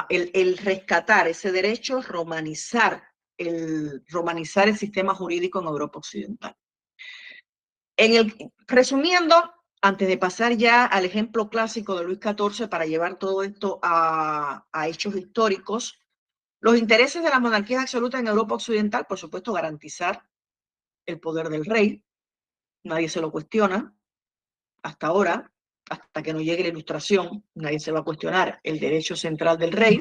el, 0.08 0.58
rescatar 0.58 1.28
ese 1.28 1.52
derecho, 1.52 2.00
romanizar 2.00 3.02
el, 3.36 4.04
romanizar 4.08 4.68
el 4.68 4.76
sistema 4.76 5.14
jurídico 5.14 5.60
en 5.60 5.66
Europa 5.66 5.98
Occidental. 5.98 6.56
En 7.98 8.14
el, 8.14 8.52
resumiendo, 8.66 9.34
antes 9.82 10.08
de 10.08 10.18
pasar 10.18 10.52
ya 10.56 10.86
al 10.86 11.04
ejemplo 11.04 11.48
clásico 11.48 11.96
de 11.96 12.04
Luis 12.04 12.18
XIV 12.20 12.68
para 12.68 12.86
llevar 12.86 13.18
todo 13.18 13.42
esto 13.42 13.78
a, 13.82 14.66
a 14.72 14.88
hechos 14.88 15.16
históricos, 15.16 15.98
los 16.60 16.78
intereses 16.78 17.22
de 17.22 17.30
las 17.30 17.40
monarquías 17.40 17.82
absolutas 17.82 18.20
en 18.20 18.28
Europa 18.28 18.54
Occidental, 18.54 19.06
por 19.06 19.18
supuesto, 19.18 19.52
garantizar 19.52 20.26
el 21.06 21.20
poder 21.20 21.48
del 21.48 21.64
rey, 21.64 22.02
nadie 22.86 23.08
se 23.08 23.20
lo 23.20 23.30
cuestiona 23.30 23.94
hasta 24.82 25.08
ahora, 25.08 25.52
hasta 25.90 26.22
que 26.22 26.32
no 26.32 26.40
llegue 26.40 26.62
la 26.62 26.70
ilustración, 26.70 27.44
nadie 27.54 27.80
se 27.80 27.92
va 27.92 28.00
a 28.00 28.04
cuestionar 28.04 28.60
el 28.62 28.78
derecho 28.78 29.16
central 29.16 29.58
del 29.58 29.72
rey, 29.72 30.00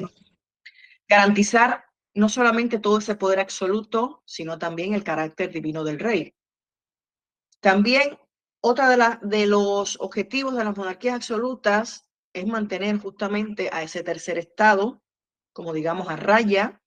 garantizar 1.08 1.84
no 2.14 2.28
solamente 2.28 2.78
todo 2.78 2.98
ese 2.98 3.16
poder 3.16 3.40
absoluto, 3.40 4.22
sino 4.24 4.58
también 4.58 4.94
el 4.94 5.04
carácter 5.04 5.50
divino 5.50 5.84
del 5.84 5.98
rey. 5.98 6.34
También 7.60 8.18
otra 8.60 8.88
de, 8.88 9.18
de 9.28 9.46
los 9.46 9.98
objetivos 10.00 10.54
de 10.54 10.64
las 10.64 10.76
monarquías 10.76 11.16
absolutas 11.16 12.08
es 12.32 12.46
mantener 12.46 12.98
justamente 12.98 13.68
a 13.72 13.82
ese 13.82 14.02
tercer 14.02 14.38
estado, 14.38 15.02
como 15.52 15.72
digamos 15.72 16.08
a 16.08 16.16
raya, 16.16 16.80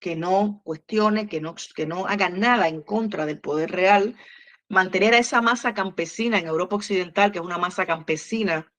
que 0.00 0.16
no 0.16 0.60
cuestione, 0.64 1.28
que 1.28 1.40
no, 1.40 1.54
que 1.74 1.86
no 1.86 2.06
haga 2.06 2.28
nada 2.28 2.68
en 2.68 2.82
contra 2.82 3.26
del 3.26 3.40
poder 3.40 3.70
real, 3.70 4.16
mantener 4.68 5.14
a 5.14 5.18
esa 5.18 5.40
masa 5.40 5.74
campesina 5.74 6.38
en 6.38 6.46
Europa 6.46 6.76
Occidental, 6.76 7.32
que 7.32 7.38
es 7.38 7.44
una 7.44 7.58
masa 7.58 7.86
campesina 7.86 8.70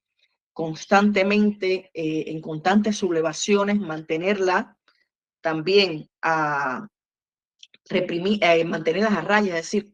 constantemente, 0.53 1.89
eh, 1.93 2.26
en 2.28 2.41
constantes 2.41 2.97
sublevaciones, 2.97 3.80
mantenerla 3.80 4.78
también 5.41 6.09
a 6.22 6.88
reprimir, 7.89 8.43
eh, 8.43 8.63
mantenerlas 8.65 9.13
a 9.13 9.22
raya, 9.22 9.57
es 9.57 9.63
decir, 9.72 9.93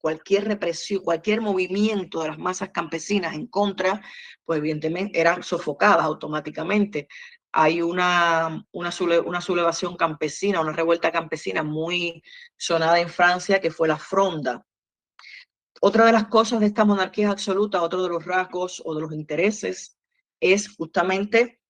cualquier 0.00 0.44
represión, 0.44 1.02
cualquier 1.02 1.40
movimiento 1.40 2.20
de 2.20 2.28
las 2.28 2.38
masas 2.38 2.68
campesinas 2.68 3.34
en 3.34 3.46
contra, 3.46 4.02
pues 4.44 4.58
evidentemente 4.58 5.18
eran 5.18 5.42
sofocadas 5.42 6.04
automáticamente. 6.04 7.08
Hay 7.56 7.80
una, 7.80 8.66
una, 8.72 8.90
sublevación 8.90 9.96
campesina, 9.96 10.60
una 10.60 10.72
revuelta 10.72 11.12
campesina 11.12 11.62
muy 11.62 12.20
sonada 12.56 12.98
en 12.98 13.08
Francia, 13.08 13.60
que 13.60 13.70
fue 13.70 13.86
la 13.86 13.96
Fronda. 13.96 14.66
Otra 15.80 16.04
de 16.04 16.12
las 16.12 16.26
cosas 16.26 16.58
de 16.58 16.66
esta 16.66 16.84
monarquía 16.84 17.30
absoluta, 17.30 17.82
otro 17.82 18.02
de 18.02 18.08
los 18.08 18.24
rasgos 18.24 18.82
o 18.84 18.92
de 18.96 19.02
los 19.02 19.12
intereses, 19.12 19.96
es 20.40 20.74
justamente 20.74 21.60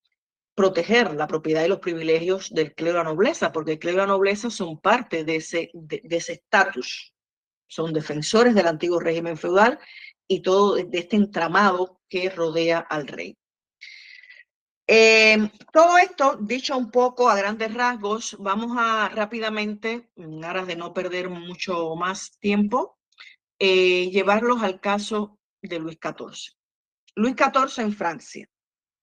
proteger 0.55 1.15
la 1.15 1.27
propiedad 1.27 1.65
y 1.65 1.69
los 1.69 1.81
privilegios 1.81 2.49
del 2.55 2.75
clero 2.75 2.99
de 2.99 3.05
la 3.05 3.11
nobleza, 3.11 3.53
porque 3.53 3.73
el 3.73 3.79
clero 3.79 3.97
de 3.99 4.07
la 4.07 4.13
nobleza 4.15 4.49
son 4.49 4.81
parte 4.81 5.25
de 5.25 5.37
ese 5.37 5.71
de, 5.75 6.01
ese 6.09 6.33
estatus, 6.33 7.13
son 7.67 7.93
defensores 7.93 8.55
del 8.55 8.69
antiguo 8.69 9.01
régimen 9.01 9.37
feudal 9.37 9.79
y 10.27 10.41
todo 10.41 10.77
de 10.77 10.99
este 10.99 11.17
entramado 11.17 12.01
que 12.09 12.31
rodea 12.31 12.79
al 12.79 13.07
rey. 13.07 13.37
Eh, 14.87 15.51
todo 15.73 15.97
esto, 15.97 16.37
dicho 16.41 16.77
un 16.77 16.91
poco 16.91 17.31
a 17.31 17.37
grandes 17.37 17.73
rasgos, 17.73 18.37
vamos 18.39 18.77
a 18.79 19.09
rápidamente, 19.09 20.11
en 20.17 20.45
aras 20.45 20.67
de 20.67 20.77
no 20.77 20.93
perder 20.93 21.31
mucho 21.31 21.95
más 21.97 22.39
tiempo, 22.39 22.99
eh, 23.59 24.11
llevarlos 24.11 24.63
al 24.63 24.81
caso 24.81 25.39
de 25.63 25.79
Luis 25.79 25.99
XIV. 26.03 26.55
Luis 27.15 27.35
XIV 27.35 27.83
en 27.83 27.93
Francia. 27.95 28.49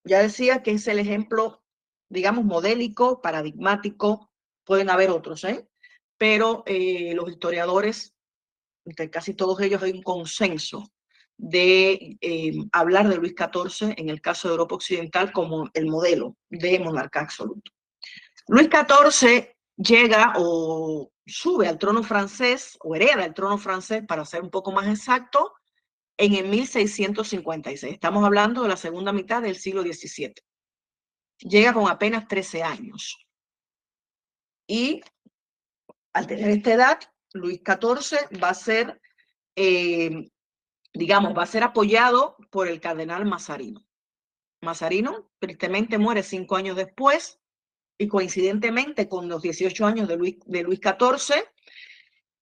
Ya 0.04 0.20
decía 0.20 0.62
que 0.62 0.72
es 0.72 0.88
el 0.88 1.00
ejemplo, 1.00 1.64
digamos, 2.10 2.46
modélico, 2.46 3.22
paradigmático. 3.22 4.32
Pueden 4.64 4.90
haber 4.90 5.10
otros, 5.10 5.44
¿eh? 5.46 5.68
Pero 6.18 6.64
eh, 6.68 7.14
los 7.16 7.30
historiadores, 7.30 8.14
entre 8.86 9.10
casi 9.10 9.34
todos 9.34 9.60
ellos 9.62 9.82
hay 9.82 9.92
un 9.92 10.04
consenso 10.04 10.92
de 11.44 12.18
eh, 12.22 12.54
hablar 12.72 13.10
de 13.10 13.18
Luis 13.18 13.34
XIV 13.36 13.96
en 13.98 14.10
el 14.10 14.22
caso 14.22 14.48
de 14.48 14.54
Europa 14.54 14.76
Occidental 14.76 15.32
como 15.32 15.72
el 15.74 15.88
modelo 15.88 16.38
de 16.50 16.80
monarca 16.80 17.22
absoluto. 17.22 17.72
Luis 18.48 18.70
XIV 18.70 19.50
llega 19.76 20.34
o 20.38 21.12
sube 21.26 21.68
al 21.68 21.80
trono 21.80 22.04
francés 22.04 22.78
o 22.82 22.96
hereda 22.96 23.26
el 23.26 23.34
trono 23.34 23.58
francés, 23.58 24.04
para 24.08 24.24
ser 24.24 24.44
un 24.44 24.52
poco 24.52 24.72
más 24.72 24.88
exacto, 24.88 25.54
en 26.16 26.36
el 26.36 26.48
1656. 26.48 27.94
Estamos 27.94 28.24
hablando 28.24 28.62
de 28.62 28.70
la 28.70 28.78
segunda 28.78 29.12
mitad 29.12 29.42
del 29.42 29.56
siglo 29.56 29.82
XVII. 29.82 30.36
Llega 31.40 31.74
con 31.74 31.90
apenas 31.90 32.28
13 32.28 32.62
años. 32.62 33.18
Y 34.68 35.02
al 36.14 36.28
tener 36.28 36.52
esta 36.52 36.74
edad, 36.74 37.00
Luis 37.34 37.62
XIV 37.66 38.40
va 38.42 38.50
a 38.50 38.54
ser, 38.54 39.02
eh, 39.56 40.30
digamos, 40.94 41.38
va 41.38 41.44
a 41.44 41.48
ser 41.48 41.64
apoyado 41.64 42.38
por 42.50 42.68
el 42.68 42.80
cardenal 42.80 43.26
Mazarino. 43.26 43.86
Mazarino 44.62 45.32
tristemente 45.40 45.98
muere 45.98 46.24
cinco 46.24 46.56
años 46.56 46.76
después 46.76 47.40
y 47.98 48.08
coincidentemente 48.08 49.08
con 49.08 49.28
los 49.28 49.42
18 49.42 49.86
años 49.86 50.08
de 50.08 50.18
Luis, 50.18 50.38
de 50.46 50.64
Luis 50.64 50.80
XIV, 50.80 51.44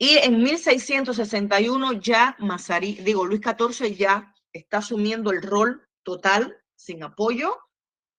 y 0.02 0.18
en 0.18 0.42
1661 0.42 1.94
ya 1.94 2.38
Mazarí, 2.40 2.96
digo, 2.96 3.26
Luis 3.26 3.42
XIV 3.42 3.98
ya 3.98 4.34
está 4.54 4.78
asumiendo 4.78 5.32
el 5.32 5.42
rol 5.42 5.86
total, 6.04 6.58
sin 6.76 7.04
apoyo, 7.04 7.58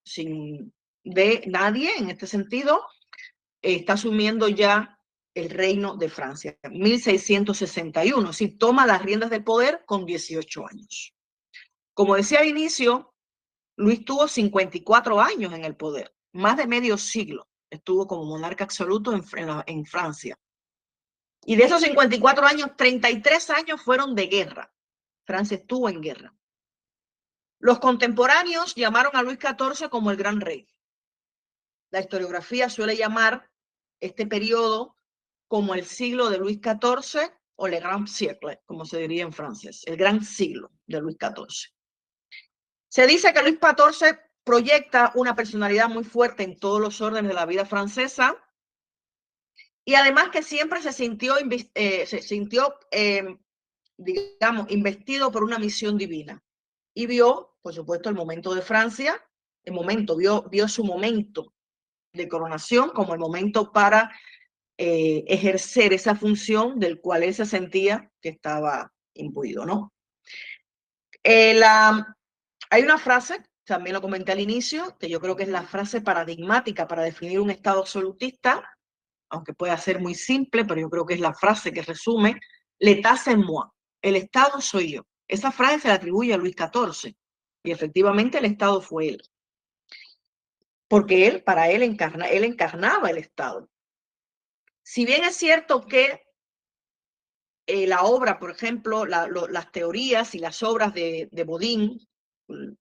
sin 0.05 0.75
de 1.05 1.43
nadie 1.47 1.97
en 1.97 2.11
este 2.11 2.27
sentido, 2.27 2.83
está 3.63 3.95
asumiendo 3.95 4.49
ya 4.49 5.00
el 5.35 5.51
reino 5.51 5.97
de 5.97 6.09
Francia. 6.09 6.59
1661, 6.71 8.33
sí, 8.33 8.49
toma 8.49 8.87
las 8.87 9.03
riendas 9.03 9.31
del 9.31 9.45
poder 9.45 9.85
con 9.87 10.05
18 10.05 10.67
años. 10.67 11.15
Como 11.95 12.17
decía 12.17 12.41
al 12.41 12.49
inicio, 12.49 13.15
Luis 13.77 14.05
tuvo 14.05 14.29
54 14.29 15.21
años 15.21 15.53
en 15.53 15.65
el 15.65 15.77
poder, 15.77 16.15
más 16.33 16.57
de 16.57 16.67
medio 16.67 16.99
siglo 16.99 17.51
estuvo 17.71 18.07
como 18.07 18.25
monarca 18.25 18.65
absoluto 18.65 19.13
en, 19.15 19.23
en 19.67 19.87
Francia. 19.87 20.39
Y 21.45 21.57
de 21.57 21.65
esos 21.65 21.81
54 21.81 22.47
años, 22.47 22.77
33 22.77 23.51
años 23.51 23.83
fueron 23.83 24.15
de 24.15 24.27
guerra. 24.27 24.73
Francia 25.25 25.57
estuvo 25.57 25.89
en 25.89 26.03
guerra. 26.03 26.35
Los 27.61 27.79
contemporáneos 27.79 28.75
llamaron 28.75 29.15
a 29.15 29.23
Luis 29.23 29.39
XIV 29.39 29.89
como 29.89 30.11
el 30.11 30.17
gran 30.17 30.41
rey. 30.41 30.69
La 31.91 32.01
historiografía 32.01 32.69
suele 32.69 32.97
llamar 32.97 33.51
este 34.01 34.27
periodo 34.27 34.97
como 35.51 35.75
el 35.75 35.85
siglo 35.85 36.31
de 36.31 36.39
Luis 36.39 36.61
XIV 36.63 37.29
o 37.57 37.67
le 37.67 37.81
grand 37.81 38.07
siècle, 38.07 38.63
como 38.67 38.85
se 38.85 38.99
diría 38.99 39.25
en 39.25 39.33
francés, 39.33 39.83
el 39.85 39.97
gran 39.97 40.23
siglo 40.23 40.71
de 40.87 41.01
Luis 41.01 41.17
XIV. 41.19 41.75
Se 42.89 43.05
dice 43.09 43.33
que 43.33 43.43
Luis 43.43 43.59
XIV 43.59 44.17
proyecta 44.45 45.11
una 45.17 45.35
personalidad 45.35 45.89
muy 45.89 46.05
fuerte 46.05 46.45
en 46.45 46.57
todos 46.57 46.81
los 46.81 47.01
órdenes 47.01 47.31
de 47.31 47.35
la 47.35 47.47
vida 47.47 47.67
francesa, 47.67 48.37
y 49.85 49.95
además 49.95 50.29
que 50.31 50.45
siempre 50.45 50.83
se 50.83 50.93
sintió, 50.93 51.35
eh, 51.75 52.07
se 52.07 52.23
sintió 52.23 52.77
em, 52.93 53.37
digamos, 53.97 54.71
investido 54.71 55.33
por 55.33 55.43
una 55.43 55.59
misión 55.59 55.99
divina. 55.99 56.41
Y 56.95 57.07
vio, 57.07 57.57
por 57.61 57.75
supuesto, 57.75 58.09
el 58.09 58.15
momento 58.15 58.55
de 58.55 58.63
Francia, 58.63 59.21
el 59.65 59.75
momento, 59.75 60.17
vio, 60.17 60.43
vio 60.49 60.69
su 60.69 60.85
momento 60.85 61.55
de 62.13 62.29
coronación 62.29 62.91
como 62.91 63.15
el 63.15 63.19
momento 63.19 63.73
para 63.73 64.13
eh, 64.83 65.27
ejercer 65.29 65.93
esa 65.93 66.15
función 66.15 66.79
del 66.79 67.03
cual 67.03 67.23
él 67.23 67.35
se 67.35 67.45
sentía 67.45 68.11
que 68.23 68.31
estaba 68.31 68.91
imbuido, 69.13 69.67
¿no? 69.67 69.93
Eh, 71.23 71.61
hay 72.71 72.83
una 72.83 72.97
frase, 72.97 73.43
también 73.67 73.93
lo 73.93 74.01
comenté 74.01 74.33
al 74.33 74.41
inicio, 74.41 74.97
que 74.99 75.11
yo 75.11 75.21
creo 75.21 75.37
que 75.37 75.43
es 75.43 75.51
la 75.51 75.65
frase 75.65 76.01
paradigmática 76.01 76.89
para 76.89 77.03
definir 77.03 77.41
un 77.41 77.51
Estado 77.51 77.81
absolutista, 77.81 78.75
aunque 79.29 79.53
pueda 79.53 79.77
ser 79.77 80.01
muy 80.01 80.15
simple, 80.15 80.65
pero 80.65 80.81
yo 80.81 80.89
creo 80.89 81.05
que 81.05 81.13
es 81.13 81.21
la 81.21 81.35
frase 81.35 81.75
que 81.75 81.83
resume, 81.83 82.41
l'état 82.79 83.19
c'est 83.19 83.37
moi, 83.37 83.69
el 84.01 84.17
Estado 84.17 84.63
soy 84.63 84.93
yo. 84.93 85.03
Esa 85.29 85.53
frase 85.53 85.81
se 85.81 85.89
la 85.89 85.95
atribuye 85.97 86.33
a 86.33 86.39
Luis 86.39 86.57
XIV 86.57 87.15
y 87.65 87.71
efectivamente 87.71 88.39
el 88.39 88.47
Estado 88.47 88.81
fue 88.81 89.09
él. 89.09 89.23
Porque 90.89 91.27
él, 91.27 91.43
para 91.43 91.69
él, 91.69 91.83
encarna, 91.83 92.31
él 92.31 92.45
encarnaba 92.45 93.11
el 93.11 93.19
Estado. 93.19 93.69
Si 94.93 95.07
bien 95.07 95.23
es 95.23 95.37
cierto 95.37 95.87
que 95.87 96.21
eh, 97.69 97.87
la 97.87 98.03
obra, 98.03 98.41
por 98.41 98.51
ejemplo, 98.51 99.07
las 99.07 99.71
teorías 99.71 100.35
y 100.35 100.41
las 100.41 100.65
obras 100.65 100.93
de, 100.93 101.29
de 101.31 101.45
Bodin, 101.45 102.09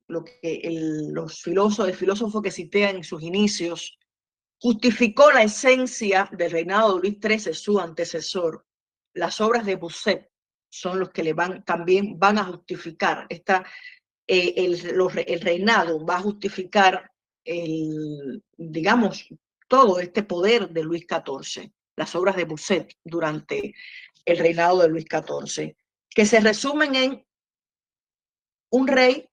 lo 0.07 0.23
que 0.23 0.39
el, 0.41 1.09
los 1.13 1.43
filósofos, 1.43 1.87
el 1.87 1.95
filósofo 1.95 2.41
que 2.41 2.49
cité 2.49 2.89
en 2.89 3.03
sus 3.03 3.21
inicios, 3.21 3.95
justificó 4.59 5.31
la 5.31 5.43
esencia 5.43 6.27
del 6.31 6.49
reinado 6.49 6.95
de 6.95 7.01
Luis 7.01 7.19
XIII, 7.21 7.53
su 7.53 7.79
antecesor. 7.79 8.65
Las 9.13 9.39
obras 9.39 9.63
de 9.67 9.75
Busset 9.75 10.31
son 10.67 10.99
los 10.99 11.11
que 11.11 11.35
también 11.63 12.17
van 12.17 12.39
a 12.39 12.45
justificar 12.45 13.27
esta, 13.29 13.63
eh, 14.25 14.55
el, 14.57 15.41
reinado, 15.41 16.03
va 16.03 16.15
a 16.15 16.21
justificar 16.21 17.11
digamos, 18.57 19.27
todo 19.67 19.99
este 19.99 20.23
poder 20.23 20.69
de 20.69 20.83
Luis 20.83 21.05
XIV, 21.07 21.71
las 21.99 22.15
obras 22.15 22.37
de 22.37 22.45
Busset 22.45 22.97
durante 23.03 23.75
el 24.23 24.37
reinado 24.37 24.81
de 24.81 24.87
Luis 24.87 25.05
XIV, 25.05 25.75
que 26.09 26.25
se 26.25 26.39
resumen 26.39 26.95
en 26.95 27.27
un 28.71 28.87
rey, 28.87 29.29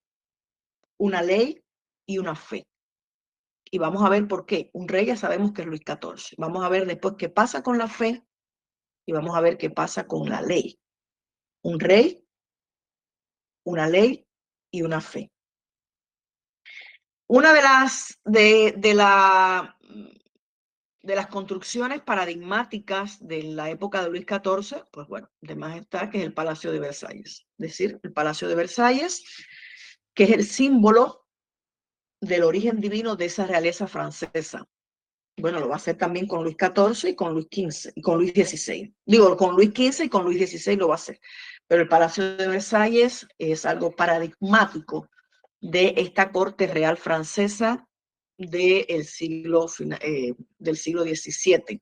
una 0.99 1.21
ley 1.21 1.63
y 2.05 2.17
una 2.17 2.35
fe. 2.35 2.67
Y 3.71 3.77
vamos 3.77 4.03
a 4.03 4.09
ver 4.09 4.27
por 4.27 4.45
qué. 4.45 4.69
Un 4.73 4.87
rey 4.87 5.05
ya 5.05 5.15
sabemos 5.15 5.53
que 5.53 5.61
es 5.61 5.67
Luis 5.67 5.81
XIV. 5.85 6.35
Vamos 6.37 6.63
a 6.63 6.69
ver 6.69 6.85
después 6.85 7.15
qué 7.17 7.29
pasa 7.29 7.63
con 7.63 7.77
la 7.77 7.87
fe 7.87 8.25
y 9.05 9.13
vamos 9.13 9.35
a 9.35 9.41
ver 9.41 9.57
qué 9.57 9.69
pasa 9.69 10.05
con 10.05 10.29
la 10.29 10.41
ley. 10.41 10.77
Un 11.63 11.79
rey, 11.79 12.21
una 13.65 13.87
ley 13.87 14.27
y 14.71 14.81
una 14.81 14.99
fe. 14.99 15.31
Una 17.29 17.53
de 17.53 17.61
las, 17.61 18.19
de, 18.25 18.73
de, 18.77 18.93
la, 18.93 19.76
de 21.07 21.15
las 21.15 21.27
construcciones 21.27 22.01
paradigmáticas 22.01 23.25
de 23.25 23.41
la 23.41 23.69
época 23.69 24.03
de 24.03 24.09
Luis 24.09 24.25
XIV, 24.27 24.83
pues 24.91 25.07
bueno, 25.07 25.31
de 25.39 25.55
más 25.55 25.77
está 25.77 26.09
que 26.09 26.17
es 26.17 26.25
el 26.25 26.33
Palacio 26.33 26.69
de 26.69 26.81
Versalles. 26.81 27.47
Es 27.57 27.67
decir, 27.69 27.97
el 28.03 28.11
Palacio 28.11 28.49
de 28.49 28.55
Versalles, 28.55 29.23
que 30.13 30.25
es 30.25 30.31
el 30.31 30.43
símbolo 30.43 31.25
del 32.19 32.43
origen 32.43 32.81
divino 32.81 33.15
de 33.15 33.23
esa 33.23 33.45
realeza 33.45 33.87
francesa. 33.87 34.67
Bueno, 35.39 35.61
lo 35.61 35.69
va 35.69 35.75
a 35.75 35.77
hacer 35.77 35.97
también 35.97 36.27
con 36.27 36.43
Luis 36.43 36.57
XIV 36.59 37.11
y 37.11 37.15
con 37.15 37.31
Luis 37.31 37.47
XV 37.49 37.93
y 37.95 38.01
con 38.01 38.17
Luis 38.17 38.33
XVI. 38.33 38.93
Digo, 39.05 39.37
con 39.37 39.55
Luis 39.55 39.69
XV 39.69 40.03
y 40.03 40.09
con 40.09 40.25
Luis 40.25 40.49
XVI 40.49 40.75
lo 40.75 40.89
va 40.89 40.95
a 40.95 40.97
hacer. 40.97 41.21
Pero 41.67 41.83
el 41.83 41.87
Palacio 41.87 42.35
de 42.35 42.49
Versalles 42.49 43.25
es 43.37 43.65
algo 43.65 43.95
paradigmático 43.95 45.07
de 45.61 45.93
esta 45.95 46.33
corte 46.33 46.67
real 46.67 46.97
francesa 46.97 47.86
del 48.37 49.05
siglo, 49.05 49.65
eh, 50.01 50.33
del 50.59 50.77
siglo 50.77 51.03
XVII. 51.03 51.81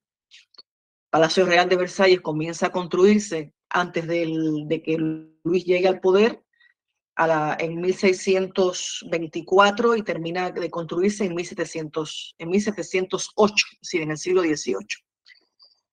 Palacio 1.09 1.45
Real 1.45 1.67
de 1.69 1.75
Versalles 1.75 2.21
comienza 2.21 2.67
a 2.67 2.71
construirse 2.71 3.53
antes 3.69 4.07
de 4.07 4.81
que 4.83 4.97
Luis 5.43 5.65
llegue 5.65 5.87
al 5.87 5.99
poder 5.99 6.41
en 7.59 7.81
1624 7.81 9.95
y 9.95 10.03
termina 10.03 10.51
de 10.51 10.69
construirse 10.69 11.25
en, 11.25 11.33
1700, 11.33 12.35
en 12.37 12.49
1708, 12.49 13.65
es 13.81 13.93
en 13.93 14.11
el 14.11 14.17
siglo 14.17 14.41
XVIII. 14.41 14.85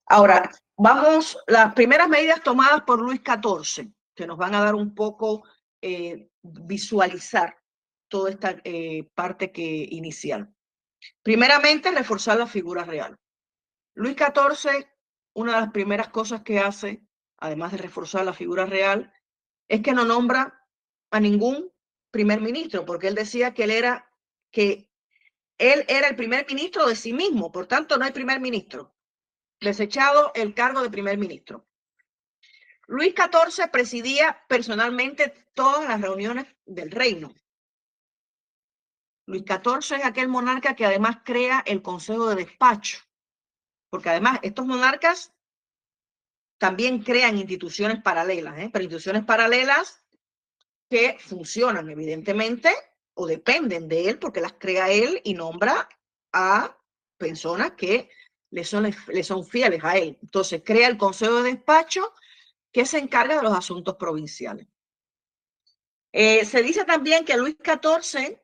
Ahora, 0.07 0.51
vamos, 0.77 1.37
las 1.47 1.73
primeras 1.73 2.09
medidas 2.09 2.43
tomadas 2.43 2.81
por 2.85 3.01
Luis 3.01 3.21
XIV, 3.21 3.89
que 4.13 4.27
nos 4.27 4.37
van 4.37 4.53
a 4.55 4.63
dar 4.63 4.75
un 4.75 4.93
poco 4.93 5.45
eh, 5.81 6.27
visualizar 6.41 7.55
toda 8.13 8.29
esta 8.29 8.57
eh, 8.63 9.09
parte 9.15 9.51
que 9.51 9.87
inicial. 9.89 10.53
Primeramente, 11.23 11.89
reforzar 11.89 12.37
la 12.37 12.45
figura 12.45 12.83
real. 12.83 13.17
Luis 13.95 14.15
XIV, 14.15 14.85
una 15.33 15.55
de 15.55 15.61
las 15.61 15.71
primeras 15.71 16.09
cosas 16.09 16.43
que 16.43 16.59
hace, 16.59 17.01
además 17.39 17.71
de 17.71 17.79
reforzar 17.79 18.23
la 18.23 18.33
figura 18.33 18.67
real, 18.67 19.11
es 19.67 19.81
que 19.81 19.93
no 19.93 20.05
nombra 20.05 20.63
a 21.09 21.19
ningún 21.19 21.73
primer 22.11 22.39
ministro, 22.39 22.85
porque 22.85 23.07
él 23.07 23.15
decía 23.15 23.55
que 23.55 23.63
él 23.63 23.71
era 23.71 24.07
que 24.51 24.91
él 25.57 25.83
era 25.87 26.07
el 26.07 26.15
primer 26.15 26.45
ministro 26.47 26.85
de 26.85 26.95
sí 26.95 27.13
mismo, 27.13 27.51
por 27.51 27.65
tanto 27.65 27.97
no 27.97 28.05
hay 28.05 28.11
primer 28.11 28.39
ministro. 28.39 28.95
Desechado 29.59 30.31
el 30.35 30.53
cargo 30.53 30.83
de 30.83 30.91
primer 30.91 31.17
ministro. 31.17 31.67
Luis 32.85 33.15
XIV 33.15 33.71
presidía 33.71 34.45
personalmente 34.47 35.33
todas 35.55 35.89
las 35.89 35.99
reuniones 35.99 36.45
del 36.67 36.91
reino. 36.91 37.33
Luis 39.25 39.43
XIV 39.47 39.97
es 39.97 40.05
aquel 40.05 40.27
monarca 40.27 40.75
que 40.75 40.85
además 40.85 41.17
crea 41.23 41.63
el 41.65 41.81
Consejo 41.81 42.29
de 42.29 42.43
Despacho, 42.43 42.99
porque 43.89 44.09
además 44.09 44.39
estos 44.43 44.65
monarcas 44.65 45.33
también 46.57 47.03
crean 47.03 47.37
instituciones 47.37 48.01
paralelas, 48.01 48.57
¿eh? 48.59 48.69
pero 48.71 48.83
instituciones 48.83 49.23
paralelas 49.23 50.05
que 50.89 51.17
funcionan 51.19 51.89
evidentemente 51.89 52.69
o 53.15 53.27
dependen 53.27 53.87
de 53.87 54.09
él 54.09 54.19
porque 54.19 54.41
las 54.41 54.53
crea 54.53 54.91
él 54.91 55.21
y 55.23 55.33
nombra 55.33 55.87
a 56.31 56.77
personas 57.17 57.71
que 57.71 58.09
le 58.51 58.63
son, 58.63 58.93
le 59.07 59.23
son 59.23 59.45
fieles 59.45 59.83
a 59.83 59.97
él. 59.97 60.17
Entonces 60.21 60.61
crea 60.63 60.87
el 60.87 60.97
Consejo 60.97 61.41
de 61.41 61.51
Despacho 61.51 62.13
que 62.71 62.85
se 62.85 62.97
encarga 62.97 63.37
de 63.37 63.43
los 63.43 63.53
asuntos 63.53 63.95
provinciales. 63.95 64.67
Eh, 66.11 66.45
se 66.45 66.61
dice 66.61 66.85
también 66.85 67.25
que 67.25 67.37
Luis 67.37 67.55
XIV 67.57 68.42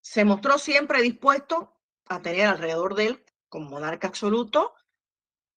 se 0.00 0.24
mostró 0.24 0.58
siempre 0.58 1.02
dispuesto 1.02 1.76
a 2.06 2.22
tener 2.22 2.46
alrededor 2.46 2.94
de 2.94 3.06
él, 3.06 3.24
como 3.48 3.70
monarca 3.70 4.08
absoluto, 4.08 4.74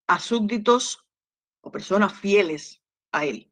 a 0.06 0.18
súbditos 0.18 1.06
o 1.60 1.70
personas 1.70 2.12
fieles 2.12 2.82
a 3.12 3.24
él. 3.24 3.50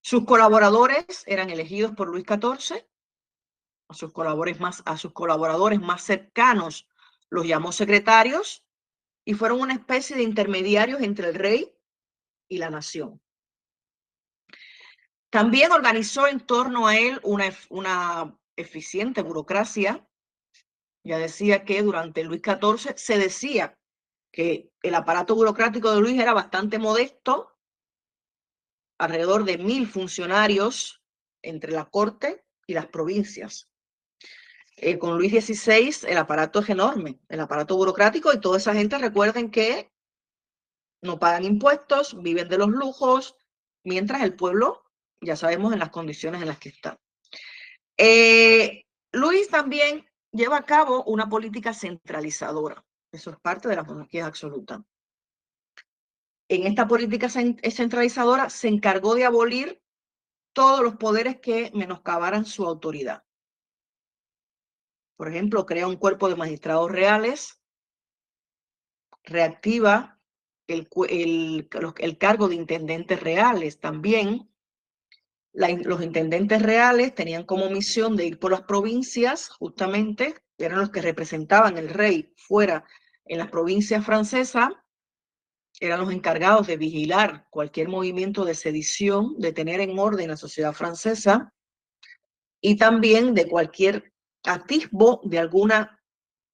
Sus 0.00 0.24
colaboradores 0.24 1.24
eran 1.26 1.50
elegidos 1.50 1.92
por 1.92 2.08
Luis 2.08 2.24
XIV, 2.26 2.86
a 3.88 3.94
sus 3.94 4.12
colaboradores 4.12 4.60
más, 4.60 4.82
a 4.86 4.96
sus 4.96 5.12
colaboradores 5.12 5.80
más 5.80 6.02
cercanos 6.02 6.88
los 7.30 7.46
llamó 7.46 7.72
secretarios 7.72 8.64
y 9.24 9.34
fueron 9.34 9.60
una 9.60 9.74
especie 9.74 10.16
de 10.16 10.22
intermediarios 10.22 11.00
entre 11.00 11.28
el 11.28 11.34
rey 11.34 11.74
y 12.48 12.58
la 12.58 12.70
nación. 12.70 13.20
También 15.30 15.72
organizó 15.72 16.28
en 16.28 16.40
torno 16.40 16.86
a 16.86 16.96
él 16.96 17.18
una, 17.24 17.46
una 17.68 18.38
eficiente 18.56 19.22
burocracia. 19.22 20.06
Ya 21.04 21.18
decía 21.18 21.64
que 21.64 21.82
durante 21.82 22.24
Luis 22.24 22.40
XIV 22.42 22.94
se 22.96 23.18
decía 23.18 23.78
que 24.32 24.70
el 24.82 24.94
aparato 24.94 25.34
burocrático 25.34 25.92
de 25.92 26.00
Luis 26.00 26.20
era 26.20 26.32
bastante 26.32 26.78
modesto 26.78 27.56
alrededor 28.98 29.44
de 29.44 29.58
mil 29.58 29.86
funcionarios 29.86 31.02
entre 31.42 31.72
la 31.72 31.84
corte 31.84 32.44
y 32.66 32.74
las 32.74 32.86
provincias. 32.86 33.68
Eh, 34.76 34.98
con 34.98 35.16
Luis 35.16 35.32
XVI 35.32 36.08
el 36.08 36.18
aparato 36.18 36.60
es 36.60 36.68
enorme, 36.68 37.20
el 37.28 37.40
aparato 37.40 37.76
burocrático 37.76 38.32
y 38.32 38.40
toda 38.40 38.58
esa 38.58 38.74
gente 38.74 38.98
recuerden 38.98 39.50
que 39.50 39.92
no 41.00 41.18
pagan 41.18 41.44
impuestos, 41.44 42.20
viven 42.20 42.48
de 42.48 42.58
los 42.58 42.70
lujos, 42.70 43.36
mientras 43.84 44.22
el 44.22 44.34
pueblo 44.34 44.82
ya 45.20 45.36
sabemos 45.36 45.72
en 45.72 45.78
las 45.78 45.90
condiciones 45.90 46.42
en 46.42 46.48
las 46.48 46.58
que 46.58 46.70
está. 46.70 46.98
Eh, 47.96 48.84
Luis 49.12 49.48
también 49.48 50.04
lleva 50.32 50.58
a 50.58 50.64
cabo 50.64 51.04
una 51.04 51.28
política 51.28 51.72
centralizadora. 51.72 52.84
Eso 53.12 53.30
es 53.30 53.38
parte 53.40 53.68
de 53.68 53.76
la 53.76 53.84
monarquía 53.84 54.26
absoluta 54.26 54.84
en 56.48 56.66
esta 56.66 56.86
política 56.86 57.28
centralizadora 57.28 58.50
se 58.50 58.68
encargó 58.68 59.14
de 59.14 59.24
abolir 59.24 59.82
todos 60.52 60.82
los 60.82 60.96
poderes 60.96 61.40
que 61.40 61.70
menoscabaran 61.74 62.44
su 62.44 62.66
autoridad. 62.66 63.24
Por 65.16 65.28
ejemplo, 65.28 65.64
crea 65.64 65.88
un 65.88 65.96
cuerpo 65.96 66.28
de 66.28 66.36
magistrados 66.36 66.90
reales, 66.90 67.60
reactiva 69.22 70.20
el, 70.66 70.88
el, 71.08 72.18
cargo 72.18 72.48
de 72.48 72.54
intendentes 72.56 73.20
reales 73.20 73.80
también. 73.80 74.50
Los 75.54 76.02
intendentes 76.02 76.60
reales 76.60 77.14
tenían 77.14 77.44
como 77.44 77.70
misión 77.70 78.16
de 78.16 78.26
ir 78.26 78.38
por 78.38 78.50
las 78.50 78.62
provincias, 78.62 79.50
justamente, 79.50 80.34
eran 80.58 80.80
los 80.80 80.90
que 80.90 81.00
representaban 81.00 81.78
el 81.78 81.88
rey 81.88 82.32
fuera 82.36 82.84
en 83.24 83.38
las 83.38 83.50
provincias 83.50 84.04
francesas, 84.04 84.70
eran 85.80 86.00
los 86.00 86.12
encargados 86.12 86.66
de 86.66 86.76
vigilar 86.76 87.46
cualquier 87.50 87.88
movimiento 87.88 88.44
de 88.44 88.54
sedición, 88.54 89.36
de 89.38 89.52
tener 89.52 89.80
en 89.80 89.98
orden 89.98 90.28
la 90.28 90.36
sociedad 90.36 90.72
francesa 90.72 91.52
y 92.60 92.76
también 92.76 93.34
de 93.34 93.48
cualquier 93.48 94.12
atisbo 94.44 95.20
de 95.24 95.38
alguna 95.38 96.00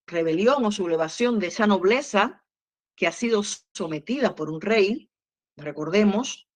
rebelión 0.07 0.65
o 0.65 0.73
sublevación 0.73 1.39
de 1.39 1.49
esa 1.49 1.67
nobleza 1.67 2.45
que 2.97 3.07
ha 3.07 3.13
sido 3.13 3.43
sometida 3.75 4.35
por 4.35 4.51
un 4.51 4.61
rey, 4.61 5.11
recordemos. 5.57 6.50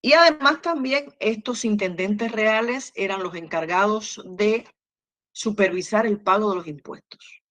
Y 0.00 0.12
además 0.12 0.62
también 0.62 1.14
estos 1.18 1.64
intendentes 1.64 2.30
reales 2.30 2.92
eran 2.94 3.22
los 3.22 3.34
encargados 3.34 4.22
de 4.24 4.66
supervisar 5.32 6.06
el 6.06 6.20
pago 6.20 6.50
de 6.50 6.56
los 6.56 6.66
impuestos. 6.66 7.42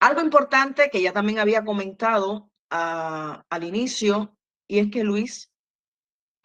Algo 0.00 0.20
importante 0.22 0.90
que 0.90 1.02
ya 1.02 1.12
también 1.12 1.38
había 1.38 1.64
comentado 1.64 2.50
ah, 2.70 3.44
al 3.48 3.64
inicio, 3.64 4.36
y 4.66 4.78
es 4.78 4.90
que 4.90 5.04
Luis 5.04 5.50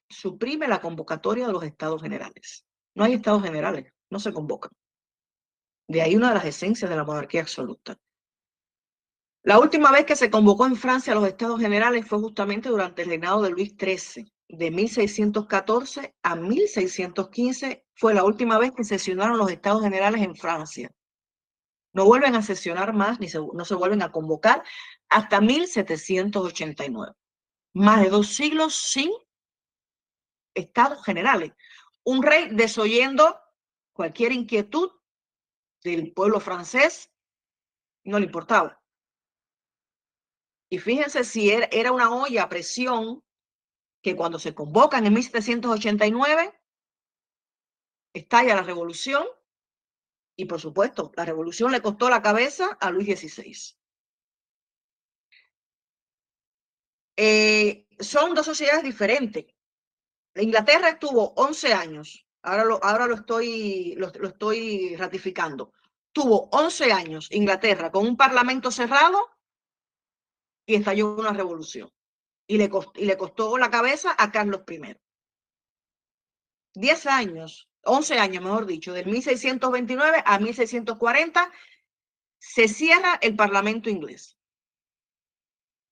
suprime 0.09 0.68
la 0.68 0.82
convocatoria 0.82 1.47
de 1.47 1.53
los 1.53 1.63
estados 1.63 2.01
generales. 2.01 2.66
No 2.95 3.03
hay 3.03 3.13
estados 3.13 3.43
generales, 3.43 3.93
no 4.09 4.20
se 4.20 4.34
convocan. 4.34 4.72
De 5.88 6.01
ahí 6.01 6.16
una 6.16 6.30
de 6.30 6.36
las 6.36 6.45
esencias 6.45 6.89
de 6.89 6.95
la 6.95 7.03
monarquía 7.03 7.41
absoluta. 7.41 7.97
La 9.46 9.60
última 9.60 9.91
vez 9.91 10.08
que 10.08 10.16
se 10.16 10.32
convocó 10.32 10.66
en 10.66 10.76
Francia 10.76 11.14
los 11.14 11.28
estados 11.28 11.62
generales 11.62 12.08
fue 12.08 12.18
justamente 12.18 12.68
durante 12.68 13.04
el 13.04 13.10
reinado 13.10 13.43
de 13.43 13.52
Luis 13.52 13.76
XIII. 13.80 14.34
De 14.48 14.72
1614 14.72 16.16
a 16.24 16.36
1615 16.36 17.86
fue 17.93 18.16
la 18.16 18.24
última 18.24 18.58
vez 18.58 18.72
que 18.72 18.84
sesionaron 18.84 19.38
los 19.38 19.52
estados 19.52 19.84
generales 19.84 20.24
en 20.24 20.36
Francia. 20.36 20.91
No 21.93 22.06
vuelven 22.06 22.34
a 22.34 22.41
sesionar 22.41 22.93
más, 22.93 23.20
ni 23.20 23.28
no 23.54 23.66
se 23.66 23.76
vuelven 23.76 24.02
a 24.02 24.12
convocar 24.12 24.64
hasta 25.10 25.39
1789. 25.39 27.14
Más 27.74 28.02
de 28.02 28.10
dos 28.10 28.30
siglos 28.30 28.74
sin 28.74 29.12
estados 30.56 31.06
generales. 31.06 31.52
Un 32.04 32.24
rey 32.24 32.50
desoyendo 32.52 33.39
cualquier 33.93 34.32
inquietud 34.32 34.89
del 35.84 36.14
pueblo 36.14 36.39
francés, 36.39 37.12
no 38.06 38.18
le 38.18 38.26
importaba. 38.26 38.82
Y 40.76 40.80
fíjense 40.80 41.23
si 41.23 41.49
era 41.51 41.93
una 41.93 42.13
olla 42.13 42.43
a 42.43 42.49
presión 42.49 43.23
que 44.03 44.13
cuando 44.13 44.38
se 44.39 44.53
convocan 44.53 45.05
en 45.05 45.13
1789, 45.13 46.53
estalla 48.13 48.55
la 48.55 48.61
revolución 48.61 49.26
y 50.36 50.43
por 50.43 50.59
supuesto, 50.59 51.13
la 51.15 51.23
revolución 51.23 51.71
le 51.71 51.82
costó 51.82 52.09
la 52.09 52.21
cabeza 52.21 52.78
a 52.82 52.91
Luis 52.91 53.07
XVI. 53.07 53.55
Eh, 57.15 57.88
son 57.97 58.36
dos 58.36 58.45
sociedades 58.45 58.84
diferentes. 58.84 59.45
Inglaterra 60.36 60.89
estuvo 60.89 61.32
11 61.38 61.73
años, 61.73 62.28
ahora 62.41 62.65
lo, 62.65 62.84
ahora 62.84 63.07
lo, 63.07 63.15
estoy, 63.15 63.95
lo, 63.95 64.07
estoy 64.07 64.97
ratificando. 64.97 65.71
tuvo 66.11 66.49
11 66.51 66.91
años 66.91 67.32
Inglaterra 67.32 67.93
con 67.93 68.05
un 68.05 68.17
parlamento 68.17 68.71
cerrado 68.71 69.34
y 70.66 70.76
estalló 70.76 71.16
una 71.16 71.32
revolución. 71.32 71.91
Y 72.47 72.57
le, 72.57 72.70
costó, 72.70 72.91
y 72.95 73.05
le 73.05 73.18
costó 73.18 73.57
la 73.57 73.70
cabeza 73.72 74.16
a 74.18 74.32
Carlos 74.32 74.61
I. 74.68 74.95
10 76.76 77.05
años, 77.07 77.70
11 77.84 78.20
años, 78.20 78.43
mejor 78.43 78.66
dicho, 78.66 78.93
del 78.93 79.05
1629 79.05 80.24
a 80.26 80.39
1640, 80.39 81.51
se 82.38 82.68
cierra 82.68 83.18
el 83.22 83.36
parlamento 83.36 83.89
inglés. 83.89 84.38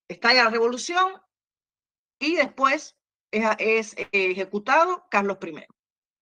Estalla 0.08 0.44
la 0.44 0.50
revolución 0.50 1.20
y 2.18 2.36
después 2.36 2.96
es, 3.30 3.96
ejecutado 4.12 5.06
Carlos 5.10 5.38
I. 5.42 5.64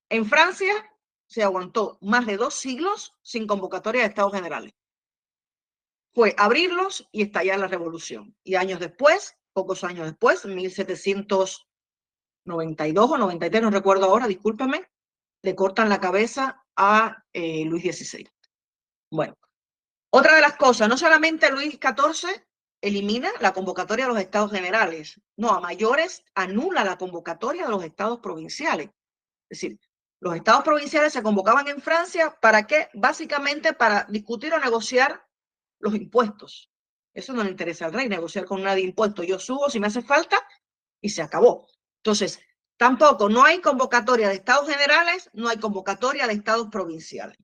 En 0.08 0.26
Francia 0.26 0.72
se 1.26 1.42
aguantó 1.42 1.98
más 2.00 2.26
de 2.26 2.36
dos 2.36 2.54
siglos 2.54 3.14
sin 3.22 3.46
convocatoria 3.46 4.02
de 4.02 4.08
estados 4.08 4.32
generales. 4.32 4.72
Fue 6.14 6.34
abrirlos 6.36 7.08
y 7.10 7.22
estallar 7.22 7.58
la 7.58 7.68
revolución. 7.68 8.36
Y 8.44 8.56
años 8.56 8.80
después, 8.80 9.38
pocos 9.52 9.84
años 9.84 10.06
después, 10.06 10.44
1792 10.44 13.10
o 13.10 13.18
93, 13.18 13.62
no 13.62 13.70
recuerdo 13.70 14.06
ahora, 14.06 14.26
discúlpeme, 14.26 14.90
le 15.42 15.54
cortan 15.54 15.88
la 15.88 16.00
cabeza 16.00 16.64
a 16.76 17.24
eh, 17.32 17.64
Luis 17.64 17.84
XVI. 17.84 18.28
Bueno, 19.10 19.36
otra 20.10 20.34
de 20.34 20.42
las 20.42 20.56
cosas, 20.56 20.88
no 20.88 20.96
solamente 20.96 21.50
Luis 21.50 21.78
XIV 21.80 22.42
elimina 22.82 23.30
la 23.40 23.52
convocatoria 23.52 24.06
de 24.06 24.12
los 24.12 24.20
estados 24.20 24.50
generales, 24.50 25.20
no, 25.36 25.50
a 25.50 25.60
mayores 25.60 26.24
anula 26.34 26.84
la 26.84 26.98
convocatoria 26.98 27.64
de 27.64 27.70
los 27.70 27.84
estados 27.84 28.18
provinciales. 28.18 28.88
Es 29.48 29.60
decir, 29.60 29.78
los 30.20 30.36
estados 30.36 30.64
provinciales 30.64 31.12
se 31.12 31.22
convocaban 31.22 31.68
en 31.68 31.80
Francia 31.80 32.36
para 32.40 32.66
qué? 32.66 32.88
Básicamente 32.94 33.72
para 33.72 34.06
discutir 34.08 34.52
o 34.54 34.60
negociar 34.60 35.24
los 35.82 35.94
impuestos. 35.94 36.70
Eso 37.12 37.34
no 37.34 37.44
le 37.44 37.50
interesa 37.50 37.84
al 37.84 37.92
rey, 37.92 38.08
negociar 38.08 38.46
con 38.46 38.62
nadie 38.62 38.84
impuestos. 38.84 39.26
Yo 39.26 39.38
subo 39.38 39.68
si 39.68 39.78
me 39.78 39.88
hace 39.88 40.00
falta 40.00 40.38
y 41.00 41.10
se 41.10 41.20
acabó. 41.20 41.68
Entonces, 41.98 42.40
tampoco, 42.78 43.28
no 43.28 43.44
hay 43.44 43.60
convocatoria 43.60 44.28
de 44.28 44.36
estados 44.36 44.68
generales, 44.68 45.28
no 45.34 45.48
hay 45.48 45.58
convocatoria 45.58 46.26
de 46.26 46.32
estados 46.32 46.68
provinciales. 46.70 47.36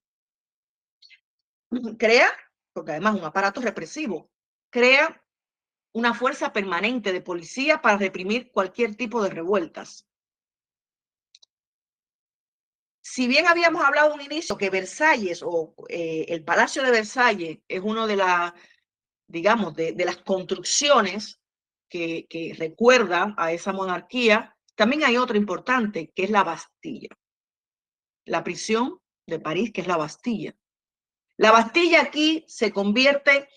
Crea, 1.99 2.31
porque 2.73 2.93
además 2.93 3.17
un 3.17 3.25
aparato 3.25 3.61
represivo, 3.61 4.31
crea 4.71 5.23
una 5.93 6.15
fuerza 6.15 6.53
permanente 6.53 7.13
de 7.13 7.21
policía 7.21 7.83
para 7.83 7.99
reprimir 7.99 8.51
cualquier 8.53 8.95
tipo 8.95 9.23
de 9.23 9.31
revueltas. 9.31 10.08
Si 13.11 13.27
bien 13.27 13.47
habíamos 13.47 13.83
hablado 13.83 14.13
un 14.13 14.21
inicio 14.21 14.59
que 14.59 14.69
Versalles 14.69 15.43
o 15.43 15.75
eh, 15.89 16.27
el 16.29 16.45
Palacio 16.45 16.83
de 16.83 16.91
Versalles 16.91 17.59
es 17.67 17.81
uno 17.83 18.07
de 18.07 18.17
las, 18.17 18.53
digamos, 19.27 19.75
de, 19.75 19.95
las 20.05 20.19
construcciones 20.19 21.41
que, 21.89 22.27
que 22.29 22.55
recuerda 22.59 23.35
a 23.39 23.51
esa 23.51 23.73
monarquía, 23.73 24.55
también 24.75 25.05
hay 25.05 25.17
otra 25.17 25.39
importante, 25.39 26.13
que 26.15 26.25
es 26.25 26.31
la 26.31 26.45
Bastilla. 26.45 27.09
La 28.27 28.45
prisión 28.45 29.01
de 29.27 29.41
París, 29.41 29.73
que 29.73 29.81
es 29.81 29.87
la 29.87 29.97
Bastilla. 29.97 30.55
La 31.39 31.51
Bastilla 31.51 32.03
aquí 32.03 32.45
se 32.47 32.73
convierte 32.73 33.49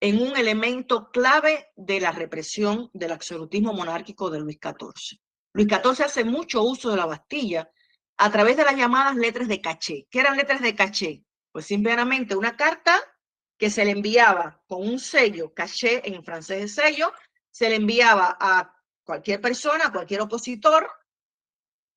en 0.00 0.20
un 0.20 0.36
elemento 0.36 1.10
clave 1.10 1.70
de 1.76 1.98
la 1.98 2.12
represión 2.12 2.90
del 2.92 3.12
absolutismo 3.12 3.72
monárquico 3.72 4.28
de 4.28 4.40
Luis 4.40 4.58
XIV. 4.62 5.18
Luis 5.54 5.66
XIV 5.66 6.04
hace 6.04 6.24
mucho 6.24 6.62
uso 6.62 6.90
de 6.90 6.98
la 6.98 7.06
Bastilla 7.06 7.70
a 8.18 8.30
través 8.30 8.56
de 8.56 8.64
las 8.64 8.76
llamadas 8.76 9.16
letras 9.16 9.48
de 9.48 9.60
caché. 9.60 10.08
¿Qué 10.10 10.20
eran 10.20 10.36
letras 10.36 10.60
de 10.60 10.74
caché? 10.74 11.24
Pues 11.52 11.66
simplemente 11.66 12.36
una 12.36 12.56
carta 12.56 13.00
que 13.56 13.70
se 13.70 13.84
le 13.84 13.92
enviaba 13.92 14.62
con 14.66 14.86
un 14.86 14.98
sello, 14.98 15.54
caché 15.54 16.02
en 16.04 16.24
francés 16.24 16.60
de 16.60 16.68
sello, 16.68 17.12
se 17.50 17.68
le 17.68 17.76
enviaba 17.76 18.36
a 18.40 18.74
cualquier 19.04 19.40
persona, 19.40 19.86
a 19.86 19.92
cualquier 19.92 20.20
opositor, 20.20 20.90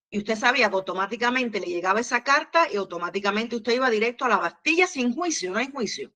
y 0.10 0.20
usted 0.20 0.36
sabía 0.36 0.70
que 0.70 0.76
automáticamente 0.76 1.60
le 1.60 1.68
llegaba 1.68 2.02
esa 2.02 2.24
carta 2.24 2.68
y 2.72 2.76
automáticamente 2.76 3.56
usted 3.56 3.74
iba 3.74 3.90
directo 3.90 4.26
a 4.26 4.30
la 4.30 4.38
Bastilla 4.38 4.86
sin 4.86 5.14
juicio, 5.14 5.52
no 5.52 5.58
hay 5.58 5.72
juicio. 5.72 6.12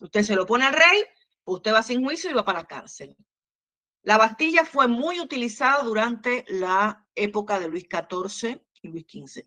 Usted 0.00 0.22
se 0.22 0.34
lo 0.34 0.46
pone 0.46 0.64
al 0.64 0.72
rey, 0.72 1.04
usted 1.44 1.72
va 1.72 1.82
sin 1.82 2.02
juicio 2.02 2.30
y 2.30 2.34
va 2.34 2.44
para 2.44 2.60
la 2.60 2.66
cárcel. 2.66 3.14
La 4.02 4.16
Bastilla 4.16 4.64
fue 4.64 4.88
muy 4.88 5.20
utilizada 5.20 5.82
durante 5.82 6.46
la 6.48 7.06
época 7.14 7.60
de 7.60 7.68
Luis 7.68 7.86
XIV 7.90 8.62
y 8.82 8.88
Luis 8.88 9.06
XV. 9.08 9.44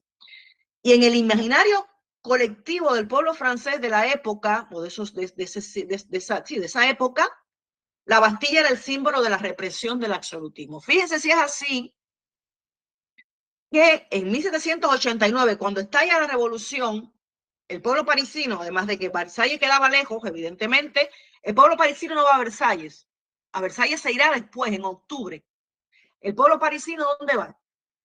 Y 0.81 0.93
en 0.93 1.03
el 1.03 1.15
imaginario 1.15 1.87
colectivo 2.21 2.93
del 2.93 3.07
pueblo 3.07 3.33
francés 3.33 3.81
de 3.81 3.89
la 3.89 4.07
época, 4.11 4.67
o 4.71 4.81
de, 4.81 4.87
esos, 4.87 5.13
de, 5.13 5.23
esa, 5.37 6.41
de 6.41 6.65
esa 6.65 6.89
época, 6.89 7.29
la 8.05 8.19
Bastilla 8.19 8.61
era 8.61 8.69
el 8.69 8.77
símbolo 8.77 9.21
de 9.21 9.29
la 9.29 9.37
represión 9.37 9.99
del 9.99 10.13
absolutismo. 10.13 10.81
Fíjense 10.81 11.19
si 11.19 11.31
es 11.31 11.37
así, 11.37 11.95
que 13.71 14.07
en 14.11 14.31
1789, 14.31 15.57
cuando 15.57 15.81
estalla 15.81 16.19
la 16.19 16.27
revolución, 16.27 17.13
el 17.67 17.81
pueblo 17.81 18.05
parisino, 18.05 18.61
además 18.61 18.87
de 18.87 18.99
que 18.99 19.09
Versalles 19.09 19.59
quedaba 19.59 19.89
lejos, 19.89 20.23
evidentemente, 20.25 21.09
el 21.41 21.55
pueblo 21.55 21.75
parisino 21.75 22.13
no 22.13 22.23
va 22.23 22.35
a 22.35 22.39
Versalles. 22.39 23.07
A 23.53 23.61
Versalles 23.61 24.01
se 24.01 24.11
irá 24.11 24.31
después, 24.31 24.71
en 24.71 24.85
octubre. 24.85 25.43
El 26.21 26.35
pueblo 26.35 26.59
parisino, 26.59 27.05
¿dónde 27.19 27.35
va? 27.35 27.59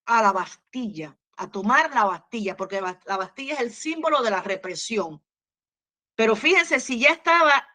A 0.09 0.23
la 0.23 0.31
Bastilla, 0.31 1.15
a 1.37 1.51
tomar 1.51 1.93
la 1.93 2.05
Bastilla, 2.05 2.57
porque 2.57 2.81
la 2.81 3.17
Bastilla 3.17 3.53
es 3.53 3.59
el 3.59 3.71
símbolo 3.71 4.23
de 4.23 4.31
la 4.31 4.41
represión. 4.41 5.21
Pero 6.15 6.35
fíjense, 6.35 6.79
si 6.79 6.99
ya 6.99 7.09
estaba 7.09 7.67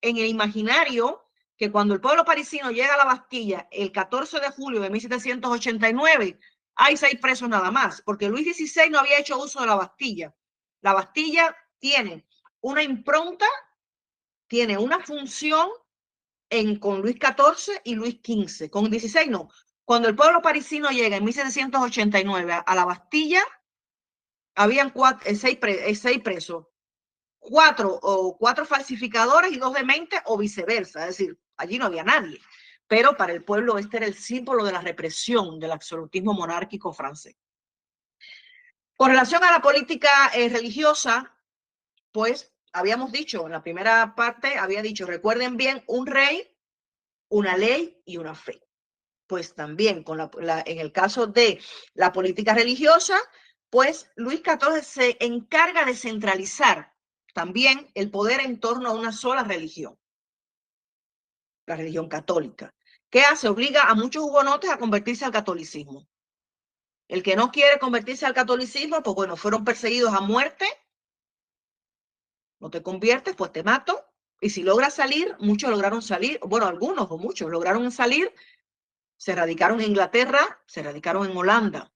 en 0.00 0.16
el 0.16 0.26
imaginario 0.26 1.24
que 1.56 1.70
cuando 1.70 1.94
el 1.94 2.00
pueblo 2.00 2.24
parisino 2.24 2.72
llega 2.72 2.94
a 2.94 2.96
la 2.96 3.04
Bastilla 3.04 3.68
el 3.70 3.92
14 3.92 4.40
de 4.40 4.50
julio 4.50 4.80
de 4.80 4.90
1789, 4.90 6.40
hay 6.74 6.96
seis 6.96 7.20
presos 7.20 7.48
nada 7.48 7.70
más, 7.70 8.02
porque 8.02 8.28
Luis 8.28 8.56
XVI 8.56 8.90
no 8.90 8.98
había 8.98 9.20
hecho 9.20 9.38
uso 9.38 9.60
de 9.60 9.68
la 9.68 9.76
Bastilla. 9.76 10.34
La 10.80 10.94
Bastilla 10.94 11.56
tiene 11.78 12.26
una 12.60 12.82
impronta, 12.82 13.46
tiene 14.48 14.76
una 14.76 14.98
función 14.98 15.68
en, 16.50 16.80
con 16.80 17.00
Luis 17.00 17.16
XIV 17.16 17.80
y 17.84 17.94
Luis 17.94 18.16
XV. 18.16 18.68
Con 18.68 18.90
16 18.90 19.28
no. 19.28 19.48
Cuando 19.84 20.08
el 20.08 20.16
pueblo 20.16 20.40
parisino 20.40 20.90
llega 20.90 21.16
en 21.16 21.24
1789 21.24 22.62
a 22.64 22.74
la 22.74 22.84
Bastilla, 22.84 23.42
habían 24.54 24.92
eh, 25.24 25.34
seis, 25.34 25.58
eh, 25.62 25.94
seis 25.94 26.20
presos, 26.20 26.66
cuatro 27.38 27.98
o 28.02 28.36
cuatro 28.38 28.64
falsificadores 28.64 29.52
y 29.52 29.56
dos 29.56 29.74
dementes 29.74 30.20
o 30.26 30.38
viceversa. 30.38 31.08
Es 31.08 31.18
decir, 31.18 31.38
allí 31.56 31.78
no 31.78 31.86
había 31.86 32.04
nadie. 32.04 32.40
Pero 32.86 33.16
para 33.16 33.32
el 33.32 33.44
pueblo 33.44 33.78
este 33.78 33.96
era 33.96 34.06
el 34.06 34.14
símbolo 34.14 34.64
de 34.64 34.72
la 34.72 34.80
represión 34.80 35.58
del 35.58 35.72
absolutismo 35.72 36.34
monárquico 36.34 36.92
francés. 36.92 37.36
Con 38.96 39.10
relación 39.10 39.42
a 39.42 39.50
la 39.50 39.60
política 39.60 40.30
eh, 40.34 40.48
religiosa, 40.48 41.34
pues 42.12 42.52
habíamos 42.72 43.10
dicho, 43.10 43.46
en 43.46 43.52
la 43.52 43.62
primera 43.62 44.14
parte 44.14 44.58
había 44.58 44.82
dicho, 44.82 45.06
recuerden 45.06 45.56
bien, 45.56 45.82
un 45.86 46.06
rey, 46.06 46.56
una 47.28 47.56
ley 47.56 48.00
y 48.04 48.18
una 48.18 48.34
fe. 48.34 48.62
Pues 49.26 49.54
también 49.54 50.02
con 50.02 50.18
la, 50.18 50.30
en 50.66 50.78
el 50.78 50.92
caso 50.92 51.26
de 51.26 51.60
la 51.94 52.12
política 52.12 52.54
religiosa, 52.54 53.18
pues 53.70 54.10
Luis 54.16 54.42
XIV 54.44 54.82
se 54.82 55.16
encarga 55.24 55.84
de 55.84 55.94
centralizar 55.94 56.92
también 57.32 57.90
el 57.94 58.10
poder 58.10 58.40
en 58.40 58.60
torno 58.60 58.90
a 58.90 58.92
una 58.92 59.12
sola 59.12 59.44
religión, 59.44 59.98
la 61.66 61.76
religión 61.76 62.08
católica. 62.08 62.74
¿Qué 63.10 63.22
hace? 63.22 63.48
Obliga 63.48 63.84
a 63.84 63.94
muchos 63.94 64.24
hugonotes 64.24 64.70
a 64.70 64.78
convertirse 64.78 65.24
al 65.24 65.32
catolicismo. 65.32 66.06
El 67.08 67.22
que 67.22 67.36
no 67.36 67.50
quiere 67.50 67.78
convertirse 67.78 68.24
al 68.24 68.34
catolicismo, 68.34 69.02
pues 69.02 69.14
bueno, 69.14 69.36
fueron 69.36 69.64
perseguidos 69.64 70.14
a 70.14 70.20
muerte. 70.20 70.66
No 72.58 72.70
te 72.70 72.82
conviertes, 72.82 73.34
pues 73.36 73.52
te 73.52 73.62
mato. 73.62 74.04
Y 74.40 74.50
si 74.50 74.62
logras 74.62 74.94
salir, 74.94 75.36
muchos 75.38 75.70
lograron 75.70 76.02
salir, 76.02 76.40
bueno, 76.42 76.66
algunos 76.66 77.06
o 77.10 77.18
muchos 77.18 77.50
lograron 77.50 77.92
salir, 77.92 78.34
se 79.22 79.36
radicaron 79.36 79.80
en 79.80 79.90
Inglaterra, 79.90 80.60
se 80.66 80.82
radicaron 80.82 81.30
en 81.30 81.36
Holanda. 81.36 81.92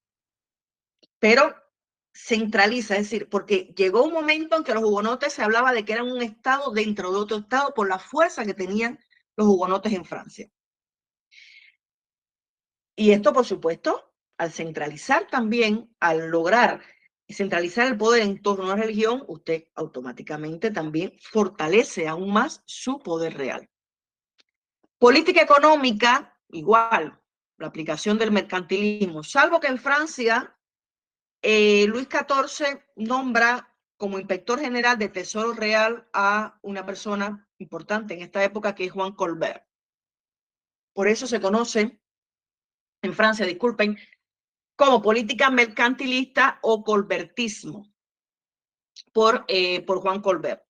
Pero 1.19 1.53
centraliza, 2.13 2.95
es 2.95 3.09
decir, 3.09 3.27
porque 3.27 3.73
llegó 3.75 4.03
un 4.03 4.13
momento 4.13 4.55
en 4.55 4.63
que 4.63 4.73
los 4.73 4.85
hugonotes 4.85 5.33
se 5.33 5.43
hablaba 5.43 5.73
de 5.73 5.83
que 5.83 5.91
eran 5.91 6.09
un 6.09 6.21
estado 6.21 6.71
dentro 6.71 7.11
de 7.11 7.17
otro 7.17 7.37
estado 7.39 7.73
por 7.73 7.89
la 7.89 7.99
fuerza 7.99 8.45
que 8.45 8.53
tenían 8.53 8.97
los 9.35 9.45
hugonotes 9.45 9.91
en 9.91 10.05
Francia. 10.05 10.49
Y 12.95 13.11
esto, 13.11 13.33
por 13.33 13.45
supuesto, 13.45 14.13
al 14.37 14.53
centralizar 14.53 15.27
también, 15.27 15.93
al 15.99 16.29
lograr 16.29 16.81
centralizar 17.27 17.87
el 17.87 17.97
poder 17.97 18.21
en 18.21 18.41
torno 18.41 18.63
a 18.63 18.73
una 18.73 18.83
religión, 18.83 19.25
usted 19.27 19.65
automáticamente 19.75 20.71
también 20.71 21.11
fortalece 21.19 22.07
aún 22.07 22.31
más 22.31 22.63
su 22.65 22.99
poder 22.99 23.33
real. 23.37 23.69
Política 24.97 25.41
económica, 25.41 26.36
igual, 26.49 27.19
la 27.57 27.67
aplicación 27.67 28.17
del 28.17 28.31
mercantilismo, 28.31 29.23
salvo 29.23 29.59
que 29.59 29.67
en 29.67 29.79
Francia 29.79 30.55
eh, 31.41 31.85
Luis 31.87 32.07
XIV 32.09 32.79
nombra 32.95 33.73
como 33.97 34.19
inspector 34.19 34.59
general 34.59 34.97
de 34.97 35.09
Tesoro 35.09 35.53
Real 35.53 36.07
a 36.13 36.59
una 36.61 36.85
persona 36.85 37.47
importante 37.57 38.13
en 38.13 38.21
esta 38.21 38.43
época 38.43 38.75
que 38.75 38.85
es 38.85 38.91
Juan 38.91 39.13
Colbert. 39.13 39.65
Por 40.93 41.07
eso 41.07 41.27
se 41.27 41.41
conoce 41.41 41.99
en 43.01 43.13
Francia, 43.13 43.45
disculpen, 43.45 43.97
como 44.75 45.01
política 45.01 45.49
mercantilista 45.49 46.59
o 46.61 46.83
colbertismo 46.83 47.91
por, 49.11 49.45
eh, 49.47 49.81
por 49.85 49.99
Juan 50.01 50.21
Colbert. 50.21 50.63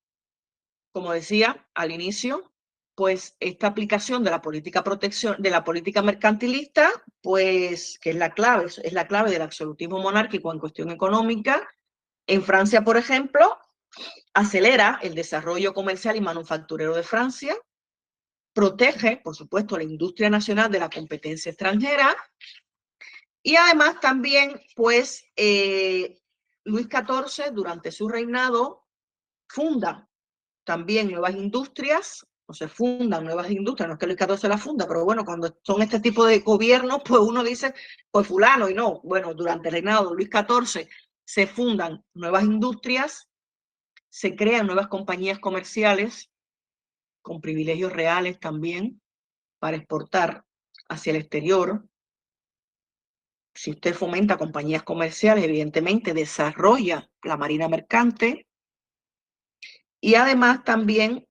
Como 0.94 1.12
decía 1.12 1.68
al 1.74 1.92
inicio, 1.92 2.54
pues 2.98 3.38
esta 3.40 3.68
aplicación 3.68 4.24
de 4.24 4.32
la 4.32 4.42
política 4.42 4.84
protección, 4.84 5.36
de 5.38 5.52
la 5.52 5.64
política 5.64 6.02
mercantilista, 6.02 6.92
pues 7.22 8.00
que 8.02 8.10
es 8.10 8.16
la 8.16 8.34
clave, 8.34 8.66
es 8.66 8.92
la 8.92 9.06
clave 9.06 9.30
del 9.30 9.44
absolutismo 9.44 10.00
monárquico 10.00 10.52
en 10.52 10.58
cuestión 10.58 10.90
económica. 10.90 11.70
En 12.26 12.42
Francia, 12.42 12.84
por 12.84 12.98
ejemplo, 12.98 13.56
acelera 14.34 14.98
el 15.04 15.14
desarrollo 15.14 15.76
comercial 15.76 16.16
y 16.16 16.22
manufacturero 16.22 16.96
de 16.96 17.04
Francia, 17.04 17.56
protege, 18.52 19.18
por 19.18 19.36
supuesto, 19.36 19.78
la 19.78 19.84
industria 19.84 20.32
nacional 20.32 20.72
de 20.72 20.80
la 20.80 20.90
competencia 20.90 21.52
extranjera 21.52 22.18
y 23.44 23.58
además 23.58 24.00
también, 24.00 24.60
pues, 24.76 25.24
eh, 25.36 26.20
Luis 26.64 26.88
XIV, 26.88 27.52
durante 27.54 27.92
su 27.92 28.10
reinado, 28.10 28.88
funda 29.48 30.10
también 30.64 31.12
nuevas 31.12 31.36
industrias, 31.36 32.26
o 32.50 32.54
se 32.54 32.68
fundan 32.68 33.26
nuevas 33.26 33.52
industrias, 33.52 33.88
no 33.88 33.94
es 33.96 34.00
que 34.00 34.08
Luis 34.08 34.18
XIV 34.18 34.50
la 34.50 34.58
funda, 34.58 34.88
pero 34.88 35.04
bueno, 35.04 35.26
cuando 35.26 35.58
son 35.64 35.82
este 35.82 36.00
tipo 36.00 36.26
de 36.26 36.40
gobiernos, 36.40 37.02
pues 37.06 37.22
uno 37.22 37.44
dice, 37.44 37.74
pues 38.10 38.28
fulano, 38.28 38.70
y 38.70 38.74
no, 38.74 39.02
bueno, 39.02 39.34
durante 39.34 39.68
el 39.68 39.74
reinado 39.74 40.10
de 40.10 40.16
Luis 40.16 40.30
XIV 40.32 40.88
se 41.26 41.46
fundan 41.46 42.04
nuevas 42.14 42.44
industrias, 42.44 43.28
se 44.10 44.36
crean 44.36 44.66
nuevas 44.66 44.88
compañías 44.88 45.40
comerciales 45.40 46.32
con 47.22 47.42
privilegios 47.42 47.92
reales 47.92 48.40
también 48.40 49.02
para 49.60 49.76
exportar 49.76 50.46
hacia 50.88 51.12
el 51.12 51.18
exterior, 51.18 51.86
si 53.54 53.72
usted 53.72 53.94
fomenta 53.94 54.38
compañías 54.38 54.84
comerciales, 54.84 55.44
evidentemente 55.44 56.14
desarrolla 56.14 57.10
la 57.24 57.36
marina 57.36 57.68
mercante 57.68 58.48
y 60.00 60.16
además 60.16 60.64
también 60.64 61.27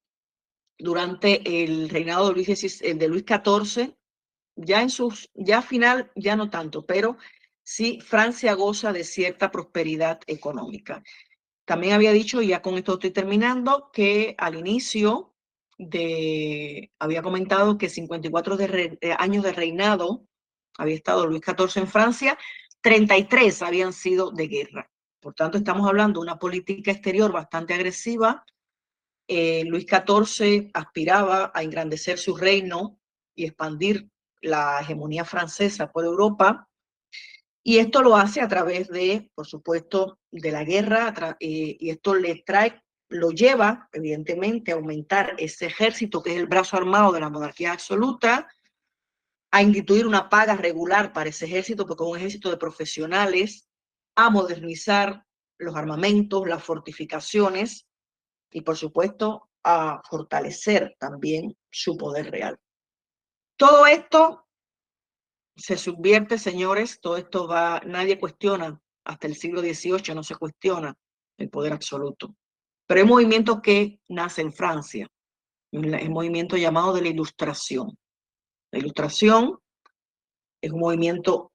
durante 0.79 1.65
el 1.65 1.89
reinado 1.89 2.29
de 2.29 2.35
Luis, 2.35 2.49
eh, 2.83 2.95
XIV, 2.95 3.95
ya 4.57 4.83
en 4.83 4.91
sus, 4.91 5.31
ya 5.35 5.63
final, 5.63 6.11
ya 6.15 6.37
no 6.37 6.51
tanto, 6.51 6.87
pero 6.87 7.17
sí 7.63 8.01
Francia 8.01 8.55
goza 8.55 8.93
de 8.93 9.05
cierta 9.05 9.51
prosperidad 9.51 10.21
económica. 10.27 11.03
También 11.65 11.95
había 11.95 12.13
dicho, 12.13 12.41
y 12.41 12.49
ya 12.49 12.63
con 12.63 12.77
esto 12.77 12.95
estoy 12.95 13.11
terminando, 13.11 13.91
que 13.93 14.35
al 14.39 14.55
inicio 14.55 15.35
de, 15.79 16.93
había 16.99 17.23
comentado 17.23 17.77
que 17.77 17.89
54 17.89 18.57
de 18.57 18.99
eh, 19.01 19.15
años 19.19 19.45
de 19.45 19.53
reinado 19.53 20.27
había 20.79 20.95
estado 20.95 21.27
Luis 21.27 21.43
XIV 21.45 21.83
en 21.83 21.89
Francia, 21.89 22.39
33 22.81 23.63
habían 23.63 23.93
sido 23.93 24.31
de 24.31 24.47
guerra. 24.47 24.91
Por 25.21 25.35
tanto, 25.35 25.59
estamos 25.59 25.89
hablando 25.89 26.21
de 26.21 26.27
una 26.27 26.39
política 26.39 26.93
exterior 26.93 27.33
bastante 27.33 27.75
agresiva. 27.75 28.45
Eh, 29.29 29.65
Luis 29.67 29.87
XIV 29.87 30.71
aspiraba 30.73 31.51
a 31.55 31.63
engrandecer 31.63 32.19
su 32.19 32.37
reino 32.37 33.01
y 33.35 33.45
expandir 33.45 34.09
la 34.41 34.81
hegemonía 34.81 35.25
francesa 35.25 35.91
por 35.91 36.05
Europa. 36.05 36.69
Y 37.63 37.79
esto 37.79 38.03
lo 38.03 38.17
hace 38.17 38.41
a 38.41 38.49
través 38.49 38.89
de, 38.89 39.31
por 39.35 39.47
supuesto, 39.47 40.21
de 40.31 40.53
la 40.53 40.63
guerra, 40.63 41.37
eh, 41.41 41.77
y 41.81 41.91
esto 41.91 42.15
le 42.15 42.43
trae, 42.47 42.81
lo 43.09 43.31
lleva, 43.31 43.89
evidentemente, 43.93 44.71
a 44.71 44.77
aumentar 44.77 45.35
ese 45.39 45.67
ejército 45.67 46.23
que 46.23 46.31
es 46.31 46.37
el 46.37 46.47
brazo 46.47 46.77
armado 46.77 47.11
de 47.11 47.21
la 47.21 47.31
monarquía 47.31 47.73
absoluta, 47.73 48.49
a 49.51 49.63
instituir 49.63 50.07
una 50.07 50.29
paga 50.29 50.55
regular 50.55 51.13
para 51.13 51.31
ese 51.31 51.47
ejército, 51.47 51.87
porque 51.87 52.05
es 52.05 52.11
un 52.11 52.17
ejército 52.19 52.51
de 52.51 52.57
profesionales, 52.57 53.69
a 54.15 54.31
modernizar 54.31 55.25
los 55.59 55.75
armamentos, 55.75 56.47
las 56.47 56.63
fortificaciones 56.63 57.86
y, 58.51 58.63
por 58.63 58.77
supuesto, 58.77 59.49
a 59.63 60.01
fortalecer 60.09 60.95
también 60.99 61.57
su 61.71 61.97
poder 61.97 62.31
real. 62.31 62.59
Todo 63.57 63.87
esto 63.87 64.47
se 65.57 65.77
subvierte, 65.77 66.39
señores, 66.39 67.01
todo 67.01 67.17
esto 67.17 67.49
va, 67.49 67.81
nadie 67.85 68.19
cuestiona, 68.19 68.81
hasta 69.05 69.27
el 69.27 69.35
siglo 69.35 69.61
XVIII 69.61 70.15
no 70.15 70.23
se 70.23 70.37
cuestiona 70.37 70.95
el 71.39 71.49
poder 71.49 71.73
absoluto. 71.73 72.37
Pero 72.87 73.01
hay 73.01 73.07
movimiento 73.07 73.61
que 73.61 73.99
nace 74.09 74.43
en 74.43 74.53
Francia, 74.53 75.09
el 75.73 76.11
movimiento 76.11 76.57
llamado 76.57 76.93
de 76.93 77.03
la 77.03 77.09
Ilustración. 77.09 77.97
La 78.71 78.79
ilustración 78.79 79.59
es 80.61 80.73
un 80.73 80.81
movimiento 80.81 81.53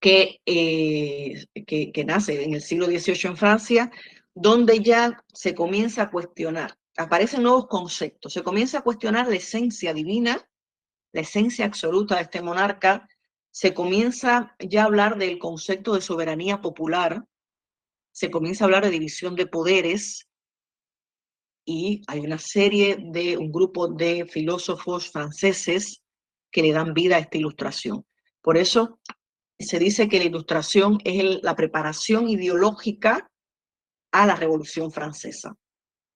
que, 0.00 0.40
eh, 0.44 1.46
que, 1.66 1.92
que, 1.92 2.04
nace 2.04 2.44
en 2.44 2.54
el 2.54 2.60
siglo 2.60 2.86
XVIII 2.86 3.30
en 3.30 3.36
Francia, 3.36 3.90
donde 4.34 4.80
ya 4.80 5.24
se 5.32 5.54
comienza 5.54 6.02
a 6.02 6.10
cuestionar, 6.10 6.76
aparecen 6.96 7.42
nuevos 7.42 7.66
conceptos, 7.68 8.32
se 8.32 8.42
comienza 8.42 8.78
a 8.78 8.82
cuestionar 8.82 9.28
la 9.28 9.36
esencia 9.36 9.94
divina, 9.94 10.48
la 11.12 11.20
esencia 11.20 11.64
absoluta 11.64 12.16
de 12.16 12.22
este 12.22 12.42
monarca, 12.42 13.08
se 13.50 13.72
comienza 13.72 14.56
ya 14.58 14.82
a 14.82 14.86
hablar 14.86 15.16
del 15.16 15.38
concepto 15.38 15.94
de 15.94 16.00
soberanía 16.00 16.60
popular, 16.60 17.24
se 18.12 18.30
comienza 18.30 18.64
a 18.64 18.66
hablar 18.66 18.84
de 18.84 18.90
división 18.90 19.36
de 19.36 19.46
poderes, 19.46 20.28
y 21.64 22.02
hay 22.08 22.20
una 22.20 22.38
serie 22.38 22.98
de 23.00 23.38
un 23.38 23.50
grupo 23.50 23.88
de 23.88 24.26
filósofos 24.26 25.10
franceses 25.10 26.02
que 26.50 26.62
le 26.62 26.72
dan 26.72 26.92
vida 26.92 27.16
a 27.16 27.20
esta 27.20 27.38
ilustración. 27.38 28.04
Por 28.42 28.58
eso 28.58 29.00
se 29.58 29.78
dice 29.78 30.08
que 30.08 30.18
la 30.18 30.24
ilustración 30.24 30.98
es 31.04 31.42
la 31.42 31.56
preparación 31.56 32.28
ideológica 32.28 33.30
a 34.14 34.26
la 34.26 34.36
Revolución 34.36 34.90
Francesa. 34.90 35.54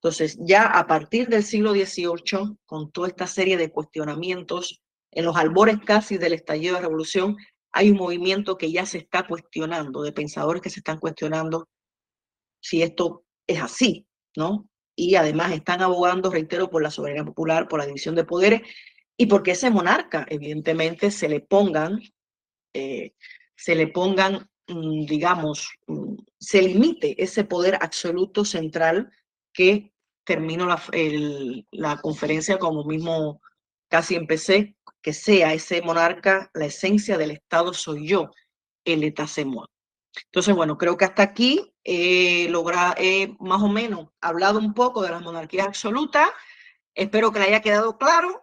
Entonces, 0.01 0.39
ya 0.41 0.65
a 0.65 0.87
partir 0.87 1.29
del 1.29 1.43
siglo 1.43 1.73
XVIII, 1.73 2.57
con 2.65 2.91
toda 2.91 3.09
esta 3.09 3.27
serie 3.27 3.57
de 3.57 3.71
cuestionamientos, 3.71 4.81
en 5.11 5.25
los 5.25 5.37
albores 5.37 5.79
casi 5.85 6.19
del 6.19 6.33
estallido 6.35 6.75
de 6.75 6.81
la 6.81 6.89
Revolución, 6.89 7.37
hay 7.73 7.91
un 7.91 7.97
movimiento 7.97 8.57
que 8.57 8.73
ya 8.73 8.87
se 8.87 8.99
está 8.99 9.27
cuestionando, 9.27 10.03
de 10.03 10.13
pensadores 10.13 10.63
que 10.63 10.71
se 10.71 10.81
están 10.81 10.99
cuestionando 10.99 11.69
si 12.61 12.83
esto 12.83 13.25
es 13.47 13.61
así, 13.61 14.07
¿no? 14.37 14.69
y 14.99 15.15
además 15.15 15.53
están 15.53 15.81
abogando, 15.81 16.29
reitero, 16.29 16.71
por 16.71 16.83
la 16.83 16.91
soberanía 16.91 17.25
popular, 17.25 17.69
por 17.69 17.79
la 17.79 17.87
división 17.87 18.17
de 18.17 18.25
poderes 18.25 18.63
y 19.17 19.27
porque 19.27 19.53
ese 19.53 19.71
monarca, 19.71 20.27
evidentemente, 20.29 21.13
se 21.13 21.29
le 21.29 21.39
pongan, 21.39 22.01
eh, 22.75 23.13
se 23.55 23.77
le 23.77 23.87
pongan, 23.87 24.51
digamos, 24.69 25.71
mm, 25.87 26.15
se 26.39 26.63
limite 26.63 27.23
ese 27.23 27.45
poder 27.45 27.79
absoluto 27.81 28.45
central 28.45 29.11
que 29.53 29.93
termino 30.25 30.67
la, 30.67 30.83
la 31.71 31.97
conferencia 31.97 32.59
como 32.59 32.85
mismo 32.85 33.41
casi 33.89 34.15
empecé, 34.15 34.77
que 35.01 35.13
sea 35.13 35.55
ese 35.55 35.81
monarca, 35.83 36.51
la 36.55 36.67
esencia 36.67 37.17
del 37.17 37.31
Estado 37.31 37.73
soy 37.73 38.07
yo, 38.07 38.31
el 38.85 39.15
moi. 39.47 39.67
Entonces, 40.27 40.55
bueno, 40.55 40.77
creo 40.77 40.97
que 40.97 41.05
hasta 41.05 41.23
aquí 41.23 41.75
he 41.85 42.49
logrado, 42.51 42.95
he 42.99 43.35
más 43.41 43.63
o 43.63 43.69
menos 43.69 44.09
hablado 44.21 44.59
un 44.59 44.75
poco 44.75 45.03
de 45.03 45.11
las 45.11 45.23
monarquías 45.23 45.67
absolutas. 45.67 46.29
Espero 46.95 47.33
que 47.33 47.39
le 47.39 47.47
haya 47.47 47.63
quedado 47.63 47.97
claro. 47.97 48.43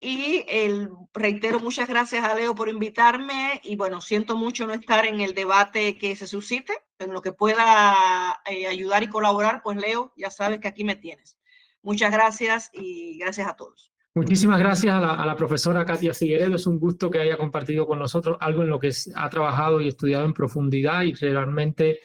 Y 0.00 0.44
el, 0.48 0.90
reitero 1.14 1.60
muchas 1.60 1.88
gracias 1.88 2.24
a 2.24 2.34
Leo 2.34 2.54
por 2.54 2.68
invitarme 2.68 3.60
y 3.62 3.76
bueno, 3.76 4.00
siento 4.00 4.36
mucho 4.36 4.66
no 4.66 4.74
estar 4.74 5.06
en 5.06 5.20
el 5.20 5.34
debate 5.34 5.96
que 5.96 6.14
se 6.16 6.26
suscite, 6.26 6.74
en 6.98 7.12
lo 7.12 7.22
que 7.22 7.32
pueda 7.32 8.40
eh, 8.44 8.66
ayudar 8.66 9.02
y 9.02 9.08
colaborar, 9.08 9.62
pues 9.62 9.78
Leo, 9.78 10.12
ya 10.16 10.30
sabes 10.30 10.60
que 10.60 10.68
aquí 10.68 10.84
me 10.84 10.96
tienes. 10.96 11.38
Muchas 11.82 12.12
gracias 12.12 12.70
y 12.72 13.18
gracias 13.18 13.48
a 13.48 13.56
todos. 13.56 13.94
Muchísimas 14.16 14.60
gracias 14.60 14.94
a 14.94 15.26
la, 15.26 15.34
profesora 15.34 15.84
Katia 15.84 16.14
Figueredo. 16.14 16.54
Es 16.54 16.68
un 16.68 16.78
gusto 16.78 17.10
que 17.10 17.18
haya 17.18 17.36
compartido 17.36 17.84
con 17.84 17.98
nosotros 17.98 18.36
algo 18.40 18.62
en 18.62 18.68
lo 18.68 18.78
que 18.78 18.92
ha 19.16 19.28
trabajado 19.28 19.80
y 19.80 19.88
estudiado 19.88 20.24
en 20.24 20.32
profundidad 20.32 21.02
y 21.02 21.14
realmente 21.14 21.98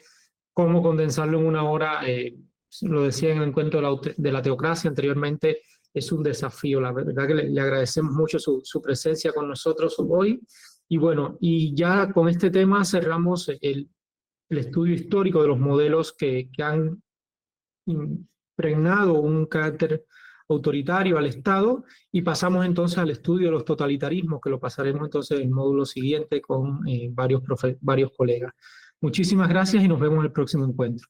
cómo 0.52 0.82
condensarlo 0.82 1.38
en 1.38 1.46
una 1.46 1.62
hora. 1.62 2.00
Eh, 2.04 2.36
lo 2.82 3.02
decía 3.04 3.30
en 3.30 3.38
el 3.38 3.48
encuentro 3.48 4.00
de 4.16 4.32
la, 4.32 4.42
teocracia 4.42 4.90
anteriormente, 4.90 5.62
es 5.92 6.12
un 6.12 6.22
desafío. 6.22 6.80
La 6.80 6.92
verdad 6.92 7.26
que 7.26 7.34
le, 7.34 7.60
agradecemos 7.60 8.12
mucho 8.12 8.38
su, 8.38 8.60
su, 8.64 8.82
con 9.34 9.48
nosotros 9.48 9.96
hoy. 9.98 10.40
Y 10.88 10.98
bueno, 10.98 11.36
y 11.40 11.74
ya 11.74 12.12
con 12.12 12.28
este 12.28 12.50
tema 12.50 12.84
cerramos 12.84 13.48
el, 13.60 13.88
el 14.48 14.58
estudio 14.58 14.94
histórico 14.94 15.42
de 15.42 15.48
los 15.48 15.58
modelos 15.58 16.12
que, 16.12 16.50
que 16.52 16.62
han 16.62 17.02
impregnado 17.86 19.14
un 19.14 19.46
carácter 19.46 20.04
autoritario 20.48 21.16
al 21.16 21.26
Estado 21.26 21.84
y 22.10 22.22
pasamos 22.22 22.66
entonces 22.66 22.98
al 22.98 23.10
estudio 23.10 23.46
de 23.46 23.52
los 23.52 23.64
totalitarismos, 23.64 24.40
que 24.40 24.50
lo 24.50 24.58
pasaremos 24.58 25.04
entonces 25.04 25.38
en 25.38 25.46
el 25.46 25.50
módulo 25.50 25.84
siguiente 25.84 26.40
con 26.40 26.86
eh, 26.88 27.08
varios, 27.12 27.42
varios 27.80 28.10
colegas. 28.16 28.52
Muchísimas 29.00 29.48
gracias 29.48 29.82
y 29.82 29.88
nos 29.88 30.00
vemos 30.00 30.18
en 30.18 30.24
el 30.24 30.32
próximo 30.32 30.64
encuentro. 30.64 31.08